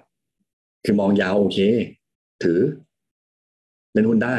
[0.86, 1.60] คือมองยาวโอเค
[2.44, 2.60] ถือ
[3.96, 4.38] เล่นหุ้นได้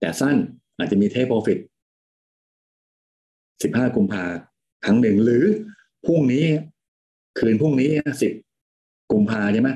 [0.00, 0.36] แต่สั้น
[0.78, 1.58] อาจจะมีเทปโปรฟิต
[3.62, 4.24] สิบห้ากุมภา
[4.84, 5.44] ครั้งหนึ่งหรือ
[6.06, 6.44] พรุ่งนี้
[7.38, 7.90] คืนพรุ่งนี้
[8.22, 8.32] สิบ
[9.12, 9.70] กุมภาใช่ไหม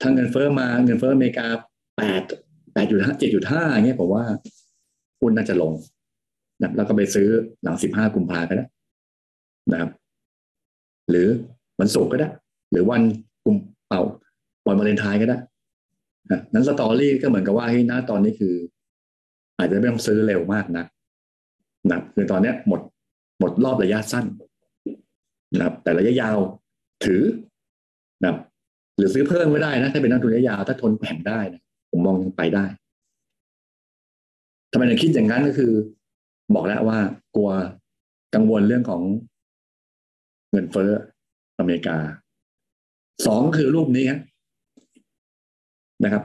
[0.00, 1.46] ถ้าเงินเฟ้อมาเงินเฟ้ออเมริกา
[1.96, 2.22] แปด
[2.74, 4.24] แปดจุดห้าเจ็ดจุดห้าเงี้ยผมว่า
[5.20, 5.72] หุ้นน่าจะลง
[6.62, 7.28] นะแล้วก็ไปซื้อ
[7.62, 8.66] หลังสิบห้ากุมภาก็ได้
[9.72, 9.90] นะครับ
[11.10, 11.28] หรือ
[11.80, 12.28] วันศุกร์ก็ได้
[12.70, 13.02] หรือวัน
[13.44, 13.56] กุม
[13.88, 14.02] เป่า
[14.66, 15.38] วันวาเลนไทน์ก็ได้
[16.52, 18.54] นั้นสตอรี่ก็เหมือนกับว่าให้หน้าตอนนี้คือ
[19.58, 20.84] อาจจะไม่ต้องซื้อเร็วมากนะ
[21.90, 22.80] นะคือตอนเนี้ยหมด
[23.38, 24.24] หมดรอบระยะสั้น
[25.54, 26.38] นะครับ แต่ระยะยาว
[27.04, 27.22] ถือ
[28.22, 28.36] นะครับ
[28.96, 32.64] หรือซื้อเพิ่มก็ได้นะถ้าเป็นนักทุนระยะยาวถ้าทนแข่งได้นะผมมองยังไปได้
[34.72, 35.72] ทำไมถึงคิดอย่างนั้นก็คือ
[36.54, 36.98] บอกแล้วว่า
[37.36, 37.50] กลัว
[38.34, 39.02] กังวลเรื่องของ
[40.50, 40.90] เงินเฟ้อ
[41.58, 41.96] อเมริกา
[43.26, 44.04] สองคือรูปนี้
[46.04, 46.22] นะครับ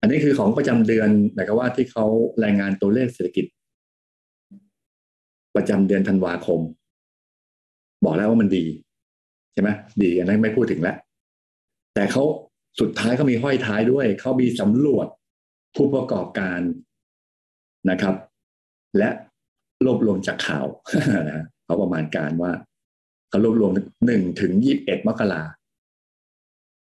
[0.00, 2.06] อันนี้คือของประจำเดือนหมายความว่าที่เขา
[2.44, 3.46] รายงานตัวเลขเศรษฐกิจ
[5.56, 6.60] ประจำเดือนธันวาคม
[8.04, 8.64] บอกแล้วว่ามันดี
[9.52, 9.70] ใช่ไหม
[10.02, 10.96] ดีอันนั้นไม่พูดถึงแล้ว
[11.94, 12.22] แต่เขา
[12.80, 15.06] สุดท้ายเขามีห้อยท้ายด้วย เขามีสำรวจ
[15.76, 16.60] ผู้ประกอบการ
[17.90, 18.14] นะครับ
[18.98, 19.08] และ
[19.84, 20.66] รวบรวมจากข่าว
[21.30, 22.52] นะเขาประมาณการว่า
[23.28, 23.72] เขารวบรวม
[24.06, 25.42] หนึ่งถึงยี่บเอ็ดมกรา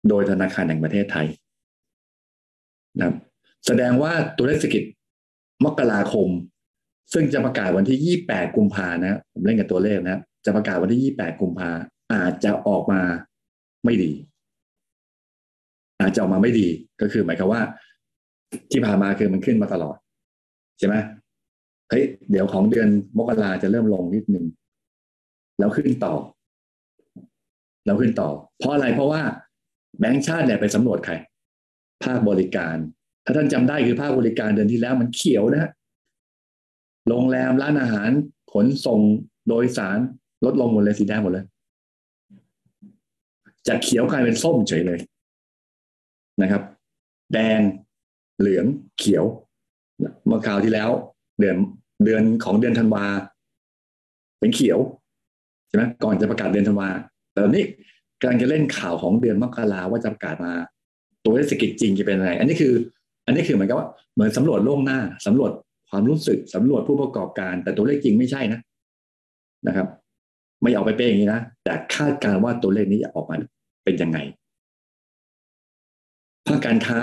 [0.09, 1.27] โดยธนาคารแห่งประเทศไทย
[2.99, 3.13] นะ
[3.65, 4.83] แสดงว่าตัวเลขเศรษฐกิจ
[5.65, 6.29] มกราคม
[7.13, 11.69] ซึ่งจะประกาศวันที่ยี่แปดกุมภานะ ผมเล่นกับตัวเลขนะ จะประกาศวันที่ยี่แปดกุมภา
[12.13, 13.01] อาจจะออกมา
[13.85, 14.11] ไม่ดี
[16.01, 16.67] อาจจะออกมาไม่ดี
[17.01, 17.61] ก็คือ หมายความว่า
[18.71, 19.97] ที่ผ่านมาคือมันขึ้นมาตลอด
[20.79, 20.95] ใช่ไหม
[21.89, 22.87] เฮ้ยเดี๋ยวของเดือน
[23.17, 24.45] มกราจะเริ่มลงนิดนึง
[25.59, 26.13] แล้วขึ้นต่อ
[27.85, 28.29] แล้วขึ้นต่อ
[28.59, 29.21] เพราะอะไรเพราะว่า
[29.99, 31.13] แบงก์ชาติเนี่ยไปสำรวจใคร
[32.03, 32.77] ภาคบริการ
[33.25, 35.71] ถ้าท่านจำได้คือภาคบริการเดือนที่แล้วมันเขียวนะ
[37.07, 38.09] โรงแรมร้านอาหาร
[38.53, 38.99] ขนส่ง
[39.49, 39.99] โดยสาร
[40.45, 41.45] ลดลงหมดเลยสีแดงหมดเลย
[43.67, 44.99] จากเขียวกลายเป็นส้มเฉยเลย
[46.41, 46.61] นะครับ
[47.33, 47.59] แดง
[48.39, 48.65] เหลือง
[48.99, 49.25] เขียว
[50.27, 50.89] เมื่อคราวที่แล้ว
[51.39, 51.57] เดือน
[52.05, 53.05] เดือนของเดือนธันวา
[54.39, 54.79] เป็นเขียว
[55.67, 56.89] ใช่ไหมก่อนจะประกาศเดือนธันวา
[57.31, 57.65] แต่ตอนนี้
[58.19, 60.53] กำลังจะเล่นข่าวของเดือนมกราว่าจะประกาศมา
[61.29, 62.73] ตัวเลขเศรษฐกิจจริงจะเป็นอะไร อันนี้คือ
[63.25, 65.51] อันนี้คือเหมือนกับว่าเหมือนสำรวจล่วงหน้าสำรวจ
[65.89, 68.59] ความรู้สึกสำรวจผู้ประกอบการ แต่ตัวเลขจริงไม่ใช่นะ
[69.67, 69.87] นะครับ
[70.61, 73.35] ไม่เอาไปเป๊ะอย่างนี้นะแต่คาดการว่าตัวเลขนี้จะออกมา
[73.83, 74.17] เป็นยังไง
[76.47, 76.99] ภาคการค้า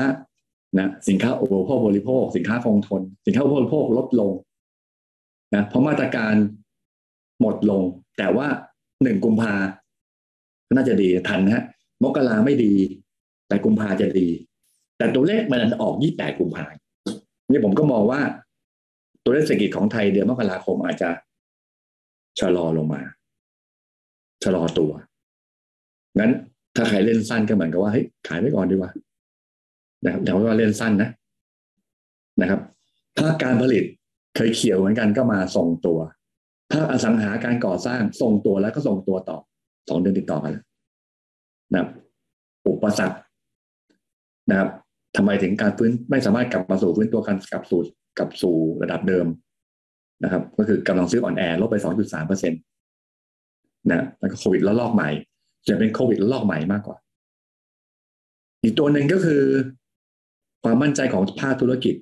[0.78, 4.32] นะสินค้าอุปโภคบริโภค สินค้าคงทน สินค้าอุปโภคบริโภคลดลง
[5.54, 6.34] นะเพราะมาตรการ
[7.40, 7.82] หมดลง
[8.18, 8.46] แต่ว่า
[9.02, 9.54] หนึ่งกุมภา
[10.74, 11.64] น่าจะดีทันฮะ
[12.02, 12.72] มกราไม่ดี
[13.48, 14.28] แต่กุมภาจะดี
[14.98, 16.66] แต่ตัวเลขมันออกยี่แปดกุมภา
[17.48, 18.20] เนี่ยผมก็มองว่า
[19.24, 21.10] ตัวเลขเศรษฐกิจของไทยเดือนมกราคมอาจจะ
[22.38, 23.00] ชะลอลงมา
[24.44, 24.92] ชะลอตัว
[26.18, 26.32] งั้น
[26.76, 28.90] ถ้าใครเล่นสั้นก็เหมือนกับว่าเฮ้ยขายไปก่อนดีกว่า
[30.04, 31.10] นะครับแต่ว่าเล่นสั้นนะ
[32.40, 32.60] นะครับ
[33.18, 33.84] ภาคการผลิต
[34.36, 35.98] เคยเขียวเหมือนกันก็มาส่งตัว
[36.72, 39.38] ภาคอสังหาการก่อสร้างส่งตัวแล้วก็ส่งตัวต่อ
[39.88, 40.54] สองเดือนติดต่อกัน
[41.72, 41.88] นะครับ
[42.66, 43.16] อุปสรรค
[44.50, 44.68] นะครับ
[45.16, 47.80] ทำไมถึงการฟื้นไม่สามารถกลับมาสู่ฟื้นตัวกันกลับสู่
[48.18, 49.26] กลับสู่ระดับเดิม
[50.24, 52.60] นะครับ ก็คือกำลังซื้ออ่อนแอลบไปสองจุดสามเปอร์เซ็นต์
[53.90, 55.08] นะแล้วก็โควิดแล้วลอกใหม่
[55.68, 56.96] จะเป็นโควิดแล้วลอกใหม่มากกว่า
[58.62, 59.42] อีกตัวหนึ่งก็คือ
[60.64, 61.94] ความมั่นใจของภาคธุรกิจ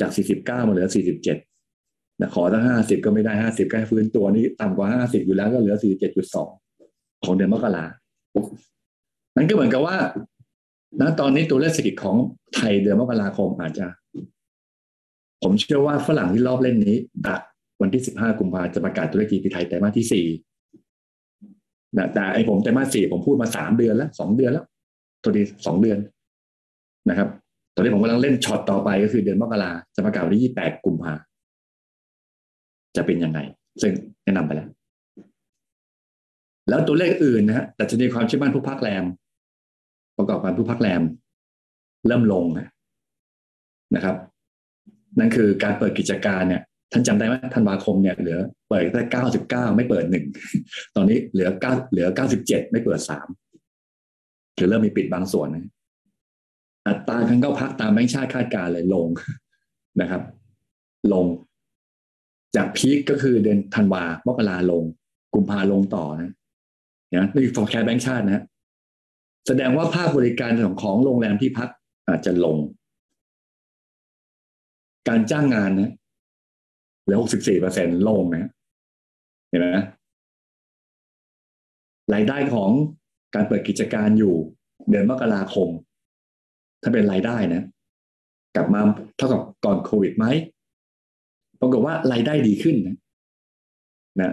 [0.00, 0.10] จาก
[0.40, 5.76] 49 มาเหลือ 47นะขอตั้ง50 ก็ไม่ได้ 50 ก็ให้ฟื้นตัวนี้ต่ำกว่า 50 อยู่แล้วก็เหลือ
[6.50, 7.84] 47.2 ของเดือนมกรา
[9.36, 9.96] นั่นก็เหมือนกับว่า
[11.00, 12.16] ณตอนนี้ตัวเลขเศรษฐกิจของ
[12.54, 13.86] ไทยเดือนมกราคมอาจจะ
[15.42, 17.40] ผมเชื่อว่าฝรั่งที่รอบเล่นนี้ดัก
[17.80, 24.64] วันที่15กุมภาจะประกาศตัวเลข GDP ไทยแต่มาที่4นะแต่ไอผมแต่มาสี่ผมพูดมาสามเดือนแล้วสองเดือนแล้ว
[25.22, 25.98] ตัวดีสองเดือน
[27.08, 27.28] นะครับ
[27.74, 31.12] ตอนนี้ผมกำลังเล่นช็อตต่อไปก็คือเดือนมกราจะประกาศวันที่ยี่แปดกุมภา
[32.96, 33.38] จะเป็นยังไง
[33.82, 33.92] ซึ่ง
[34.24, 34.68] แนะนำไปแล้ว
[36.68, 39.04] แล้วตัวเลขอื่นนะฮะแต่จะมีความเชื่อมั่นผู้พักแรม
[40.16, 41.02] ประกอบการผู้พักแรม
[42.06, 42.44] เริ่มลง
[43.94, 44.16] นะครับ
[45.18, 46.62] นั่นคือการเปิดกิจการเนี่ย
[46.92, 48.38] ท่านจำได้ไหมธันวาคมเนี่ยเหลือ
[48.68, 50.24] เปิดแค่เก้าสิบเก้าไม่เปิดหนึ่ง
[50.96, 53.28] ตอนนี้เหลือเก้าเหลือเก้าสิบเจ็ดไม่เปิดสาม
[54.58, 55.66] คือเริ่มมีปิดบางส่วนนะ
[56.86, 59.06] อัตราการเข้าพักตามแบงค์ชาติคาดการเลยลง
[60.00, 60.22] นะครับ
[61.12, 61.26] ลง
[62.56, 64.82] จาก peak ก็คือเดือนธันวามกราลง
[65.34, 66.32] กุมภาลงต่อนะ
[67.16, 68.42] นะนี่ forecast แบงค์ชาตินะ
[69.46, 71.68] แสดงว่าภาคบริการของของโรงแรมที่พัก
[72.08, 72.56] อาจจะลง
[75.08, 75.90] การจ้างงานนะ
[77.02, 78.50] เหลือหกสิบสี่เปอร์เซ็นลงนะ
[79.48, 79.78] เห็นไหม
[82.14, 82.70] รายได้ของ
[83.34, 84.34] การเปิดกิจการอยู่
[84.90, 85.68] เดือนมกราคม
[86.82, 87.62] ถ้าเป็นรายได้นะ
[88.56, 88.80] กลับมา
[89.16, 90.26] เท่ากับก่อนโควิดไหม
[91.60, 92.96] ปรากฏว่ารายได้ดีขึ้นนะ
[94.20, 94.32] นะ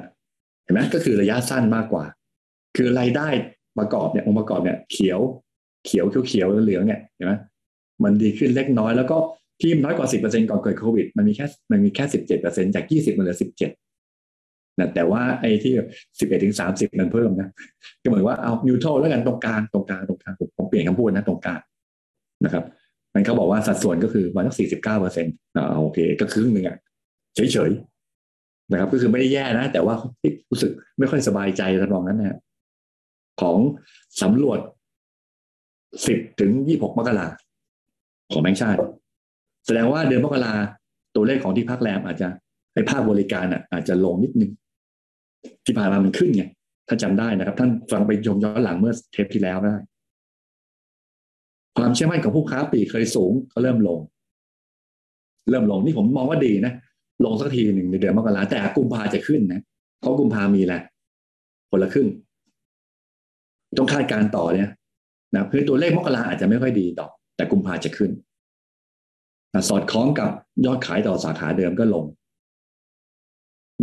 [0.63, 2.05] เห็นไหมก็คือระยะสั้นมากกว่า
[2.77, 3.27] คือรายได้
[3.77, 5.19] ประกอบเนี่ยองค์ประกอบเนี่ยเขียว
[5.85, 7.33] เขียวเขียวเขียวเหลืองเนี่ยเห็นไหม
[8.03, 9.17] มันดีขึ้นเล็กน้อยแล้วก็
[9.61, 13.71] ที่น้อยกว่าสิบเปอร์เซ็นก่อนเกิดโควิด มันมีแค่มันมีแค่สิบเจ็ดเปอร์เซ็นจากยี่สิบมันเหลือสิบเจ็ด
[14.79, 15.73] นะแต่ว่าไอ้ที่
[16.19, 17.49] สิบเอ็ดถึงสามสิบมันเพิ่มนะ
[18.01, 21.61] ก็เหมือนว่าเอานิวโตรแล้วกันตรงกลางตรงกลางตรงกลางผมเปลี่ยนคำพูดนะตรงกลาง
[22.45, 22.63] นะครับ
[23.13, 26.77] มันเขาบอกว่าสัดส่วนก็คือประมาณสักสี่สิบเก้าเปอร์เซ็นต์อ่าโอเค ก็ครึ่งหนึ่งอะ
[27.35, 29.95] เฉยๆนะครับ ก็คือไม่ได้แย่นะ แต่ว่า
[30.51, 32.37] รู้สึกไม่ค่อยสบายใจระนองนั้นนะ
[33.41, 33.57] ของ
[34.21, 34.59] สำรวจ
[36.07, 37.27] สิบถึงยี่หกมกรา
[38.31, 38.79] ของแบงค์ชาติ
[39.65, 40.53] แสดงว่าเดือนมกรา
[41.15, 42.27] ตัวเลขของที่ภาคแรมอาจจะ
[42.75, 44.51] ในภาคบริการอะอาจจะลงนิดนึง
[45.65, 46.43] ที่ผ่านมามันขึ้นไง
[46.87, 49.75] ถ้าจำได้นะครับ ท่านฟังไปชมย้อนหลังเมื่อเทปที่แล้วได้
[51.77, 53.99] ความเชื่อมั่นของผู้ค้าปลีกเคยสูงก็เริ่มลง
[55.49, 56.73] เริ่มลงนี่ผมมองว่าดีนะ
[57.25, 59.61] ลงสักทีหนึ่งในเดือนมกราแต่กุมภาจะขึ้นนะ
[59.99, 60.81] เพราะกุมภามีแหละ
[61.69, 62.07] คนละครึ่ง
[63.77, 64.69] ต้องคาดการต่อเนี่ย
[65.33, 68.11] นะคือตัวเลขมกราอาจจะไม่ค่อยดีต่อ แต่กุมภาจะขึ้น
[69.69, 70.29] สอดคล้องกับ
[70.65, 72.05] ยอดขายต่อสาขาเดิมก็ลง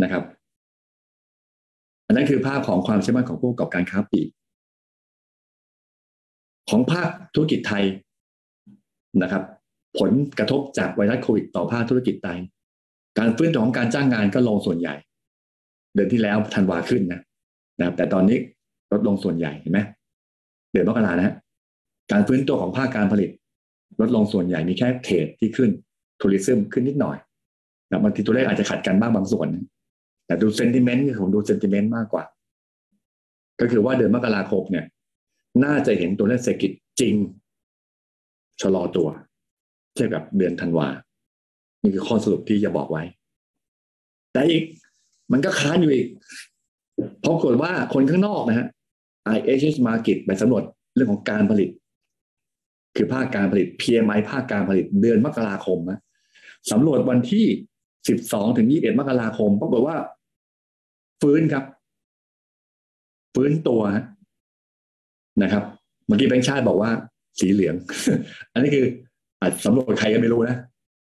[0.03, 0.25] นะครับ
[2.07, 4.29] อันนั้นคือภาพของความเชื่อมั่นของผู้ประกอบการค้าปลีก
[6.71, 7.85] ของภาคธุรกิจไทย
[9.23, 9.43] นะครับ
[9.99, 12.39] ผลกระทบจากไวรัสโควิดต่อภาคธุรกิจไทย
[13.19, 14.95] การฟื้นตัวของการจ้างงานก็ลงส่วนใหญ่
[15.95, 17.21] เดือนที่แล้วธันวาขึ้นนะ
[17.79, 18.39] นะครับ แต่ตอนนี้
[18.93, 19.81] ลดลงส่วนใหญ่เห็นไหม
[20.73, 21.35] เดือนมกรานะฮะ
[22.13, 23.31] การฟื้นตัวของภาคการผลิต
[24.01, 25.71] ลดลงส่วนใหญ่มีแค่เทรดที่ขึ้น
[26.21, 27.17] ทัวริซึมขึ้นนิดหน่อย
[27.91, 29.49] นะบางทีตัวเลขอาจจะขัดกันบ้างบางส่วน
[30.27, 32.25] แต่ดูเซนติเมนต์คือผมดูเซนติเมนต์มากกว่า
[33.61, 34.87] ก็คือว่าเดือนมกราคมเนี่ย
[35.65, 36.71] น่าจะเห็นตัวเลขเศรษฐกิจ
[37.01, 37.15] จริง
[38.61, 39.09] ชะลอตัว
[39.95, 40.89] เทียบกับเดือนธันวา
[41.83, 43.03] นี่คือข้อสรุปที่จะบอกไว้
[44.33, 44.63] แต่อีก
[45.33, 46.07] มันก็ค้านอยู่อีก
[47.21, 48.67] เพราะกฏว่าคนข้างนอกนะฮะ
[49.35, 50.63] IHS Market ไปสำรวจ
[50.95, 51.71] เรื่องของการผลิต
[52.97, 55.99] คือภาคการผลิต PMI ภาคการผลิตเดือนมกราคมนะ
[56.71, 57.47] สำรวจวันที่
[57.97, 59.97] 12 ถึง 21 มกราคมปรากฏว่า
[61.23, 61.65] ฟื้นครับ
[63.35, 63.83] ฟื้นตัว
[65.43, 65.65] นะครับ
[66.07, 66.91] เมื่อกี้แบงค์ชาติบอกว่า
[67.41, 67.75] สีเหลือง
[68.53, 68.85] อันนี้คือ
[69.41, 70.57] อาจสำรวจใครก็ไม่รู้นะ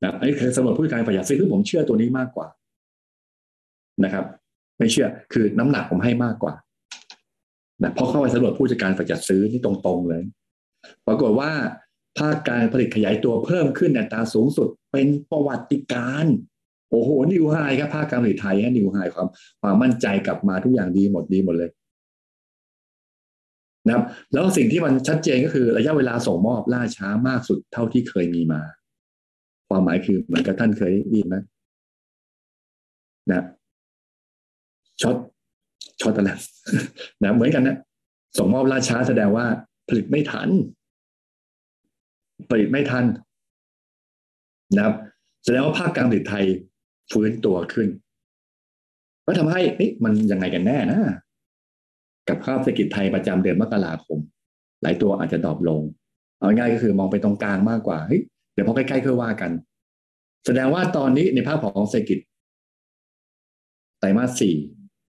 [0.03, 2.47] นะอันนี้คือสำรวจผู้การประหยัดซื้อคือผมเชื่อตัวนี้มากกว่า
[4.05, 4.25] นะครับ
[4.79, 6.55] ไม่เชื่อคือน้ำหนักผมให้มากกว่า
[7.83, 10.23] นะพราะเข้าไปสำรวจผู้จัดการประหยัดซื้อที่ตรงๆเลย
[11.07, 11.51] ปรากฏว่า
[12.19, 16.27] ภาคการผลิตขยายตัวเพิ่มขึ้นอัตราสูงสุดเป็นประวัติการ
[16.91, 19.29] โอ้โห new high ครับภาคการผลิตไทยฮะ new high ความ
[19.63, 21.71] ความมั่นใจกลับมาทุกอย่างดีหมดดีหมดเลย
[23.87, 28.63] นะครับ แล้วสิ่งที่มันชัดเจนก็คือระยะเวลาส่งมอบล่าช้ามากสุดเท่าที่เคยมีมา
[29.69, 31.37] ความหมายคือเหมือนกับท่านเคยได้ยินไหม
[33.31, 33.45] นะ
[35.01, 35.17] short
[36.01, 36.31] short อะไร
[37.23, 37.77] นะเหมือนกันนะ
[38.39, 39.47] ส่งมอบล่าช้าแสดงว่า
[39.89, 40.49] ผลิตไม่ทัน
[42.51, 43.05] ผลิตไม่ทัน
[44.77, 44.95] นะครับ
[45.45, 46.45] แสดงว่าภาคการผลิตไทย
[47.13, 47.89] ฟื้นตัวขึ้น
[49.27, 49.61] ก็ทำให้
[50.05, 51.01] มันยังไงกันแน่นะ
[52.29, 54.19] กับภาพเศรษฐกิจไทยประจำเดือนมกราคม
[54.83, 55.83] หลายตัวอาจจะดรอปลง
[56.39, 58.21] เอาง่ายก็คือมองไปตรงกลางมากกว่าเฮ้ย
[58.53, 59.51] เดี๋ยวพอใกล้ๆค่อยว่ากัน
[60.47, 62.19] แสดงว่าตอนนี้ในภาพของเศรษฐกิจ
[64.01, 64.55] ไตรมาสสี่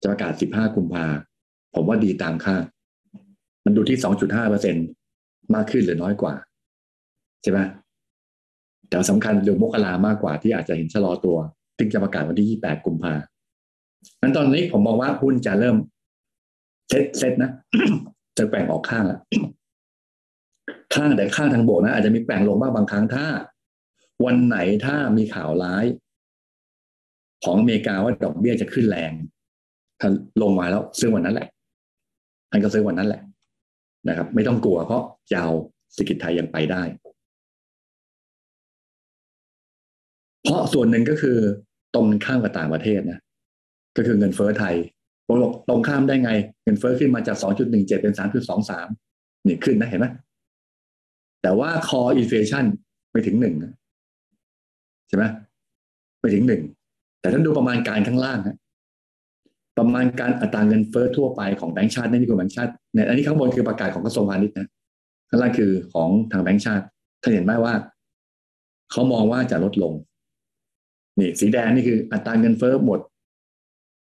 [0.02, 1.06] จะประกาศ 15 กุมภา
[1.76, 2.66] ผมว่าดีตามคาด
[3.66, 4.76] มันดูที่ 2.5เปอร์เซ็น
[5.54, 6.34] มากขึ้นหรือน้อยกว่า
[7.42, 7.60] ใช่ไหม
[8.90, 11.38] แต่สำคัญเรื่องมกรามากกว่าที่อาจจะเห็นชะลอตัว
[11.78, 13.14] ถึงจะประกาศวันที่ 28 กุมภา
[14.22, 15.76] นั้นตอนนี้ผมมองว่าหุ้นจะเริ่ม
[16.90, 17.52] เซ็ตเซ็ตนะ
[18.38, 19.20] จะแปลงออกข้างละ
[20.96, 23.26] ข้างแต่ข้างทางบวกนะ อาจจะมีแปลงลงบ้างบางครั้งถ้า
[24.26, 25.86] วันไหนถ้ามีข่าวร้าย
[27.44, 29.12] ของอเมริกาว่าดอกเบี้ยจะขึ้นแรง
[30.02, 31.48] ท่านลงมาแล้วซื้อวันนั้นแหละ
[32.50, 33.22] ท่านก็ซื้อวันนั้นแหละ
[34.08, 35.04] นะครับ ไม่ต้องกลัวเพราะ
[35.36, 35.52] ยาว
[35.94, 36.82] เศรษฐกิจไทยยังไปได้
[40.44, 41.38] เพราะส่วนหนึ่งก็คือ
[41.96, 43.20] ตรงข้ามกับต่างประเทศนะ
[43.98, 44.76] ก็คือเงินเฟ้อไทย
[45.28, 46.32] บอกตรงข้ามได้ไง
[46.64, 47.38] เงินเฟ้อขึ้นมาจาก
[47.70, 48.14] 2.17 เป็น
[48.80, 50.08] 3.23 นี่ขึ้นนะเห็นไหม
[51.42, 52.66] แต่ว่า core inflation
[53.12, 53.56] ไม่ถึงหนึ่ง
[55.08, 55.26] ใช่ไหม
[56.20, 56.62] ไม่ถึงหนึ่ง
[57.22, 58.58] แต่ท่านดูประมาณการข้างล่างนะ
[59.78, 64.68] ประมาณการอัตราเงินเฟ้อทั่วไปของแบงก์ชาตินี่คือแบงก์ชาติเนี่ยอันนี้ข้างบนคือประกาศของกระทรวงพาณิชย์นะ
[65.30, 66.86] ข้างล่างคือของทางแบงก์ชาติ
[67.22, 67.74] ท่านเห็นไหมว่า
[68.92, 69.94] เขามองว่าจะลดลง
[71.20, 73.00] นี่ สีแดงนี่คืออัตราเงินเฟ้อหมด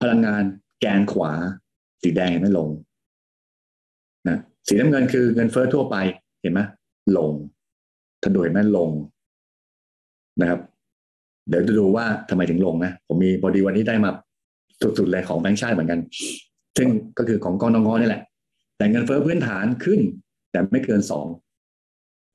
[0.02, 0.44] พลังงาน
[0.82, 1.32] แกนขวา
[2.04, 2.68] สีแดงเห็นไหมลง
[4.28, 5.96] นะสีน้ำเงินคือเงินเฟ้อทั่วไป
[6.42, 6.62] เห็นไหม
[7.18, 7.32] ลง
[8.22, 8.90] ถ้าดูเห็นไหมลง
[10.42, 10.60] นะครับ
[11.50, 14.12] เดี๋ยวจะดูว่าทำไมถึงลงนะ ผมมีบอดีวันนี้ได้มา
[14.82, 16.00] สุดๆเลยของแบงค์ชาติเหมือนกัน
[16.78, 18.22] ซึ่งก็คือของกองนงนี่แหละ
[18.78, 20.00] แต่เงินเฟ้อพื้นฐานขึ้น
[20.52, 21.28] แต่ไม่เกินสอง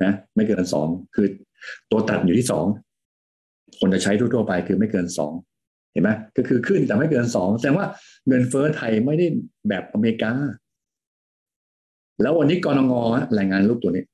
[0.04, 1.26] นะไม่เกินสองคือ
[1.90, 2.64] ตัวตัดอยู่ที่สอง
[3.78, 5.32] คนจะใช้ทั่วๆไปคือไม่เกินสอง
[5.92, 7.86] เห็นไหมก็คือขึ้นแต่ไม่เกินสองแสดงว่า
[8.28, 9.26] เงินเฟ้อไทยไม่ได้
[9.68, 10.32] แบบอเมริกา
[12.22, 12.94] แล้ววันนี้กรงง
[13.38, 14.04] รายงานรูปตัวนี้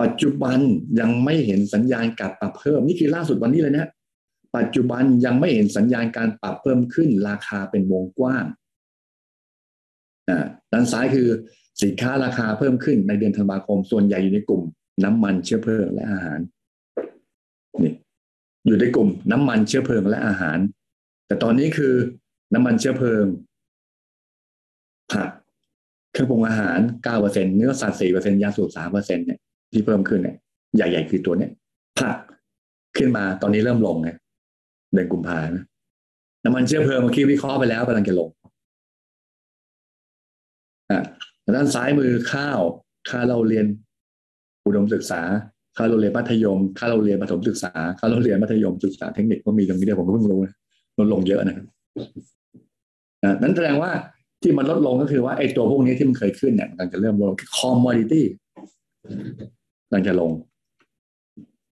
[0.00, 0.58] ปัจจุบัน
[1.00, 3.88] ยังไม่เห็นสัญญาณการปรับเพิ่ม นี่คือล่าสุดวันนี้เลยนะ
[4.56, 8.44] ปัจจุบันยังไม่เห็นสัญญาณการปรับเพิ่มขึ้นราคาเป็นวงกว้าง
[10.72, 11.28] ด้านซ้ายคือ
[11.82, 14.62] สินค้าราคาเพิ่มขึ้นในเดือนธันวาคม ส่วนใหญ่อยู่ในกลุ่ม
[15.04, 16.38] น้ำมันเชื้อเพลิงและอาหาร
[17.82, 17.92] นี่
[18.66, 20.58] อยู่ในกลุ่มน้ำมันเชื้อเพลิงและอาหาร
[21.26, 21.94] แต่ตอนนี้คือ
[22.54, 23.24] น้ำมันเชื้อเพลิง
[25.12, 25.30] ผัก
[26.12, 29.38] เครื่องปรุงอาหารเก้าเปอร์เซ็นเนื้อสัตว์สี่เปอร์เซ็นยาสูบสามเปอร์เซ็นเนี่ย
[29.72, 30.36] ที่เพิ่มขึ้นเนี่ย
[30.76, 31.50] ใหญ่ๆคือตัวเนี้ย
[31.98, 32.16] ผัก
[32.96, 34.10] ขึ้นมาตอนนี้เริ่มลงไง
[34.92, 35.64] เดือนกุมภานะ
[36.44, 38.28] น้ำมันเชื้อเพลิงเมื่อกี้วิเคราะห์ไปแล้วกำลังจะลง
[40.90, 41.00] อะ
[41.56, 42.60] ด้านซ้ายมือข้าว
[43.08, 43.66] ค่าเราเรียน
[44.66, 45.20] อุดมศึกษา
[45.76, 50.54] ค่าเราเรียนมัธยมค่าเราเรียนประถมศึกษาค่าเราเรียนมัธยมศึกษาเทคนิคก็มีตรงนี้เดียวผมก็เพิ่งรู้นะ
[50.98, 51.66] ลดลงเยอะนะครับ
[53.42, 53.90] นั้นแสดงว่า
[54.42, 58.26] ที่มันลดลงก็คือว่าไอ้ตัวพวกนี้ที่มันเคยขึ้นเนี่ยมันจะเริ่มลงคอมมอดิตี้
[59.88, 60.30] กำลังจะลง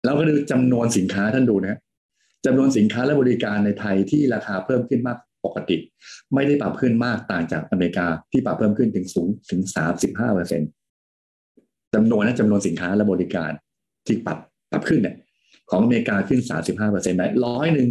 [0.03, 1.79] แล้วก็ดูจำนวนสินค้าท่านดูนะ
[2.45, 5.77] จำนวนสินค้าและบริการในไทยที่ราคาเพิ่มขึ้นมากปกติ
[6.33, 10.69] ไม่ได้ปรับขึ้นมากต่างจากอเมริกาที่ปรับเพิ่มขึ้นถึงสูงถึงสามสิบห้าเปอร์เซ็นต์
[11.93, 13.51] จำนวนนะจำนวนสินค้าและบริการ
[14.07, 14.37] ที่ปรับ
[14.71, 15.15] ปรับขึ้นเนี่ย
[15.69, 17.89] ของอเมริกาขึ้นสามสิบห้าเปอร์เซ็นต์ไหมร้อยหนึ่ง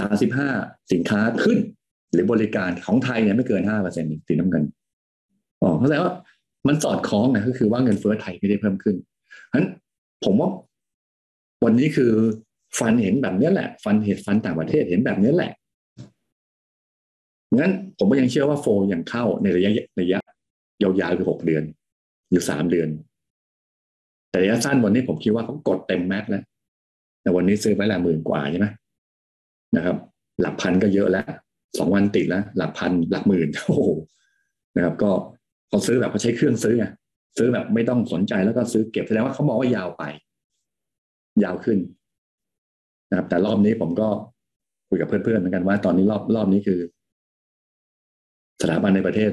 [0.00, 0.50] สามสิบห้า
[0.92, 1.58] สินค้าขึ้น
[2.12, 4.64] หรือบริการของไทยเนี่ยไม่เกินห้าเปอร์เซ็นต์สีน้ำเงิน
[5.62, 6.12] อ๋อเข้าใจว่า
[6.68, 8.96] มันสอดคล้องนะก็คือว่าเงินเฟ้อไทยไม่ได้เพิ่มขึ้น
[9.50, 9.66] ฉะนั้น
[10.24, 10.50] ผมว่า
[11.64, 12.12] วันนี้คือ
[12.78, 15.52] ฟันเห็นแบบนี้แหละ ฟันเห็นฟันต่างประเทศเห็นแบบนี้แหละ
[17.58, 20.20] งั้นผมก็ยังเชื่อว่าโฟยังเข้าในระยะระยะ
[20.82, 21.62] ยาวๆคือหกเดือน
[22.30, 22.88] อยู่สามเดือน
[24.30, 26.42] แต่ระยะสั้นวันนี้ผมคิดว่าเขากดเต็มแม็กแล้ว
[27.22, 28.66] แต่วันนี้ซื้อไปละหมื่นกว่าใช่ไหม
[29.76, 29.96] นะครับ
[30.40, 31.26] หลักพันก็เยอะแล้ว
[31.78, 33.90] สองวันติดแล้ว หลักพันหลักหมื่นโอ้โห
[34.76, 35.10] นะครับ ก็
[35.68, 36.86] เขาซื้อแบบเขาใช้เครื่องซื้อไง
[37.38, 40.02] ซื้อแบบไม่ต้องสนใจแล้วก็ซื้อเก็บแสดงว่าเขามองว่ายาวไป
[41.44, 41.78] ยาวขึ้น
[43.10, 44.08] นะครับ แต่รอบนี้ผมก็
[44.88, 46.80] คุยกับเพื่อนๆเหมือนกันว่าตอนนี้รอบรอบนี้คือ
[48.62, 49.30] สถาบันในประเทศ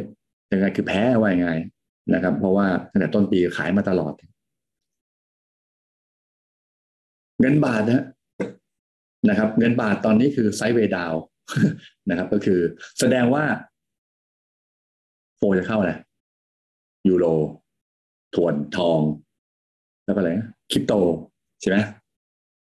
[0.52, 1.52] ยังไงคือแพ้ว่ายังไง
[2.14, 4.14] นะครับ เพราะว่าตั้งแต่ต้นปีขายมาตลอด
[7.40, 8.04] เงินบาทนะ
[9.30, 11.14] นะครับ เงินบาทตอนนี้คือไซด์เวดาว
[12.10, 12.60] นะครับ ก็คือ
[13.00, 13.44] แสดงว่า
[15.38, 15.94] โฟจะเข้าอะไร
[17.08, 17.26] ยูโร
[18.36, 19.00] ถวนทอง
[20.06, 20.30] แล้วก็อะไร
[20.72, 20.94] คริปโต
[21.62, 21.78] ใช่ไหม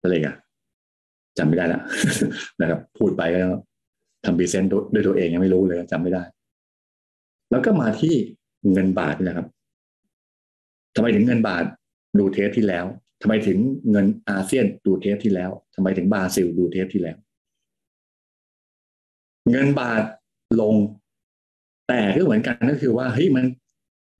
[0.01, 0.37] อะไรอะ
[1.41, 1.83] จำไม่ได้แล้ว
[2.61, 3.39] นะครับ พูดไปก็
[4.25, 6.23] ทำ present ด้วยตัวเองยังไม่รู้เลยจำไม่ได้
[7.51, 8.15] แล้วก็มาที่
[8.73, 9.47] เงินบาทนะครับ
[10.95, 11.65] ทำไมถึงเงินบาท
[12.19, 12.85] ดูเทปที่แล้ว
[13.23, 13.59] ทำไมถึง
[13.91, 17.17] เงินอาเซียนดูเทปที่แล้วทำไมถึงบราซิลดูเทปที่แล้ว
[19.51, 20.03] เงินบาท
[20.61, 20.75] ลง
[21.89, 23.45] แต่ก็เหมือนกันก็คือว่าเฮ้ยมัน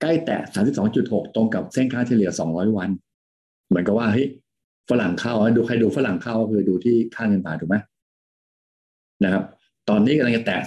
[0.01, 0.41] ใกล้แตะ
[0.87, 2.89] 32.6 ตรงกับเส้นค่าเฉลี่ย 200 วัน
[3.67, 4.27] เหมือนกับว่าเฮ้ย
[4.89, 7.75] ฝรั่งเข้าดูใครดูฝรั่งเข้าก็คือดูที่ค่าเงินบาทถูกไหม
[9.23, 9.43] นะครับ
[9.89, 10.59] ตอนนี้กำลังจะแตะ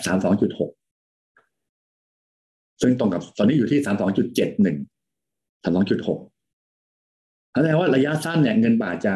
[1.16, 9.14] 32.6ซึ่งตรงกับตอนนี้อยู่ที่32.71 32.6แสดงว่าระยะสั้นเนี่ยเงินบาทจะ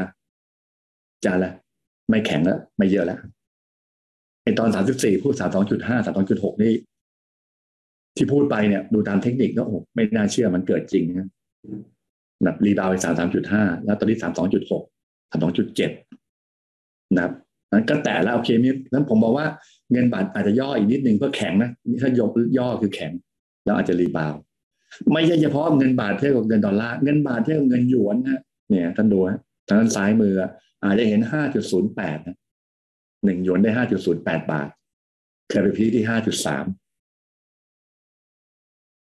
[1.25, 1.53] จะอะ
[2.11, 3.19] ไม่แข็งแล้ว ไม่เยอะแล้ว
[4.43, 6.75] ไอตอน34พูด32.5 32.6นี่
[8.17, 11.29] ที่พูดไปเนี่ย ดูตามเทคนิคก็โอ้ไม่น่าเชื่อมันเกิดจริงนะ
[12.45, 14.83] แบบ rebound ไปสามสามจุดห้าแล้วตอนนี้สามสองจุดหก
[15.31, 15.91] สามสองจุดเจ็ด
[17.15, 17.33] นะครับ
[17.73, 19.47] นั้นก็แต่แล้วโอเคมีนั้นผมบอกว่า
[19.93, 21.71] เงินบาทอาจจะย่ออีกนิดนึงเพื่อแข็งนะ
[22.03, 23.13] ถ้ายกย่อคือแข็ง
[23.65, 24.35] แล้วอาจจะ rebound
[25.13, 29.19] ไม่ใช่เฉพาะเงินบาทเทียบกับเงินดอลลาร์เงินบาทเทียบกับเงินหยวนนะเนี่ยท่านดู
[29.69, 30.35] ทางด้านซ้ายมือ
[30.85, 32.19] อาจจะเห็นห้าจุดศูนย์แปด
[33.25, 34.69] หนึ่งหยวนได้ห้าจุดศูนย์แปดบาท
[35.49, 36.65] เคยไปพีที่ห้าจุดสาม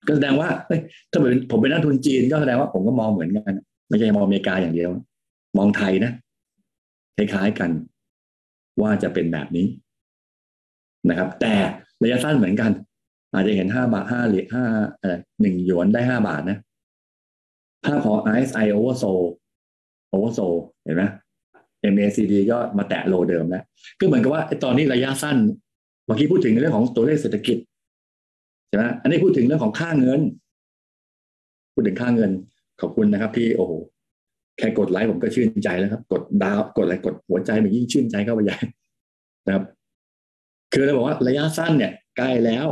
[0.07, 0.49] ก็แสดงว่า
[1.11, 3.55] ถ้าเป็นผมเป็นนักทุนจีนก็แสดงว่าผมก็มองเหมือนกัน
[3.89, 4.91] ไม่ใช่มองอเมริกาอย่างเดียว
[5.59, 6.13] มองไทยนะ
[7.17, 7.71] คล้ายๆกัน
[8.83, 9.67] ว่าจะเป็นแบบนี้
[11.09, 11.55] นะครับ แต่
[12.03, 12.71] ระยะสั้นเหมือนกัน
[13.33, 14.65] อาจจะเห็นห้าบาทห้าเหรียญห้า
[15.01, 16.59] อะไรหนึ่งหยวนได้ห้าบาทนะ
[17.85, 19.27] ภาพของ RSI oversold
[20.13, 21.05] oversold เห็นไหม
[21.93, 23.65] MACD ก็มาแตะโลเดิมแล้ว
[23.99, 25.37] ก็เหมือนกับว่าตอนนี้ระยะสั้น
[26.07, 27.59] เมื่อกี้พูดถึงเรื่องของตัวเลขเศรษฐกิจ
[28.71, 30.21] ใช่ไหมอันนี้พูดถึงเรื่องของค่าเงิน
[31.75, 32.31] พูดถึงค่าเงิน
[32.81, 33.73] ขอบคุณนะครับที่โอ้โห
[34.59, 38.59] แค่กดไลค์ผมก็ชื่นใจแล้วครับ กดดาวกดอะไรกดหัวใจมันยิ่งชื่นใจเข้าไปใหญ่
[39.47, 39.65] นะครับ
[40.73, 42.67] คือเราบอกว่าระยะสั้นเนี่ยใกล้แล้ว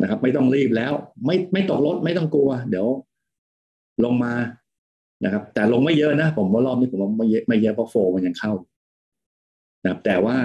[0.00, 0.92] นะครับ ไม่ต้องรีบแล้ว
[1.26, 2.86] ไม่ไม่ตกรถไม่ต้องกลัว เดี๋ยว
[4.04, 4.34] ลงมา
[5.24, 8.52] นะครับ แต่ลงไม่เยอะนะผมว่ารอบนี้ผมว่าไม่เยอะไม่เยอะเพราะโฟมันยังเข้า
[9.82, 10.36] นะครับแต่ว่า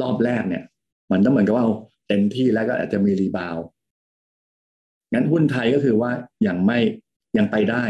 [0.00, 0.62] รอบแรกเนี่ย
[1.10, 1.66] มันต้องเหมือนกับว่า
[2.08, 3.56] เต็มที่แล้วก็อาจจะมีรีบาว
[5.12, 6.10] งั้นหุ้นไทยก็คือว่า
[6.46, 6.78] ยังไม่
[7.36, 7.84] ยังไปได้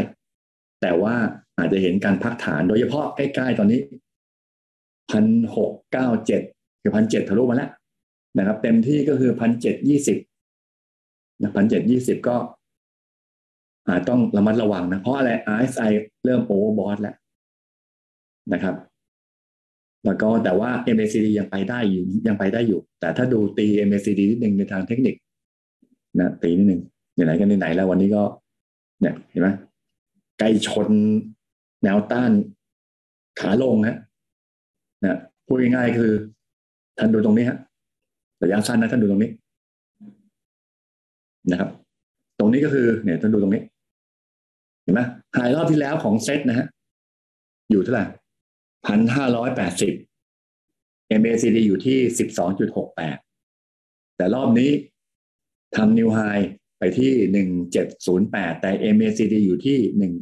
[0.83, 1.15] แต่ว่า
[1.59, 3.81] อาจจะเห็นการพักฐานโดยเฉพาะใกล้ๆตอนนี้
[5.11, 5.25] พัน
[5.57, 6.43] หกเก้าเจ็ด
[6.83, 7.71] คือพันเจ็ดทะลุมาแล้ว
[8.39, 10.19] นะครับ เต็มที่ก็คือพันเจ็ดยี่สิบ
[11.41, 12.37] นะพันเจ็ดยี่สิบก็
[13.89, 15.91] อาจต้องระมัดระวังนะ เพราะอะไร RSI
[16.25, 17.17] เริ่มโอเวอร์บอทแล้ว
[18.53, 18.75] นะครับ
[20.05, 25.15] แล้วก็แต่ว่า MACD ยังไปได้อยู่ยังไปได้อยู่ แต่ถ้าดูตี MACD นิดหนึ่งในทางเทคนิค
[26.21, 26.83] นะตีนิดหนึ่ง
[27.15, 28.23] ไหนๆกันไหนแล้ววันนี้ก็
[29.01, 29.49] เนี่ยเห็นไหม
[30.39, 30.89] ใกล้ชน
[31.85, 32.31] แนวต้าน
[33.41, 33.99] ขาลงฮะ
[35.03, 36.13] นะพูดง่ายๆคือ
[36.99, 37.59] ท่านดูตรงนี้ฮะ
[38.43, 39.31] ระยะสั้นนะท่านดูตรงนี้
[41.51, 41.71] นะครับ
[42.39, 43.63] ตรงนี้ก็คือเนี่ยท่านดูตรงนี้
[44.83, 45.01] เห็นไหม
[45.37, 46.67] หายรอบที่แล้วของเซตนะฮะ
[47.71, 48.05] อยู่เท่าไหร่
[48.87, 49.93] พันห้าร้อยแปดสิบ
[51.21, 53.17] MACD อยู่ที่สิบสองจุดหกแปด
[54.17, 54.71] แต่รอบนี้
[55.77, 56.19] ทำนิวไฮ
[56.79, 60.13] ไปที่หนึ่งเจ็ดศูนย์แปดแต่ MACD อยู่ที่หนึ่ง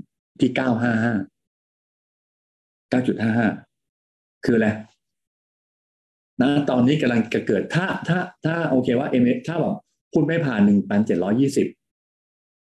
[0.41, 1.15] ที่เก้าห้าห้า
[2.91, 3.49] เก้าจุดห้าห้า
[4.45, 4.69] คืออะไร
[6.41, 9.77] นะตอนนี้กำลังจะเกิดถ้าถ้าถ้าโอเคว่า M ถ้าแบบ
[10.13, 11.67] พูดไม่ผ่านหนึ่งพันเจ็ดร้อยี่สิบ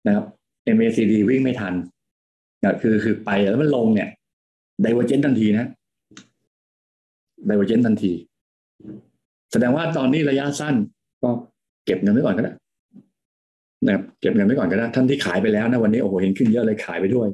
[0.06, 0.26] นะครับ
[0.76, 1.74] MACD วิ่งไม่ทัน
[2.62, 4.10] นะคือคือไปแล้วมันลงเนี่ย
[4.84, 5.66] ดเวอร์เจนทันทีนะ
[7.46, 8.12] ไดเวอร์เจนทันที
[9.52, 10.74] แสดงว่าตอนนี้ระยะสั้น
[11.22, 11.30] ก็
[11.86, 12.52] เก็บเงินไว้ก่อนก็ได้
[13.86, 17.28] นะครับเก็บเงินไว้ก่อนก็ได้ท่านที่ขายไปแล้วนะวันนี้โอ้โหเห็นขึ้นเยอะเลยขายไปด้วย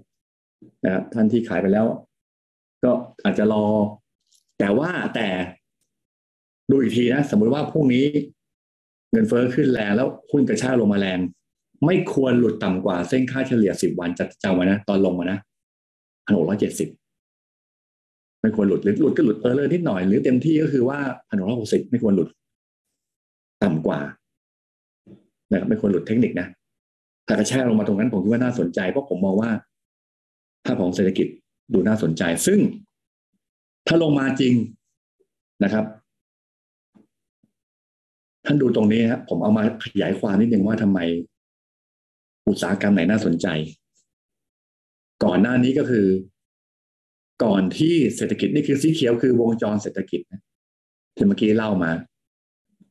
[0.85, 1.87] นะครับท่านที่ขายไปแล้ว
[2.85, 2.91] ก็
[3.25, 3.67] อาจจะรอ
[4.59, 5.29] แต่ว่าแต่
[6.71, 8.05] ดูอีกทีนะ สมมุติว่าพรุ่งนี้
[9.13, 11.19] เงินเฟ้อขึ้นแรงแล้วหุ้นกระชากลงมาแรง
[11.87, 15.39] ไม่ควรหลุดต่ำกว่าเส้นค่าเฉลี่ยสิบวันจะจำไว้นะ ตอนลงมานะ
[16.25, 16.89] พันหกร้อยเจ็ดสิบ
[18.43, 20.99] ไม่ควรหลุดหรือหลุดก็หลุดเออเลยนิดหน่อยหรือเต็มที่ก็คือว่า
[21.29, 22.29] พันหกร้อยหกสิบไม่ควรหลุด
[23.63, 24.01] ต่ำกว่า
[25.51, 26.47] นะครับไม่ควรหลุดเทคนิคนะ
[27.27, 29.51] ถ้ากระแช่ลงมาตรงนั้นผมคิดว่าน่าสนใจเพราะผมมองว่า
[30.65, 31.27] ภาพของเศรษฐกิจ
[31.73, 32.59] ดูน่าสนใจ ซึ่ง
[33.87, 34.55] ถ้าลงมาจริง
[35.65, 35.85] นะครับ
[38.47, 40.99] ท่านดูตรงนี้ครับผมเอามาขยายความนิดนึงว่าทำไม
[42.49, 43.47] อุตสาหกรรมไหนน่าสนใจ
[45.25, 46.07] ก่อนหน้านี้ก็คือ
[47.43, 50.21] ก่อนที่เศรษฐกิจนี่คือสีเขียวคือวงจรเศรษฐกิจ
[51.17, 51.91] ที่เมื่อกี้เล่ามา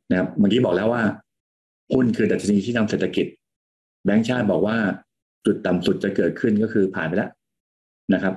[0.09, 1.03] นะครับเมื่อกี้บอกแล้วว่า
[1.93, 3.25] หุ้นคือดัชนีที่นำเศรษฐกิจ
[4.05, 4.77] แบงก์ชาติบอกว่า
[5.45, 7.31] จุดต่ำสุดจะเกิดขึ้นก็คือผ่านไปแล้ว
[8.13, 8.33] นะครับ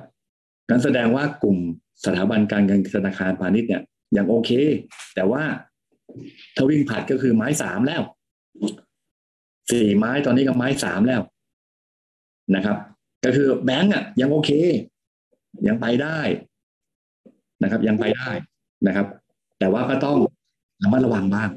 [0.71, 1.59] นั้นแสดงว่ากลุ่ม
[2.05, 3.83] สถาบันการเงินธนาคารพาณิชย์เนี่ย
[4.17, 4.51] ยังโอเค
[5.15, 5.43] แต่ว่า
[6.57, 8.03] ถ้าวิ่งผัดก็คือไม้สามแล้ว
[9.71, 11.23] สี่ไม้ตอนนี้ก็ไม้สามแล้ว
[12.55, 12.77] นะครับ
[13.25, 14.51] ก็คือแบงก์อะยังโอเค
[15.69, 16.19] ยังไปได้
[17.63, 18.31] นะครับ ยังไปได้
[18.87, 19.07] นะครับ
[19.59, 20.19] แต่ว่าก็ต้อง
[20.83, 21.51] ระมัดระวังบ้าง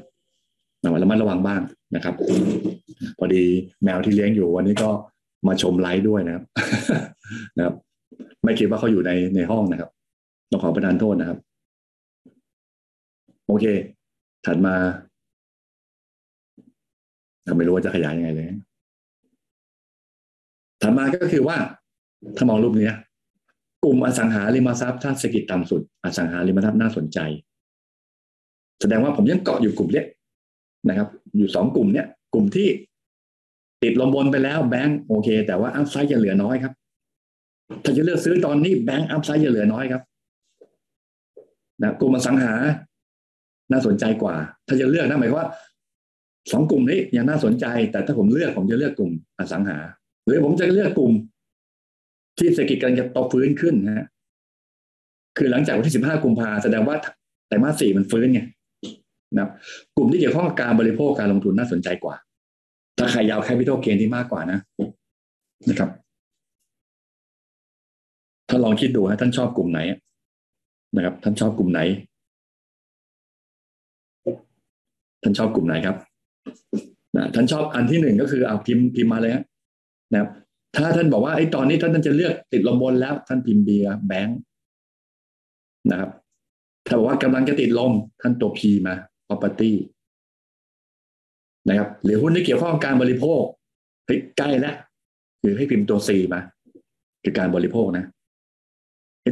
[0.84, 1.60] ระมัดระวังบ้าง
[1.94, 2.14] นะครับ
[3.18, 3.44] พอดี
[3.82, 4.90] แมวที่เลี้ยงอยู่วันนี้ก็
[5.46, 6.44] มาชมไลฟ์ด้วยนะครับ
[7.56, 7.74] นะครับ
[8.44, 9.90] ไม่คิดว่าเขาอยู่ในในห้องนะครับ
[10.50, 11.38] ต้องขอประทานโทษนะครับ
[13.46, 13.64] โอเค
[14.46, 14.74] ถัดมา
[17.56, 18.46] ไม่รู้ว่าจะขยายยังไงเลย
[20.82, 21.56] ถัดมาก็คือว่า
[22.36, 22.90] ถ้ามองรูปนี้
[23.84, 27.18] กลุ่มอสังหาริมทรัพย์ถ้าเศรษฐกิจต่ำสุด อสังหาริมทรัพย์น่าสนใจ
[28.80, 30.06] แสดงว่าผมยังเกาะอยู่กลุ่มเนี้ย
[30.88, 32.68] นะครับ อยู่สองกลุ่มเนี้ยกลุ่มที่
[33.82, 36.72] ติดลมบนไปแล้วแบงก์โอเค แต่ว่าอัพไซด์จะเหลือน้อยครับ
[37.84, 40.02] ถ้าจะเลือกซื้อตอนนี้แบงก์อัพไซด์จะเหลือน้อยครับ
[41.82, 42.54] นะกลุ่มอสังหา
[43.72, 44.36] น่าสนใจกว่า
[44.66, 45.46] ถ้าจะเลือกนะหมายว่า
[46.52, 49.78] สองกลุ่มนี้ยังน่าสนใจ แต่ถ้าผมเลือกผมจะเลือกกลุ่มอสังหา
[50.26, 51.12] หรือผมจะเลือกกลุ่ม
[52.38, 54.06] ที่เศรษฐกิจกำลังจะโตฟื้นขึ้นนะฮะ
[55.36, 56.96] คือหลังจากวันที่สิบห้ากุมภาแสดงว่า
[57.48, 58.40] ไตรมาสสี่มันฟื้นไง
[59.34, 59.50] นะครับ
[59.96, 62.14] กลุ่มที่เกี่ยวข้องกับการบริโภคการลงทุนน่าสนใจกว่า
[62.98, 64.58] ถ้าใครยาวแคปิตอลเกนที่มากกว่านะ
[65.68, 65.90] นะครับ
[68.48, 69.80] ถ้าลองคิดดูฮะท่านชอบกลุ่มไหน
[70.96, 71.80] นะครับ ท่านชอบกลุ่มไหน
[75.22, 75.96] ท่านชอบกลุ่มไหนครับ
[77.16, 79.44] นะท่านชอบอันที่หนึ่งก็คือเอาพิมพ์พิมพ์มาเลยฮะ
[80.12, 80.30] นะครับ
[80.74, 84.38] ถ้าท่านบอกว่าไอ้ตอนนี้ท่านจะเลือกติดลมบนแล้ว ท่านพิมพ์เบียร์แบงค์
[85.90, 86.10] นะครับ
[86.86, 88.94] ถ้าบอกว่ากำลังจะติดลม ท่านตัวพีมา
[89.28, 89.72] property
[91.68, 93.42] นะครับ หรือหุ้นที่เกี่ยวข้องการบริโภค
[94.06, 94.76] เฮ้ยใกล้แล้ว
[95.42, 96.40] คือให้พิมพ์ตัว C มา
[97.22, 98.04] คือการบริโภคนะ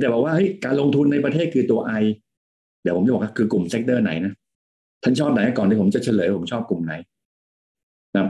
[0.01, 1.93] แต่บอกว่าเฮ้ยการลงทุนในประเทศคือตัว I
[2.83, 4.33] เดี๋ยวผมจะบอกว่าคือกลุ่ม sector ไหนนะ
[5.03, 6.95] ท่านชอบไหนก่อนที่ผมจะเฉลยผมชอบกลุ่มไหน
[8.17, 8.27] นะ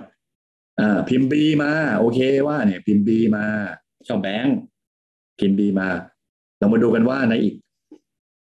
[0.80, 3.44] อ่าพิมพ์ B มา โอเคว่าเนี่ย พิมพ์ B มา
[4.08, 4.56] ชอบแบงค์
[5.38, 5.88] พิมพ์ B มา
[6.58, 7.54] เรามาดูกันว่าในอีก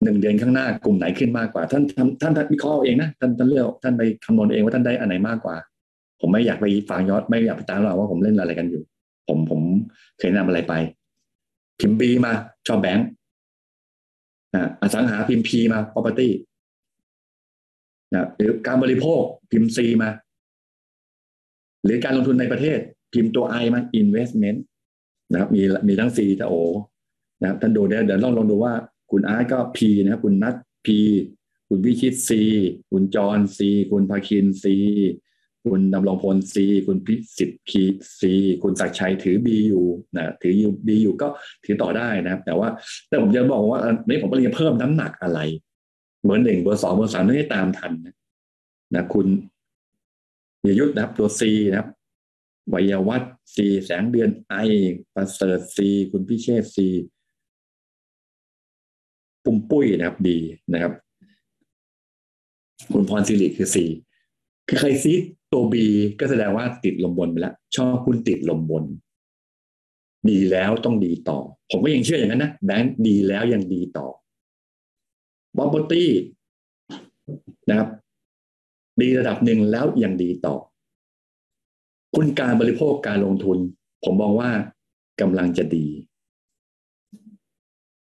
[0.05, 5.57] หนึ่งเดือนข้างหน้ากลุ่มไหนขึ้นมากกว่า ท่านท่านท่านวิเคราะห์เองนะท่านท่านเลือกท่านไปคำนวณเองว่าท่านได้อันไหนมากกว่า
[6.21, 8.83] ผมไม่อยากไปฟังยอดไม่อยากไปตามหรอกว่าผมเล่นอะไรกันอยู่
[9.29, 9.61] ผมผม
[10.19, 10.75] เคยนำอะไรไป
[11.81, 12.33] พิมพ์บีมา
[12.67, 13.07] ชอบแบงค์
[14.81, 16.29] อสังหาพิมพ์พีมา property
[18.15, 19.23] นะหรือการบริโภค
[19.53, 20.11] พิมพ์ซีมา
[21.85, 22.79] หรือการลงทุนในประเทศ
[23.13, 24.59] พิมพ์ตัวไอมา investment
[25.31, 26.55] นะครับมีมีทั้งซีแต่โอ
[27.41, 28.73] นะครับท่านดูเดี๋ยเดี๋ยวลองลองดูว่า
[29.11, 30.55] คุณอาร์ตก็พีนะครับคุณนัท
[30.87, 30.99] พี
[31.69, 32.43] คุณวิชิตซี
[32.91, 34.77] คุณจอนซีคุณภาคินซี
[35.65, 37.83] คุณดำรงพลซีคุณพิสิทธิ์คี
[38.21, 38.33] ซี
[38.63, 39.85] คุณศักชัยถือบีอยู่
[40.17, 41.29] นะถืออยูบีอยู่ก็
[41.65, 42.69] ถือต่อได้นะครับ แต่ว่า
[43.09, 43.79] แต่ผมจะบอกว่า
[44.09, 45.41] นี้ผมก็เลยเพิ่มน้ำหนักอะไร
[46.25, 48.15] เบอร์หนึ่งเบอร์สองเบอร์สามไม่ได้ตามทันนะ
[48.95, 49.27] นะคุณ
[50.73, 51.89] ยยุทธนะครับตัวซีนะครับ
[52.73, 54.55] วัยวัฒน์ซีแสงเดือนไอ
[55.15, 56.87] ประเสริฐซีคุณพิเชษซี
[59.45, 60.39] ปุ่มปุ้ยนะครับดี
[60.73, 60.93] นะครับ
[62.93, 63.85] คุณพรสิริคือซี
[64.69, 65.13] คือใครซี
[65.53, 65.85] ตัวบี
[66.19, 68.85] ก็แสดงว่าติดลมบนไปแล้ว ชอบคุณติดลมบน
[70.29, 71.39] ดีแล้วต้องดีต่อ
[71.71, 74.07] ผมก็ยังเชื่ออย่างนั้นนะแบงค์ดีแล้วยังดีต่อ
[75.57, 76.11] บอมบตี้
[77.69, 77.89] นะครับ
[79.01, 80.57] ดีระดับหนึ่งแล้วยังดีต่อ
[82.15, 83.59] คุณการบริโภคการลงทุน
[84.05, 84.51] ผมมองว่า
[85.21, 85.87] กำลังจะดี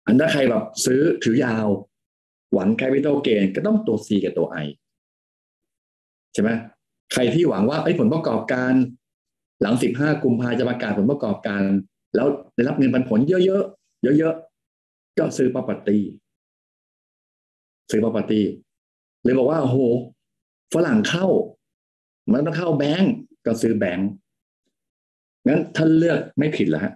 [0.06, 1.68] อันถ้าใครแบบซื้อถือยาว
[2.54, 4.68] หวังแคปิตอลเกนก็ต้องตัว C กับตัว I
[6.34, 6.50] ใช่ไหม
[7.14, 8.74] ใครที่หวังว่าไอ้ผลประกอบการ
[9.62, 11.64] หลังสิบห้ากุมภาจะประกาศผลประกอบการ
[12.16, 16.00] แล้วได้รับเงินปันผลเยอะๆเยอะๆก็ซื้อ property
[17.92, 18.42] ซื้อ property
[19.24, 19.78] เลยบอกว่าโอ้โห
[20.74, 21.26] ฝรั่งเข้า
[22.32, 23.12] มันต้องเข้าแบงก์
[23.46, 24.10] ก็ซื้อแบงก์
[25.48, 26.94] งั้นท่านเลือกไม่ผิดแล้วฮะ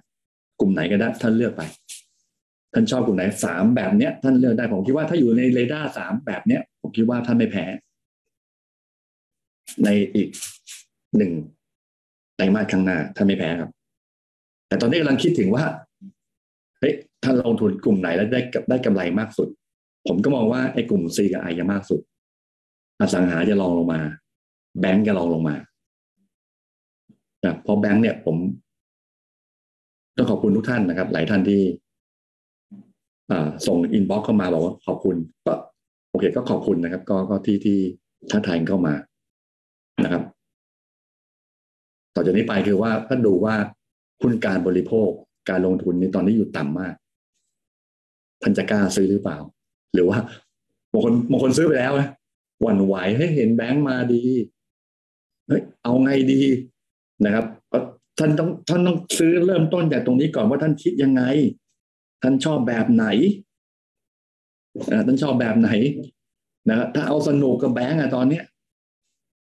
[0.60, 1.62] กลุ่มไหนก็ได้ ท่านเลือกไป
[2.74, 7.66] ท่านชอบกลุ่มไหนสามแบบเนี้ย ท่านเลือกได้ผมคิดว่าถ้าอยู่ในเรดาร์สามแบบเนี้ย ผมคิดว่าท่านไม่แพ้
[9.84, 10.30] ในอีก
[11.18, 11.32] หนึ่ง
[12.36, 13.72] ไตรมาสข้างหน้าท่านไม่แพ้ครับ
[14.68, 15.64] แต่ตอนนี้กำลังคิดถึงว่า
[16.80, 16.94] เฮ้ย
[17.24, 19.50] ท่านลงทุนกลุ่มไหนแล้วได้ได้กำไรมากสุด
[20.08, 22.02] ผมก็มองว่าไอ้กลุ่ม C กับ I จะมากสุด
[23.00, 24.02] อสังหาจะลองลงมา
[24.80, 25.56] แบงก์จะลองลงมา
[27.46, 28.38] นะเพราะแบงก์เนี่ยผม
[30.16, 31.62] ต้องขอบคุณทุกท่านนะครับ หลายท่านที่
[33.68, 35.16] ส่ง inbox เข้ามาบอกว่าขอบคุณ
[35.46, 35.54] ก็
[36.10, 37.78] โอเคก็ขอบคุณนะครับ ก็ก็ที่ที่
[38.32, 38.94] ท่าทายเข้ามา
[40.04, 40.24] นะครับ
[42.16, 43.56] ต่อจากนี้ไปคือว่าถ้าดูว่า
[44.22, 45.10] คุณการบริโภค
[45.50, 46.94] การลงทุนในตอนนี้อยู่ต่ำมาก
[48.42, 49.38] ท่านจะกล้าซื้อหรือเปล่า
[49.94, 50.18] หรือว่า
[50.92, 52.10] บางคนบางคนซื้อไปแล้วนะ
[52.62, 54.24] หวั่นไหวให้เห็นแบงค์มาดี
[55.48, 56.42] เฮ้ยเอาไงดี
[57.26, 57.46] นะครับ
[58.20, 61.24] ท่านต้องท่านต้องซื้อเริ่มต้นจากตรงนี้ก่อนว่าท่านคิดยังไง
[62.24, 63.06] ท่านชอบแบบไหน
[65.08, 65.70] ท่านชอบแบบไหน
[66.70, 68.44] นะครับถ้าเอาสนุกกับแบงก์อะตอนเนี้ย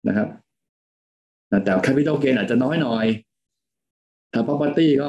[0.08, 0.28] นะครับ
[1.64, 3.06] แต่แคปิตอลเกนอาจจะน้อยหน่อย
[4.32, 5.08] ถ้า property ก็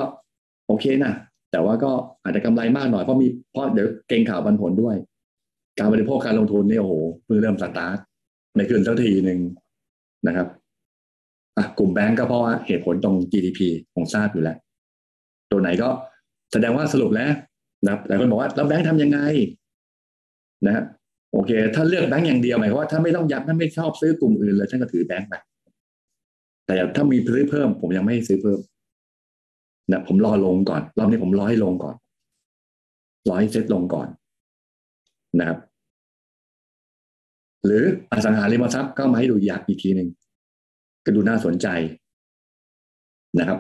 [0.68, 1.14] โอเคนะ
[1.52, 1.92] แต่ว่าก็
[2.24, 4.96] อาจจะกำไรมากหน่อยเพราะมีเพราะเดี๋ยวเก่งข่าวบันผลด้วย
[5.80, 6.94] การบริโภคการลงทุนเนี่ยโอ้โห
[7.26, 7.98] เพิ่งเริ่มสตาร์ท
[8.58, 9.40] ในคืนสักทีหนึ่ง
[10.28, 10.48] นะครับ
[11.58, 13.60] อะกลุ่มแบงก์ก็เพราะว่าเหตุผลตรง GDP
[13.94, 14.58] ของทราบอยู่แล้ว
[15.52, 15.90] ตัวไหนก็
[16.52, 17.32] แสดงว่าสรุปแล้ว
[17.88, 19.20] นะหลายคนบอกว่าแล้วแบงก์ทำยังไง
[20.66, 20.84] นะฮะ
[21.34, 25.34] โอเค ถ้าเลือกแบงก์อย่างเดียวหมายความว่าถ้าไม่ต้องยับถ้าไม่ชอบซื้อกลุ่มอื่นเลยท่านก็ถือแบงก์ไป
[26.66, 28.60] แต่ถ้ามีซื้อเพิ่ม ผมยังไม่ซื้อเพิ่ม
[29.92, 31.96] นะผมรอลงก่อน รอบนี้ผมรอให้ลงก่อน
[33.28, 34.08] รอให้เซ็ตลงก่อน
[35.40, 35.58] นะครับ
[37.66, 40.10] หรืออสังหาริมทรัพย์ก็มาให้ดูอยากอีกทีหนึ่ง
[41.06, 41.68] ก็ดูน่าสนใจ
[43.40, 43.60] นะครับ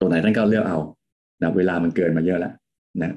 [0.00, 0.78] ตัวไหนท่านก็เลือกเอา
[1.42, 2.52] นะเวลามันเกินมาเยอะแล้ว
[3.00, 3.16] นะ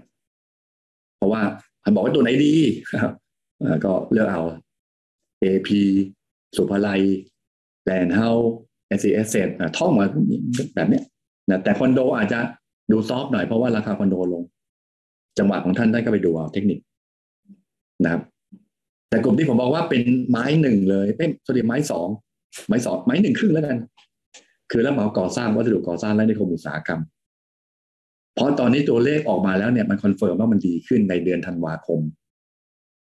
[1.17, 1.41] เพราะว่า
[1.83, 2.53] ท่านบอกว่าตัวไหนดี
[3.85, 4.41] ก็เลือกเอา
[5.43, 5.69] AP
[6.55, 7.01] สุภาลัย
[7.83, 8.49] แลนเฮาส์
[9.01, 9.35] s อ s
[9.77, 10.05] ท่องมา
[10.75, 11.03] แบบเนี้ย
[11.49, 12.39] นะแต่คอนโดอาจจะ
[12.91, 14.43] ดูซอฟหน่อยเพราะว่าราคาคอนโดลง
[15.37, 16.79] จังหวะของท่านได้ก็ไปดูเอาเทคนิค
[18.03, 18.21] นะครับ
[19.13, 22.07] แต่กลุ่มที่ผมบอกว่าเป็นไม้หนึ่งเลยเป็นสวัสดีไม้สอง
[22.67, 23.77] ไม้สองไม้หนึ่งครึ่งแล้วกัน
[24.71, 27.01] คือรับเหมาก่อสร้างวัสดุก่อสร้างและในคมอุตสาหกรรม
[28.35, 31.99] เพราะตอนนี้ตัวเลขออกมาแล้วเนี่ยมันคอนเฟิร์มว่ามันดีขึ้นในเดือนธันวาคม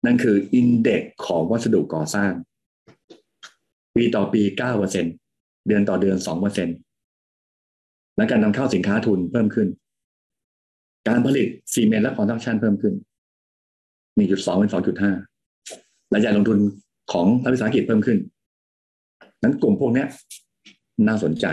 [0.05, 2.31] นั่นคืออินเด็กของวัสดุก่อสร้าง
[3.95, 5.05] ปีต่อปีเก้าเปอร์เซ็น
[5.67, 6.69] เดือนต่อเดือนสองเปอร์เซ็น
[8.17, 9.67] และการนำเข้าสินค้าทุนเพิ่มขึ้น
[11.07, 12.93] การผลิตซีเมนต์และคอนสตรักชั่นเพิ่มขึ้น
[14.17, 15.32] 1.2เป็น2.5และกา
[16.17, 16.57] รลงทุน
[17.11, 18.17] ของรัฐวิสาหกิจเพิ่มขึ้น
[19.43, 20.05] นั้นกลุ่มพวกนี้
[21.07, 21.45] น่าสนใจ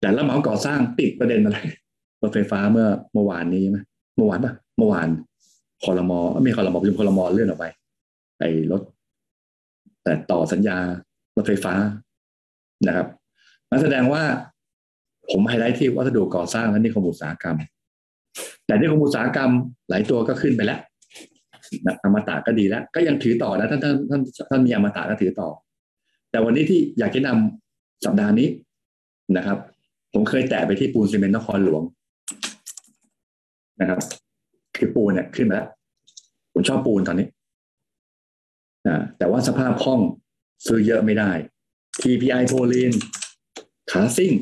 [0.00, 1.58] แต่ละเหมาก่อสร้างติดประเด็นอะไร
[2.22, 3.78] รถไฟฟ้าเมื่อเมื่อวานนี้ใช่ไหม
[4.16, 5.08] เมื่อวานปะเมื่อวาน
[5.84, 7.66] คอรมอไม่คอรมอประชุมคอรมอเลื่อนออกไป
[8.38, 8.82] ไอ้รถ
[10.02, 10.76] แต่ต่อสัญญา
[11.36, 11.74] รถไฟฟ้า
[12.86, 13.06] นะครับ
[13.70, 14.22] นั่นแสดงว่า
[15.30, 17.56] ผมไฮไลท์ที่วัสดุก่อสร้างและนิคมอุตสาหกรรม
[18.66, 19.50] แต่นิคมอุตสาหกรรม
[19.88, 20.80] หลายตัวก็ขึ้นไปแล้ว
[22.04, 24.20] อมตะก็ดีแล้ว ก็ยังถือต่อนะท่านท่านท่าน
[24.50, 25.48] ท่านมีอมตะก็ถือต่อ
[26.30, 28.48] แต่วันนี้ที่อยากจะนำสัปดาห์นี้
[29.36, 29.58] นะครับ
[30.12, 31.82] ผมเคยแตะไปที่ปูนซีเมนต์นครหลวง
[33.80, 34.00] นะครับ
[34.76, 35.68] คือปูนเนี่ยขึ้นมาแล้ว
[36.52, 37.28] ผมชอบปูนตอนนี้
[38.86, 40.00] นะแต่ว่าสภาพคล่อง
[40.66, 41.30] ซื้อเยอะไม่ได้
[42.02, 42.92] TPI โพลีน
[43.90, 44.32] ขาซิ่ง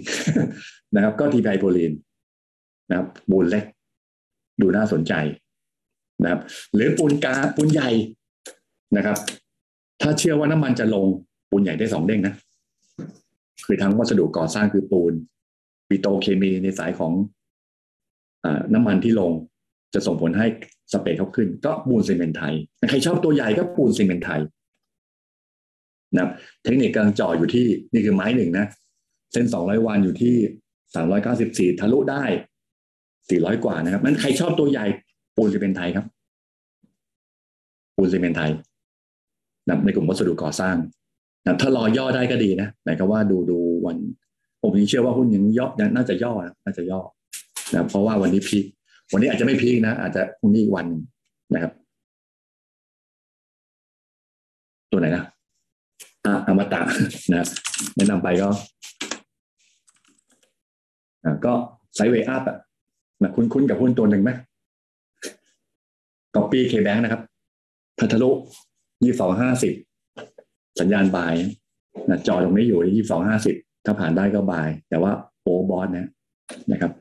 [0.94, 1.92] นะครับ ก็ TPI โพลีน
[2.88, 3.64] นะครับปูนเล็ก
[4.60, 5.12] ดูน่าสนใจ
[6.22, 6.40] นะครับ
[6.74, 7.90] หรือปูนกาปูนใหญ่
[8.96, 9.16] นะครับ
[10.02, 11.06] ถ้าเชื่อว่าน้ำมันจะลง
[11.50, 12.34] ปูนใหญ่ได้สองเด้งนะ
[13.66, 15.12] คือทั้งวัสดุก่อสร้างคือปูน
[15.88, 17.12] ปิโตเคมีในสายของ
[18.44, 19.32] อน้ำมันที่ลง
[19.94, 20.46] จะส่งผลให้
[20.92, 22.54] spread เขาขึ้น ก็ปูนซิเมนต์ไทย
[22.90, 24.40] ใครชอบตัวใหญ่ก็ปูนซิเมนต์ไทย
[26.16, 26.28] นะ
[26.62, 28.66] เทคนิคกำลังจ่ออยู่ที่นี่คือไม้หนึ่งนะ
[29.32, 30.34] เส้นสองร้อยวันอยู่ที่
[30.94, 32.24] สามร้อยเก้าสิบสี่ทะลุได้
[33.28, 34.86] สี่ร้อยกว่านะครับนั้นใครชอบตัวใหญ่
[35.36, 36.06] ปูนซีเมนไทยครับ
[37.96, 38.50] ปูนซีเมนไทย
[39.68, 40.76] นะในกลุ่มวัสดุก่อสร้าง
[41.44, 43.96] นะถ้ารอย่อได้ก็ดีนะหมายความว่าดูดูวัน
[44.62, 46.32] ผมยังเชื่อว่าหุ้นยังย่อน่าจะย่อ
[46.64, 47.00] น่าจะย่อ
[47.72, 48.64] นะเพราะว่าวันนี้พีค
[49.12, 50.86] วันนี้อาจจะไม่พีคนะ อาจจะพรุ่งนี้อีกวัน
[51.54, 51.72] นะครับ
[54.90, 55.24] ตัวไหนนะ
[56.24, 56.80] อ่าอมตะ
[57.32, 57.46] นะ
[57.96, 58.48] แนะนำไปก็
[61.44, 61.52] ก็
[61.94, 62.58] ไซเวอัพอะ
[63.22, 64.30] นะคุ้นๆกับหุ้นตัวหนึ่งไหม
[66.36, 67.22] ก๊อปปี้เคแบงนะครับ
[67.98, 68.30] พัทลุ
[69.04, 69.72] ยี่สองห้าสิบ
[70.80, 71.34] สัญญาณบาย
[72.08, 76.08] นะจอตรงนี้อยู่ที่ยี่สองห้าสิบถ้าผ่านได้ก็บาย แต่ว่าโอบอสนะ
[76.72, 76.92] นะครับ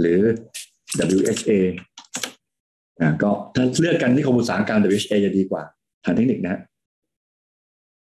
[0.00, 0.20] หรือ
[1.16, 1.50] WHA
[3.00, 5.62] อ่าก็ถ้าเลือกกันที่คมอุตสาหกรรม WHA จะดีกว่า
[6.04, 6.60] ทางเทคนิคนะ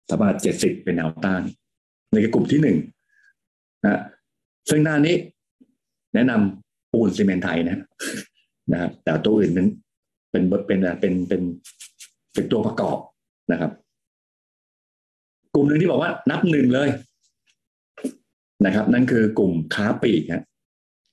[0.09, 1.41] สามารถเจ็ดสิบเป็นแนวต้าน
[2.11, 2.77] ในกลุ่มที่หนึ่ง
[3.83, 4.01] นะ
[4.69, 5.15] ซึ่งหน้านี้
[6.13, 7.77] แนะนำปูนซีเมนไทยนะ
[8.71, 9.69] นะครับแต่ตัวอื่นนั้น
[10.31, 11.41] เป็นเป็นเป็นเป็น
[12.33, 12.97] เป็นตัวประกอบ
[13.51, 13.71] นะครับ
[15.53, 16.89] กลุ่มหนึ่งที่บอกว่านับหนึ่งเลย
[18.65, 20.43] นะครับ นั่นคือกลุ่มค้าปลีกฮะ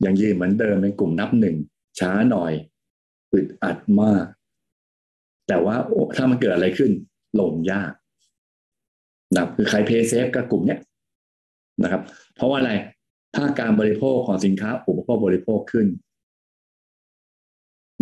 [0.05, 1.56] ยังยืนเหมือนเดิมเป็นกลุ่มนับหนึ่ง
[2.01, 2.52] ช้าหน่อย
[3.32, 4.24] อึดอัดมาก
[5.48, 5.76] แต่ว่า
[6.16, 6.90] ถ้ามันเกิดอะไรขึ้น
[7.40, 7.93] ลงยาก
[9.34, 10.80] นะคือใครเพย์เซฟกับกลุ่มเนี้ย
[11.82, 12.02] นะครับ
[12.34, 12.72] เพราะว่าอะไร
[13.34, 15.86] ถ้าการบริโภคของสินค้าอุปโภคบริโภคขึ้น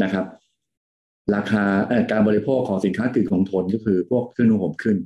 [0.03, 0.25] นะครับ
[1.35, 1.65] ราคา
[2.11, 4.97] การบริโภคของสินค้ากึ่งของทนก็คือพวกเครื่องนุ่งห่มขึ้น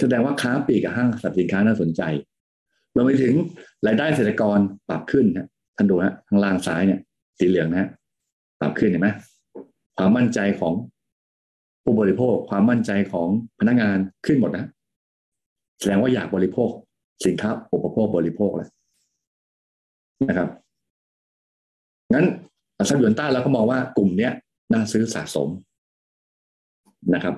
[0.00, 2.02] แสดงว่าค้าปลีกกับห้างสรรพสินค้าน่าสนใจ
[2.94, 3.34] รวมไปถึง
[3.86, 4.58] รายได้เกษตรกร
[4.88, 7.00] ปรับขึ้นนะท่านดูฮะทางล่างซ้ายเนี่ย
[7.38, 7.88] สีเหลืองนะ
[8.60, 9.08] ปรับขึ้นเห็นไหม
[9.96, 10.72] ความมั่นใจของ
[11.84, 13.28] ผู้บริโภคความมั่นใจของ
[13.60, 14.68] พนักงานขึ้นหมดนะ
[15.80, 16.70] แสดงว่าอยากบริโภค
[17.26, 18.68] สินค้าอุปโภคบริโภคเลย
[20.28, 20.48] นะครับ
[22.14, 22.26] งั้น
[22.88, 24.32] ซับยวนต้าเราก็มองว่ากลุ่มเนี้ย
[24.72, 25.48] น่าซื้อสะสม
[27.14, 27.34] นะครับ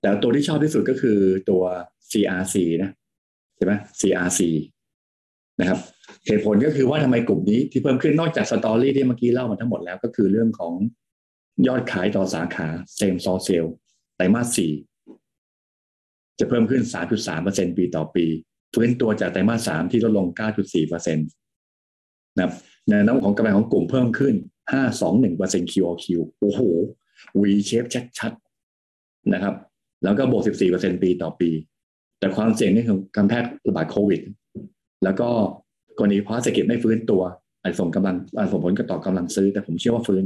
[0.00, 1.18] แต่ตัวที่ชอบที่สุดก็คือ
[1.50, 1.62] ตัว
[2.10, 2.90] CRC นะ
[3.56, 4.40] ใช่ไหม CRC
[5.60, 5.78] นะครับ
[6.26, 10.74] เหตุผลก็คือว่าทำไมกลุ่มนี้ที่เพิ่มขึ้นนอกจากสตอรี่ที่เมื่อกี้เล่ามาทั้งหมดแล้วก็คือเรื่องของ
[11.66, 13.64] ยอดขายต่อสาขาเซมซอเซล
[14.16, 14.72] ไตรมาสสี่
[16.38, 16.82] จะเพิ่มขึ้น
[17.30, 18.26] 3.3%ปีต่อปี
[18.74, 20.26] ฟื้นตัวจากไตรมาสสามที่ลดลง
[20.72, 22.52] 9.4%นะครับ
[22.88, 24.34] แนวโน้มของกำไรของกลุ่มเพิ่มขึ้น
[24.72, 26.06] 521% QOQ
[26.40, 26.60] โอ้โห
[27.40, 27.88] V shape
[28.18, 29.54] ชัดๆนะครับ
[30.04, 30.42] แล้วก็บวก
[30.72, 31.50] 14%ปีต่อปี
[32.18, 34.20] แต่ความเสี่ยงนี่คือการแพร่ระบาดโควิด
[35.04, 35.28] แล้วก็
[35.98, 37.22] กรณีเพราะเศรษฐกิจไม่ฟื้นตัว
[37.62, 40.22] อาจส่งกำลังอาจส่งผลกระต่อกำลังซื้อ แต่ผมเชื่อว่าฟื้น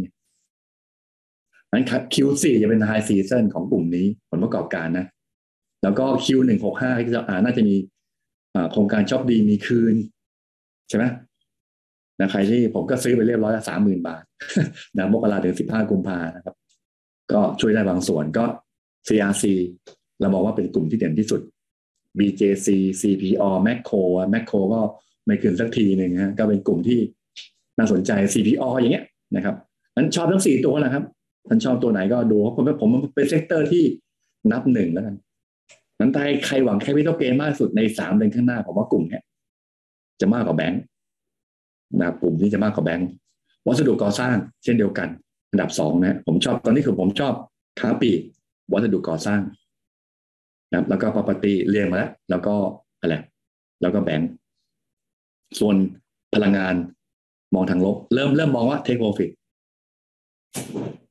[1.73, 1.85] นั้น
[2.15, 5.07] Q4 จะเป็น high season ของกลุ่มนี้ผลประกอบการนะ
[5.83, 7.75] แล้วก็ Q1 65 ที่จะน่าจะมี
[8.73, 9.95] โครงการช็อปดีมีคืน
[10.89, 11.05] ใช่ไหม
[12.21, 14.23] นะใครที่ผมก็ซื้อไปเรียบร้อยแล้วสามหมื่นบาท
[14.97, 16.55] นะมกราถึงสิบห้ากุมภานะครับ
[17.33, 18.45] ก็ช่วยได้บางส่วนก็
[19.09, 19.45] CRC
[20.21, 21.41] เรามองว่าเป็นกลุ่มที่เด่นที่สุด
[22.19, 22.69] BJC
[23.01, 24.81] CPALL Makro Makro ก็
[25.27, 27.01] ไม่ขึ้นสักทีหนึ่งฮะก็เป็นกลุ่มที่
[27.79, 29.05] น่าสนใจ CPO อย่างเงี้ย
[29.37, 29.55] นะครับ
[29.97, 31.05] นั้นชอบทั้งสี่ตัวแหละครับ
[31.49, 33.85] ท่านชอบตัวไหนก็ดูเพราะผมผมเป็น sector ที่
[34.53, 35.17] นับหนึ่งแล้วกัน
[36.01, 39.23] นั้นใครใครหวัง capital gain มากสุดในสามเดือนข้างหน้าผมว่ากลุ่มเนี้ย
[40.21, 40.81] จะมากกว่าแบงค์
[41.99, 43.09] นะครับกลุ่มที่จะมากกว่าแบงค์
[43.67, 44.35] วัสดุก่อสร้าง
[44.65, 45.09] เช่นเดียวกัน
[45.51, 47.35] อันดับสองนะผมชอบตอนนี้คือผมชอบ
[47.81, 48.21] ค้าปีก
[48.73, 49.41] วัสดุก่อสร้าง
[50.73, 52.55] นะแล้วก็ property เรียงมาแล้ว แล้วก็
[53.01, 53.17] อะไร
[53.83, 54.29] แล้วก็แบงก์
[55.61, 55.77] ส่วน
[56.35, 56.75] พลังงาน
[57.55, 59.31] มองทางลบ เริ่มเริ่มมองว่า take profit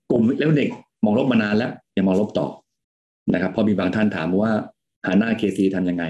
[0.09, 0.69] กลุ่มเล็กเด็ก
[1.03, 2.47] มองลบมานานแล้วยังมองลบต่อ
[3.33, 4.53] นะครับพอมีบางท่านถามว่า
[5.05, 6.03] หาหน้า KC ทำยังไง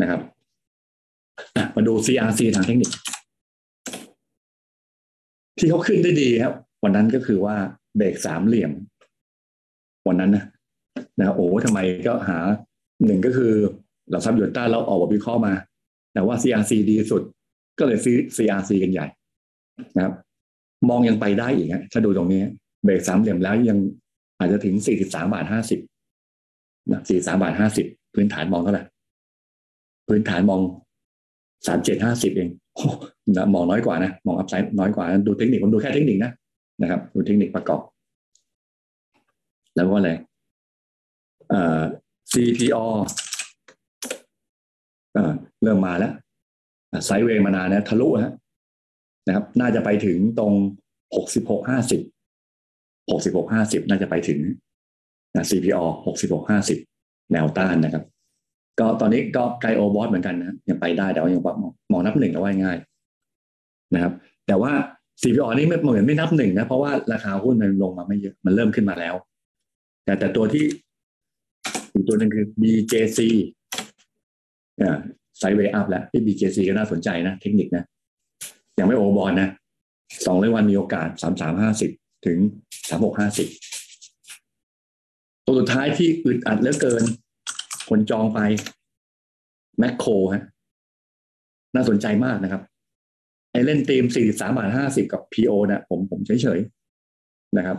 [0.00, 0.20] นะครับ
[1.74, 2.90] มาดู CRC ทางเทคนิค
[5.58, 6.54] ที่เขาขึ้นได้ดีครับ
[6.84, 7.56] วันนั้นก็คือว่า
[7.96, 8.72] เบรกสามเหลี่ยม
[10.08, 10.44] วันนั้นนะ
[11.20, 12.38] นะโอ้ทำไมก็หา
[13.06, 13.52] หนึ่งก็คือ
[14.10, 15.54] เราซับยูต้าเราออกบทวิเคราะห์มา
[16.14, 17.22] แต่ว่า CRC ดีสุด
[17.78, 19.06] ก็เลยซื้อ CRC กันใหญ่
[19.96, 20.14] นะครับ
[20.88, 22.42] มองยังไปได้อีกนะถ้าดูตรงนี้
[22.84, 23.78] เบรกสามเหลี่ยมแล้วยัง
[24.38, 25.80] อาจจะถึงสี่สิบสามบาทห้าสิบ
[26.90, 28.84] นะสี่สามบาทห้าสิบพื้นฐานมองเท่าไหร่
[30.08, 30.60] พื้นฐานมอง
[31.66, 32.48] สามเจ็ดห้าสิบเอง
[33.36, 36.32] นะมองน้อยกว่านะมองอัพไซด์น้อยกว่าดูเทคนิคผมดูแค่เทคนิคนะ
[36.82, 37.82] นะครับ ดูเทคนิคประกอบ
[39.74, 40.10] แล้วก็อะไร
[41.50, 41.82] เอ่อ
[42.32, 42.84] CPO
[45.14, 45.32] เอ่อ
[45.62, 46.12] เริ่มมาแล้ว
[47.04, 48.32] ไซด์เวย์มานานนะทะลุฮะ
[49.26, 50.52] นะครับ น่าจะไปถึงตรง
[51.16, 52.00] หกสิบหกห้าสิบ
[53.10, 54.40] หกสิบหกห้าสิบน่าจะไปถึง
[55.36, 56.78] นะ CPO หกสิบหกห้าสิบ
[57.32, 58.04] แนวต้านนะครับ
[58.80, 61.42] ก็ตอนนี้ก็ไกลโอบอสเหมือนกันนะยังไปได้แต่ว่ายัง
[61.92, 62.76] มองนับหนึ่งเอาไว้ง่าย
[63.94, 64.12] นะครับ
[64.46, 64.72] แต่ว่า
[65.22, 69.14] CPO นี่ไม่เหมือนไม่นับหนึ่งนะ เพราะว่าราคาหุ้นมันลงมาไม่เยอะมันเริ่มขึ้นมาแล้ว
[70.04, 70.64] แต่แต่ตัวที่
[71.92, 73.18] อีกตัวหนึ่งคือ BJC
[74.82, 74.98] อ่า
[75.38, 77.84] ไซด์เวอัพแล้วที่ BJC ก็น่าสนใจนะ เทคนิคนะ
[78.78, 79.48] ยังไม่โอบอลนะ
[80.26, 81.90] สองร้อยวันมีโอกาสสามสามห้าสิบ
[82.26, 82.38] ถึง
[82.88, 83.48] สามหกห้าสิบ
[85.46, 87.04] ตัวสุดท้ายที่อึดอัดเหลือเกิน
[87.88, 88.40] คนจองไป
[89.78, 90.44] แมคโครฮะ
[91.74, 92.62] น่าสนใจมากนะครับ
[93.52, 97.78] ไอเล่นทีมสี่สามบาทห้าสิบกับ PO นะผมผมเฉยๆนะครับ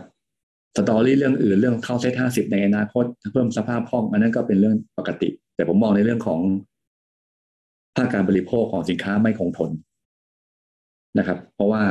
[0.76, 6.40] สตอรี่เรื่องอื่นเรื่องเข้าเซตห้าสิบในอนาคตเพิ่มสภาพคล่องอันนั้นก็เป็นเรื่องปกติ แต่ผมมองในเรื่องของ
[7.96, 9.70] ภาคการบริโภคของสินค้าไม่คงทน
[11.18, 11.82] นะครับ เพราะว่า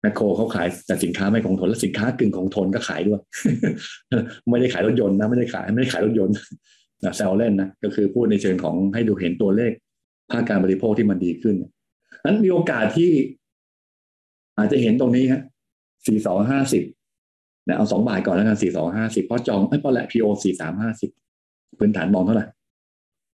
[0.00, 3.20] แมคโครเขาขายแต่สินค้าไม่คงทนและสินค้ากึ่งคงทนก็ขายด้วย
[4.50, 6.34] ไม่ได้ขายรถยนต์นะไม่ได้ขายไม่ได้ขายรถยนต์
[7.04, 9.72] นะแซลเล่นนะก็คือพูดในเชิงของให้ดูเห็นตัวเลข
[10.30, 11.56] ภาคการบริโภคที่มันดีขึ้น
[12.24, 13.10] นั้นมีโอกาสที่
[14.58, 15.42] อาจจะเห็นตรงนี้ฮะ
[16.06, 16.82] สี่สองห้าสิบ
[17.66, 21.10] นะเอาสองบาทก่อนแล้วกันสี่สองห้าสิบเพราะจองไอ้พอแหละพีโอสี่สามห้าสิบ
[21.78, 22.46] พื้นฐานมองเท่าไหร่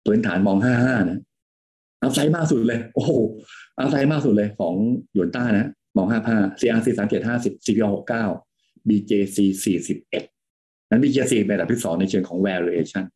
[0.06, 1.18] พื้นฐานมองห้าห้านะ
[2.01, 3.10] เอาไซมากสุดเลย โอ้โห
[3.76, 4.74] เอาไซมากสุดเลยของ
[5.12, 8.24] หยวนต้านะมองห้าห้า CRC สามเจ็ดห้าสิบ CPO หกเก้า
[8.88, 10.22] BJC สี่สิบเอ็ด
[10.90, 13.15] นั้น BJC เป็นอันดับที่สองในเชิงของ valuation ม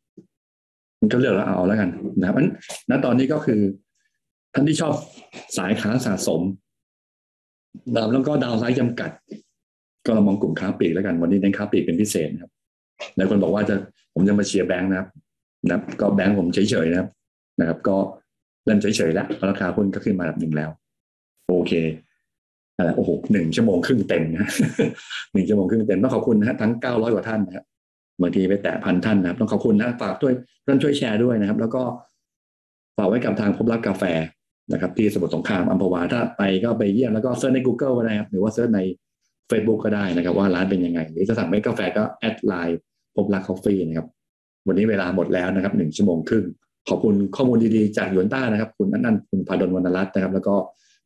[1.09, 2.35] ก็เลือกแล้วเอาแล้วกันนะครับ
[2.89, 3.61] นั้นตอนนี้ก็คือ
[4.53, 4.93] ท่านที่ชอบ
[5.57, 6.41] สายค้าสะสม
[8.13, 9.11] แล้วก็ดาวไซด์จำกัด
[10.05, 12.51] ก็เรามองกลุ่มค้าปลีกแล้วกัน วันนี้เน้นค้าปลีกเป็นพิเศษนะครับ
[13.15, 13.75] หลายคนบอกว่าจะ
[14.13, 15.07] ผมจะมาเชียร์แบงค์นะครับ
[15.65, 17.09] นะครับก็แบงค์ผมเฉยๆนะครับ
[17.59, 17.97] นะครับ ก็
[18.65, 20.69] เริ่มเฉยๆแล้วราคาหุ้นก็ขึ้นมาระดับหนึ่งแล้ว
[21.47, 21.73] โอเค
[22.77, 24.49] อะไรโอ้โหหนึ่งชั่วโมงครึ่งเต็มนะ
[25.33, 27.61] หนึ่งชั่วโมงครึ่งเต็มต้องขอบคุณนะฮะทั้งเก้าร้อยกว่าท่านนะครั
[28.21, 30.33] บางทีไปแตะพันท่านนะครับ ต้องขอบคุณนะฝากด้วย
[30.65, 31.83] ท่านช่วยแชร์ด้วยนะครับ แล้วก็
[32.97, 34.03] ฝากไว้กับทางพบรักกาแฟ
[34.71, 38.79] นะครับ ที่สมุทรสงครามอัมพวาถ้าไปก็ไปเยี่ยมแล้วก็ search ใน Google ก็ได้ครับหรือว่า search ใน
[39.49, 42.79] Facebook ก็ได้นะครับ ว่าร้านเป็นยังไง หรือจะสั่งเมล็ดกาแฟก็ add LINE
[43.15, 44.07] พบรักกาแฟนะครับ
[44.67, 46.45] วันนี้เวลาหมดแล้วนะครับหนึ่งชั่วโมงครึ่ง
[46.89, 50.55] ขอบคุณข้อมูลดีๆจากหยวนต้านะครับ คุณนันนันคุณภาดลวรรณรัตน์นะครับ แล้วก็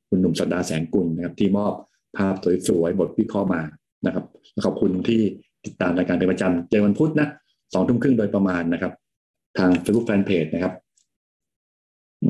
[0.09, 1.73] คุณหนุ่มสัปดาห์แสงกุลนะครับ ที่มอบ
[2.17, 2.35] ภาพ
[2.67, 3.61] สวยๆบทวิเคราะห์มา
[4.05, 4.25] นะครับ
[4.65, 5.21] ขอบคุณที่
[5.67, 7.27] ติดตามรายการเป็นประจำเจอวันพุธนะ
[7.73, 8.91] สองทุ่มครึ่งโดยประมาณนะครับ
[9.57, 10.73] ทาง Facebook Fanpage นะครับ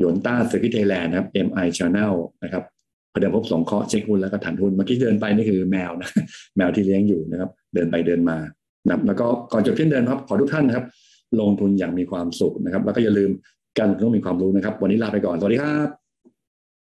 [0.02, 2.64] Yuanta Securities Thailand นะครับ MI Channel นะครับ
[3.12, 6.10] พอเดินพบสองเคาะเช็คหุ้นแล้วก็ถันหุ้นเมื่อกี้เดินไปนี่คือแมวนะ
[6.56, 8.38] แมวที่เลี้ยงอยู่นะครับ เดินไปเดินมา
[8.84, 10.84] นะแล้วก็ก่อนจบขึ้นเดินครับ ขอทุกท่านนะครับ
[11.40, 13.30] ลงทุนอย่างมีความสุขนะครับ แล้วก็อย่าลืม
[13.78, 16.05] การลงทุนต้องมีความรู้นะครับ วันนี้ลาไปก่อนสวัสดีครับ